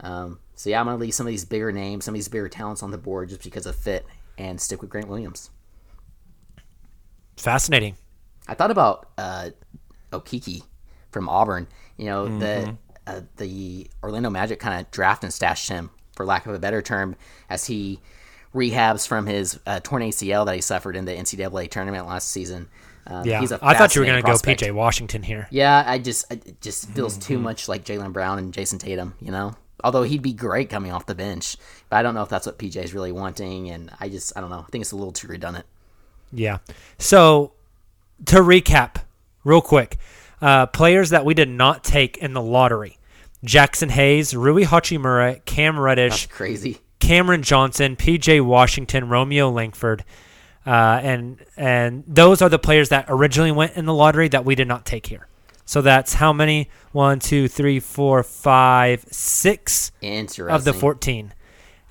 Um, 0.00 0.38
so 0.54 0.70
yeah, 0.70 0.80
I'm 0.80 0.86
gonna 0.86 0.96
leave 0.98 1.14
some 1.14 1.26
of 1.26 1.30
these 1.30 1.44
bigger 1.44 1.72
names, 1.72 2.04
some 2.04 2.14
of 2.14 2.16
these 2.18 2.28
bigger 2.28 2.48
talents 2.48 2.82
on 2.82 2.90
the 2.90 2.98
board 2.98 3.28
just 3.28 3.42
because 3.42 3.66
of 3.66 3.76
fit, 3.76 4.06
and 4.38 4.60
stick 4.60 4.80
with 4.80 4.90
Grant 4.90 5.08
Williams. 5.08 5.50
Fascinating. 7.36 7.96
I 8.46 8.54
thought 8.54 8.70
about 8.70 9.08
uh, 9.18 9.50
Okeke 10.12 10.62
from 11.10 11.28
Auburn. 11.28 11.66
You 11.96 12.06
know, 12.06 12.38
the 12.38 12.76
uh, 13.06 13.20
the 13.36 13.88
Orlando 14.02 14.30
Magic 14.30 14.58
kind 14.58 14.80
of 14.80 14.90
draft 14.90 15.24
and 15.24 15.32
stashed 15.32 15.68
him, 15.68 15.90
for 16.16 16.24
lack 16.24 16.46
of 16.46 16.54
a 16.54 16.58
better 16.58 16.82
term, 16.82 17.16
as 17.48 17.66
he 17.66 18.00
rehabs 18.54 19.06
from 19.06 19.26
his 19.26 19.58
uh, 19.66 19.80
torn 19.80 20.02
ACL 20.02 20.46
that 20.46 20.54
he 20.54 20.60
suffered 20.60 20.96
in 20.96 21.04
the 21.04 21.12
NCAA 21.12 21.70
tournament 21.70 22.06
last 22.06 22.28
season. 22.30 22.68
Um, 23.06 23.26
Yeah, 23.26 23.40
he's 23.40 23.52
a 23.52 23.58
I 23.60 23.74
thought 23.74 23.94
you 23.94 24.00
were 24.00 24.06
going 24.06 24.22
to 24.22 24.26
go. 24.26 24.32
PJ 24.34 24.72
Washington 24.72 25.22
here. 25.22 25.48
Yeah, 25.50 25.84
I 25.86 25.98
just 25.98 26.30
it 26.32 26.60
just 26.60 26.88
feels 26.90 27.18
too 27.18 27.38
much 27.38 27.68
like 27.68 27.84
Jaylen 27.84 28.12
Brown 28.12 28.38
and 28.38 28.52
Jayson 28.52 28.78
Tatum. 28.78 29.14
You 29.20 29.32
know, 29.32 29.56
although 29.84 30.02
he'd 30.02 30.22
be 30.22 30.32
great 30.32 30.70
coming 30.70 30.90
off 30.90 31.06
the 31.06 31.14
bench, 31.14 31.56
but 31.88 31.96
I 31.96 32.02
don't 32.02 32.14
know 32.14 32.22
if 32.22 32.28
that's 32.28 32.46
what 32.46 32.58
PJ 32.58 32.82
is 32.82 32.94
really 32.94 33.12
wanting. 33.12 33.70
And 33.70 33.90
I 34.00 34.08
just 34.08 34.36
I 34.36 34.40
don't 34.40 34.50
know. 34.50 34.64
I 34.66 34.70
think 34.70 34.82
it's 34.82 34.92
a 34.92 34.96
little 34.96 35.12
too 35.12 35.28
redundant. 35.28 35.66
Yeah. 36.32 36.58
So 36.98 37.52
to 38.26 38.36
recap, 38.36 38.96
real 39.44 39.60
quick, 39.60 39.98
uh, 40.40 40.66
players 40.66 41.10
that 41.10 41.24
we 41.24 41.34
did 41.34 41.48
not 41.48 41.84
take 41.84 42.16
in 42.16 42.32
the 42.32 42.42
lottery: 42.42 42.98
Jaxson 43.44 43.90
Hayes, 43.90 44.34
Rui 44.34 44.64
Hachimura, 44.64 45.44
Cam 45.44 45.78
Reddish, 45.78 46.26
Crazy. 46.26 46.78
Cameron 46.98 47.42
Johnson, 47.42 47.94
PJ 47.94 48.44
Washington, 48.44 49.08
Romeo 49.08 49.50
Langford, 49.50 50.04
uh, 50.66 51.00
and 51.02 51.44
and 51.56 52.02
those 52.06 52.40
are 52.40 52.48
the 52.48 52.58
players 52.58 52.88
that 52.88 53.04
originally 53.08 53.52
went 53.52 53.76
in 53.76 53.84
the 53.84 53.94
lottery 53.94 54.28
that 54.28 54.44
we 54.44 54.54
did 54.54 54.66
not 54.66 54.86
take 54.86 55.06
here. 55.06 55.28
So 55.64 55.80
that's 55.80 56.14
how 56.14 56.32
many? 56.32 56.68
One, 56.92 57.18
two, 57.18 57.48
three, 57.48 57.80
four, 57.80 58.22
five, 58.22 59.04
six 59.10 59.92
Interesting. 60.00 60.54
of 60.54 60.64
the 60.64 60.72
fourteen. 60.72 61.34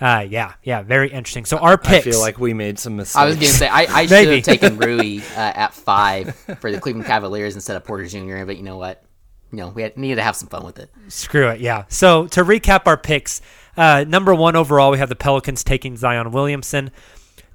Uh, 0.01 0.26
yeah, 0.28 0.53
yeah, 0.63 0.82
very 0.82 1.09
interesting. 1.09 1.45
So 1.45 1.57
our 1.57 1.78
picks. 1.78 2.07
I 2.07 2.11
feel 2.11 2.19
like 2.19 2.38
we 2.38 2.53
made 2.53 2.78
some 2.78 2.97
mistakes. 2.97 3.15
I 3.15 3.26
was 3.26 3.36
gonna 3.36 3.47
say 3.47 3.67
I, 3.67 3.82
I 3.89 4.05
should 4.07 4.28
have 4.28 4.43
taken 4.43 4.78
Rui 4.78 5.19
uh, 5.19 5.38
at 5.38 5.74
five 5.74 6.36
for 6.59 6.71
the 6.71 6.80
Cleveland 6.80 7.07
Cavaliers 7.07 7.55
instead 7.55 7.78
of 7.78 7.86
Porter 7.86 8.05
Jr. 8.05 8.43
But 8.45 8.57
you 8.57 8.63
know 8.63 8.78
what? 8.78 9.03
You 9.51 9.59
know 9.59 9.69
we 9.69 9.84
had, 9.84 9.97
needed 9.97 10.15
to 10.15 10.24
have 10.24 10.36
some 10.36 10.49
fun 10.49 10.65
with 10.65 10.80
it. 10.80 10.91
Screw 11.07 11.47
it, 11.49 11.61
yeah. 11.61 11.86
So 11.88 12.28
to 12.28 12.43
recap 12.43 12.82
our 12.86 12.97
picks, 12.97 13.41
uh, 13.78 14.03
number 14.07 14.36
one 14.36 14.55
overall, 14.55 14.91
we 14.91 14.97
have 14.97 15.09
the 15.09 15.15
Pelicans 15.15 15.63
taking 15.63 15.95
Zion 15.95 16.32
Williamson. 16.32 16.91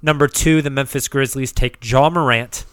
Number 0.01 0.27
two, 0.27 0.61
the 0.61 0.69
Memphis 0.69 1.07
Grizzlies 1.07 1.51
take 1.51 1.77
Ja 1.81 2.09
Morant. 2.09 2.65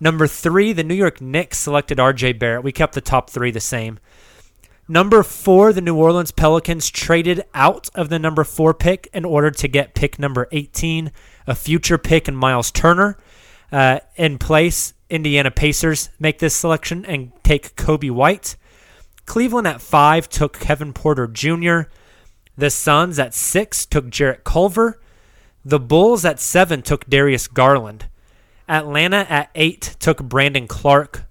Number 0.00 0.26
three, 0.26 0.72
the 0.72 0.82
New 0.82 0.94
York 0.94 1.20
Knicks 1.20 1.58
selected 1.58 1.98
RJ 1.98 2.38
Barrett. 2.38 2.64
We 2.64 2.72
kept 2.72 2.94
the 2.94 3.02
top 3.02 3.28
three 3.28 3.50
the 3.50 3.60
same. 3.60 3.98
Number 4.88 5.22
four, 5.22 5.72
the 5.72 5.82
New 5.82 5.94
Orleans 5.94 6.32
Pelicans 6.32 6.90
traded 6.90 7.44
out 7.54 7.88
of 7.94 8.08
the 8.08 8.18
number 8.18 8.42
four 8.42 8.74
pick 8.74 9.08
in 9.12 9.24
order 9.24 9.50
to 9.50 9.68
get 9.68 9.94
pick 9.94 10.18
number 10.18 10.48
18, 10.50 11.12
a 11.46 11.54
future 11.54 11.98
pick 11.98 12.26
and 12.26 12.36
Myles 12.36 12.72
Turner. 12.72 13.18
Uh, 13.70 14.00
in 14.16 14.38
place, 14.38 14.94
Indiana 15.08 15.50
Pacers 15.50 16.08
make 16.18 16.40
this 16.40 16.56
selection 16.56 17.04
and 17.04 17.30
take 17.44 17.76
Coby 17.76 18.10
White. 18.10 18.56
Cleveland 19.26 19.68
at 19.68 19.80
five 19.80 20.28
took 20.28 20.58
Kevin 20.58 20.92
Porter 20.92 21.28
Jr. 21.28 21.82
The 22.56 22.70
Suns 22.70 23.18
at 23.18 23.32
six 23.32 23.86
took 23.86 24.10
Jarrett 24.10 24.42
Culver. 24.42 25.00
The 25.64 25.78
Bulls 25.78 26.24
at 26.24 26.40
seven 26.40 26.82
took 26.82 27.08
Darius 27.08 27.46
Garland. 27.46 28.06
Atlanta 28.70 29.26
at 29.28 29.50
eight 29.54 29.96
took 29.98 30.22
Brandon 30.22 30.68
Clarke. 30.68 31.24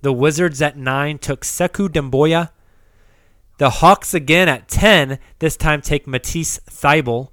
The 0.00 0.12
Wizards 0.12 0.62
at 0.62 0.78
nine 0.78 1.18
took 1.18 1.42
Sekou 1.42 1.88
Doumbouya. 1.88 2.50
The 3.58 3.70
Hawks 3.70 4.14
again 4.14 4.48
at 4.48 4.68
10, 4.68 5.18
this 5.38 5.56
time 5.56 5.80
take 5.82 6.06
Matisse 6.06 6.58
Thybulle. 6.70 7.28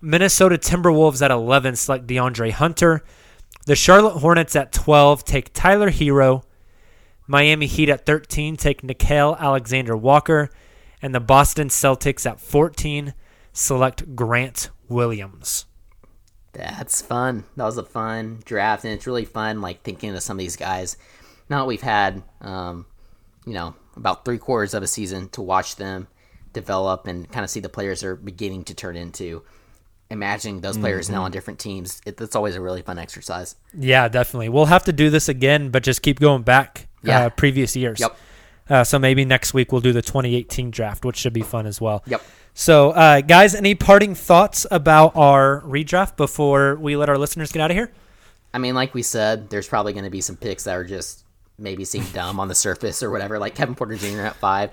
Minnesota 0.00 0.56
Timberwolves 0.56 1.22
at 1.22 1.30
11 1.30 1.76
select 1.76 2.06
DeAndre 2.06 2.52
Hunter. 2.52 3.02
The 3.66 3.76
Charlotte 3.76 4.18
Hornets 4.18 4.54
at 4.54 4.72
12 4.72 5.24
take 5.24 5.52
Tyler 5.52 5.90
Herro. 5.90 6.44
Miami 7.26 7.66
Heat 7.66 7.88
at 7.88 8.06
13 8.06 8.56
take 8.56 8.82
Nickeil 8.82 9.38
Alexander 9.38 9.96
Walker. 9.96 10.50
And 11.02 11.14
the 11.14 11.20
Boston 11.20 11.68
Celtics 11.68 12.24
at 12.24 12.40
14 12.40 13.14
select 13.52 14.14
Grant 14.14 14.70
Williams. 14.88 15.66
That's 16.56 17.02
fun. 17.02 17.44
That 17.56 17.64
was 17.64 17.76
a 17.78 17.84
fun 17.84 18.40
draft, 18.44 18.84
and 18.84 18.92
it's 18.92 19.06
really 19.06 19.24
fun, 19.24 19.60
like 19.60 19.82
thinking 19.82 20.14
of 20.14 20.22
some 20.22 20.36
of 20.36 20.38
these 20.38 20.56
guys. 20.56 20.96
Now 21.48 21.58
that 21.60 21.66
we've 21.66 21.82
had, 21.82 22.22
um, 22.40 22.86
you 23.46 23.52
know, 23.52 23.74
about 23.96 24.24
three 24.24 24.38
quarters 24.38 24.74
of 24.74 24.82
a 24.82 24.86
season 24.86 25.28
to 25.30 25.42
watch 25.42 25.76
them 25.76 26.08
develop 26.52 27.06
and 27.06 27.30
kind 27.30 27.44
of 27.44 27.50
see 27.50 27.60
the 27.60 27.68
players 27.68 28.00
they're 28.00 28.16
beginning 28.16 28.64
to 28.64 28.74
turn 28.74 28.96
into. 28.96 29.42
Imagining 30.08 30.60
those 30.60 30.78
players 30.78 31.10
now 31.10 31.24
on 31.24 31.32
different 31.32 31.58
teams, 31.58 32.00
it, 32.06 32.20
it's 32.20 32.36
always 32.36 32.54
a 32.54 32.60
really 32.60 32.80
fun 32.80 32.96
exercise. 32.96 33.56
Yeah, 33.76 34.06
definitely. 34.06 34.48
We'll 34.48 34.66
have 34.66 34.84
to 34.84 34.92
do 34.92 35.10
this 35.10 35.28
again, 35.28 35.70
but 35.70 35.82
just 35.82 36.00
keep 36.00 36.20
going 36.20 36.42
back 36.42 36.86
Yeah. 37.02 37.26
uh, 37.26 37.30
previous 37.30 37.74
years. 37.74 37.98
Yep. 37.98 38.16
Uh, 38.70 38.84
so 38.84 39.00
maybe 39.00 39.24
next 39.24 39.52
week 39.52 39.72
we'll 39.72 39.80
do 39.80 39.92
the 39.92 40.02
2018 40.02 40.70
draft, 40.70 41.04
which 41.04 41.16
should 41.16 41.32
be 41.32 41.42
fun 41.42 41.66
as 41.66 41.80
well. 41.80 42.04
Yep. 42.06 42.22
So, 42.58 42.92
uh, 42.92 43.20
guys, 43.20 43.54
any 43.54 43.74
parting 43.74 44.14
thoughts 44.14 44.66
about 44.70 45.14
our 45.14 45.60
redraft 45.60 46.16
before 46.16 46.76
we 46.76 46.96
let 46.96 47.10
our 47.10 47.18
listeners 47.18 47.52
get 47.52 47.60
out 47.60 47.70
of 47.70 47.76
here? 47.76 47.92
I 48.54 48.56
mean, 48.56 48.74
like 48.74 48.94
we 48.94 49.02
said, 49.02 49.50
there's 49.50 49.68
probably 49.68 49.92
going 49.92 50.06
to 50.06 50.10
be 50.10 50.22
some 50.22 50.36
picks 50.36 50.64
that 50.64 50.74
are 50.74 50.82
just 50.82 51.26
maybe 51.58 51.84
seem 51.84 52.02
dumb 52.14 52.40
on 52.40 52.48
the 52.48 52.54
surface 52.54 53.02
or 53.02 53.10
whatever, 53.10 53.38
like 53.38 53.54
Kevin 53.54 53.74
Porter 53.74 53.96
Jr. 53.96 54.22
at 54.22 54.36
five. 54.36 54.70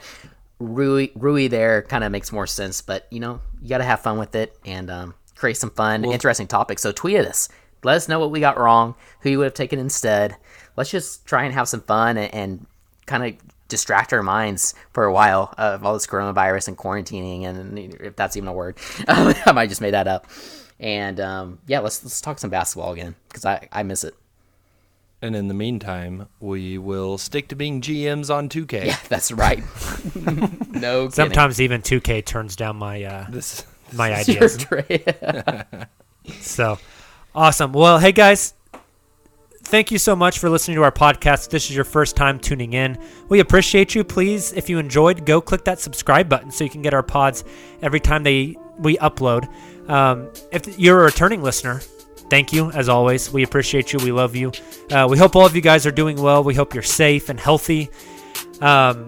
Rui, 0.60 1.10
Rui 1.14 1.50
there 1.50 1.82
kind 1.82 2.06
of 2.06 2.12
makes 2.14 2.32
more 2.32 2.48
sense, 2.48 2.80
but 2.82 3.06
you 3.10 3.20
know, 3.20 3.42
you 3.62 3.68
got 3.68 3.80
to 3.80 3.84
have 3.84 4.00
fun 4.00 4.18
with 4.18 4.34
it 4.34 4.58
and 4.66 4.90
um, 4.90 5.14
create 5.36 5.58
some 5.58 5.72
fun, 5.72 6.06
interesting 6.06 6.48
topics. 6.48 6.82
So 6.82 6.94
tweet 6.94 7.18
at 7.18 7.26
us. 7.26 7.50
Let 7.84 7.98
us 7.98 8.08
know 8.08 8.18
what 8.18 8.32
we 8.32 8.40
got 8.40 8.58
wrong, 8.58 8.96
who 9.20 9.30
you 9.30 9.40
would 9.40 9.44
have 9.44 9.54
taken 9.54 9.78
instead. 9.78 10.38
Let's 10.78 10.90
just 10.90 11.26
try 11.26 11.44
and 11.44 11.54
have 11.54 11.68
some 11.68 11.82
fun 11.82 12.16
and, 12.16 12.34
and 12.34 12.66
kind 13.08 13.26
of 13.26 13.53
distract 13.74 14.14
our 14.14 14.22
minds 14.22 14.76
for 14.92 15.04
a 15.06 15.12
while 15.12 15.52
of 15.58 15.84
all 15.84 15.94
this 15.96 16.06
coronavirus 16.06 16.68
and 16.68 16.78
quarantining, 16.78 17.44
and 17.46 17.80
if 17.80 18.16
that's 18.16 18.38
even 18.38 18.48
a 18.48 18.54
word, 18.54 18.78
I 19.08 19.52
might 19.52 19.70
just 19.70 19.82
made 19.82 19.96
that 19.96 20.08
up. 20.08 20.28
And 20.80 21.20
um, 21.20 21.58
yeah, 21.66 21.80
let's 21.80 22.04
let's 22.04 22.22
talk 22.22 22.38
some 22.38 22.52
basketball 22.52 22.94
again 22.94 23.16
because 23.30 23.46
I, 23.46 23.68
I 23.72 23.82
miss 23.82 24.04
it. 24.04 24.14
And 25.24 25.36
in 25.36 25.48
the 25.48 25.56
meantime, 25.56 26.28
we 26.40 26.78
will 26.78 27.18
stick 27.18 27.48
to 27.48 27.56
being 27.56 27.82
GMs 27.82 28.30
on 28.34 28.48
2K. 28.48 28.86
Yeah, 28.86 28.98
that's 29.10 29.32
right. 29.32 29.64
no, 30.16 31.08
kidding. 31.08 31.12
Sometimes 31.12 31.60
even 31.60 31.82
2K 31.82 32.24
turns 32.26 32.56
down 32.56 32.76
my 32.76 33.04
uh, 33.04 33.26
This 33.32 33.66
my 33.92 34.10
Your 34.10 34.18
ideas. 34.18 34.58
trade. 34.58 35.16
So 36.42 36.78
awesome. 37.34 37.74
Well, 37.74 37.98
hey 37.98 38.12
guys, 38.12 38.54
thank 39.64 39.92
you 39.92 39.98
so 39.98 40.16
much 40.16 40.40
for 40.40 40.50
listening 40.50 40.76
to 40.76 40.84
our 40.84 40.92
podcast. 40.92 41.50
This 41.50 41.70
is 41.70 41.76
your 41.76 41.86
first 41.86 42.16
time 42.16 42.40
tuning 42.40 42.74
in. 42.74 42.98
We 43.30 43.40
appreciate 43.40 43.96
you. 43.96 44.04
Please, 44.04 44.54
if 44.54 44.70
you 44.70 44.78
enjoyed, 44.78 45.26
go 45.26 45.42
click 45.42 45.64
that 45.66 45.80
subscribe 45.80 46.30
button 46.30 46.52
so 46.52 46.64
you 46.64 46.70
can 46.70 46.82
get 46.82 46.94
our 46.94 47.04
pods 47.04 47.44
every 47.82 48.00
time 48.00 48.24
they 48.24 48.58
we 48.78 48.98
upload. 48.98 49.50
Um, 49.90 50.30
if 50.52 50.80
you're 50.80 51.02
a 51.02 51.06
returning 51.06 51.44
listener, 51.44 51.80
thank 52.30 52.54
you 52.54 52.72
as 52.72 52.90
always. 52.90 53.32
We 53.32 53.44
appreciate 53.44 53.94
you. 53.94 54.00
We 54.00 54.12
love 54.12 54.36
you. 54.36 54.52
Uh, 54.92 55.08
we 55.10 55.18
hope 55.18 55.36
all 55.36 55.46
of 55.46 55.56
you 55.56 55.62
guys 55.62 55.86
are 55.86 55.92
doing 55.92 56.22
well. 56.22 56.44
We 56.44 56.56
hope 56.56 56.74
you're 56.74 56.84
safe 56.84 57.30
and 57.30 57.40
healthy. 57.40 57.90
Um, 58.62 59.06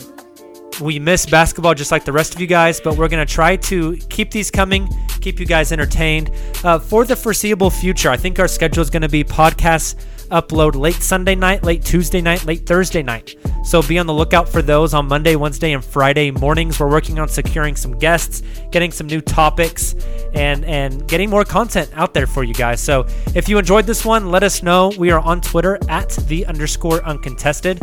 we 0.82 1.00
miss 1.00 1.26
basketball 1.26 1.74
just 1.74 1.92
like 1.92 2.04
the 2.06 2.12
rest 2.12 2.36
of 2.36 2.42
you 2.42 2.48
guys, 2.48 2.82
but 2.82 2.98
we're 2.98 3.08
going 3.08 3.26
to 3.26 3.34
try 3.34 3.56
to 3.56 3.96
keep 4.10 4.32
these 4.32 4.52
coming, 4.52 4.90
keep 5.22 5.40
you 5.40 5.46
guys 5.46 5.72
entertained. 5.72 6.32
Uh, 6.64 6.80
for 6.80 7.06
the 7.06 7.16
foreseeable 7.16 7.70
future, 7.70 8.10
I 8.10 8.18
think 8.18 8.40
our 8.40 8.48
schedule 8.48 8.82
is 8.82 8.90
going 8.90 9.02
to 9.02 9.10
be 9.10 9.24
podcasts 9.24 9.96
upload 10.26 10.76
late 10.76 10.96
Sunday 10.96 11.36
night, 11.36 11.64
late 11.64 11.84
Tuesday 11.84 12.22
night, 12.22 12.46
late 12.46 12.66
Thursday 12.66 13.02
night. 13.04 13.36
So 13.64 13.82
be 13.82 13.98
on 13.98 14.06
the 14.06 14.14
lookout 14.14 14.48
for 14.48 14.62
those 14.62 14.94
on 14.94 15.08
Monday, 15.08 15.36
Wednesday, 15.36 15.74
and 15.74 15.84
Friday 15.84 16.30
mornings. 16.32 16.80
We're 16.80 16.90
working 16.90 17.18
on 17.20 17.28
securing 17.28 17.76
some 17.76 17.98
guests, 17.98 18.44
getting 18.72 18.92
some 18.92 19.08
new 19.08 19.22
topics, 19.22 19.96
and 20.34 20.64
and 20.66 21.08
getting 21.08 21.30
more 21.30 21.44
content 21.44 21.90
out 21.96 22.14
there 22.14 22.28
for 22.28 22.44
you 22.44 22.54
guys. 22.54 22.82
So 22.82 23.06
if 23.34 23.50
you 23.50 23.58
enjoyed 23.58 23.86
this 23.86 24.06
one, 24.06 24.30
let 24.30 24.44
us 24.44 24.62
know. 24.62 24.92
We 24.98 25.12
are 25.12 25.20
on 25.20 25.42
Twitter 25.42 25.80
at 25.90 26.10
the 26.28 26.46
underscore 26.46 27.04
uncontested. 27.04 27.82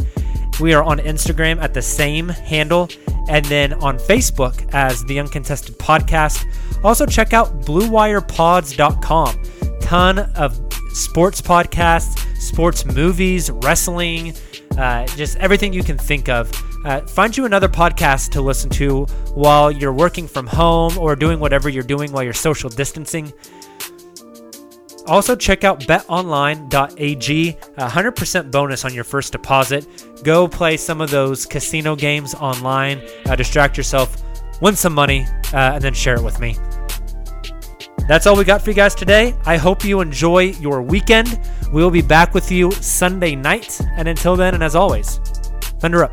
We 0.61 0.75
are 0.75 0.85
on 0.85 0.99
Instagram 0.99 1.61
at 1.61 1.75
the 1.75 1.83
same 1.83 2.29
handle, 2.29 2.89
and 3.29 3.45
then 3.47 3.73
on 3.75 3.99
Facebook 3.99 4.73
as 4.73 5.03
the 5.05 5.19
Uncontested 5.19 5.79
Podcast. 5.79 6.45
Also, 6.85 7.07
check 7.07 7.33
out 7.33 7.63
BlueWirePods.com. 7.63 9.43
Ton 9.81 10.19
of 10.19 10.62
sports 10.93 11.41
podcasts, 11.41 12.19
sports 12.41 12.85
movies, 12.85 13.51
wrestling, 13.51 14.35
uh, 14.79 15.07
just 15.09 15.37
everything 15.39 15.73
you 15.73 15.83
can 15.83 15.99
think 15.99 16.29
of. 16.29 16.51
Uh, 16.85 17.01
find 17.03 17.37
you 17.37 17.45
another 17.45 17.69
podcast 17.69 18.31
to 18.31 18.41
listen 18.41 18.69
to 18.71 19.05
while 19.35 19.71
you're 19.71 19.93
working 19.93 20.27
from 20.27 20.47
home 20.47 20.97
or 20.99 21.15
doing 21.15 21.39
whatever 21.39 21.69
you're 21.69 21.83
doing 21.83 22.11
while 22.13 22.23
you're 22.23 22.33
social 22.33 22.69
distancing. 22.69 23.33
Also, 25.07 25.35
check 25.35 25.65
out 25.65 25.81
betonline.ag, 25.81 27.57
100% 27.77 28.51
bonus 28.51 28.85
on 28.85 28.95
your 28.95 29.05
first 29.05 29.33
deposit. 29.33 29.87
Go 30.23 30.47
play 30.47 30.77
some 30.77 31.01
of 31.01 31.11
those 31.11 31.45
casino 31.45 31.97
games 31.97 32.35
online, 32.35 33.03
uh, 33.27 33.35
distract 33.35 33.77
yourself, 33.77 34.23
win 34.61 34.77
some 34.77 34.95
money, 34.95 35.27
uh, 35.53 35.75
and 35.75 35.83
then 35.83 35.93
share 35.93 36.15
it 36.15 36.23
with 36.23 36.39
me. 36.39 36.57
That's 38.13 38.27
all 38.27 38.37
we 38.37 38.45
got 38.45 38.61
for 38.61 38.69
you 38.69 38.77
guys 38.77 38.95
today. 38.95 39.35
I 39.47 39.57
hope 39.57 39.87
you 39.87 40.03
enjoy 40.03 40.53
your 40.61 40.83
weekend. 40.83 41.41
We 41.73 41.83
will 41.83 41.91
be 41.91 42.03
back 42.03 42.35
with 42.35 42.53
you 42.53 42.71
Sunday 42.73 43.35
night. 43.35 43.81
And 43.97 44.07
until 44.07 44.37
then, 44.37 44.53
and 44.53 44.63
as 44.63 44.75
always, 44.75 45.17
Thunder 45.81 46.05
up. 46.05 46.13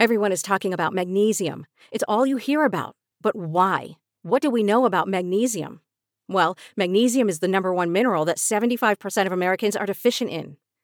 Everyone 0.00 0.32
is 0.32 0.40
talking 0.40 0.72
about 0.72 0.94
magnesium. 0.94 1.66
It's 1.92 2.04
all 2.08 2.24
you 2.24 2.38
hear 2.38 2.64
about. 2.64 2.96
But 3.20 3.36
why? 3.36 3.98
What 4.22 4.40
do 4.40 4.48
we 4.48 4.62
know 4.62 4.86
about 4.86 5.06
magnesium? 5.06 5.82
Well, 6.28 6.56
magnesium 6.78 7.28
is 7.28 7.40
the 7.40 7.48
number 7.48 7.74
one 7.74 7.92
mineral 7.92 8.24
that 8.24 8.38
75% 8.38 9.26
of 9.26 9.32
Americans 9.32 9.76
are 9.76 9.84
deficient 9.84 10.30
in. 10.30 10.56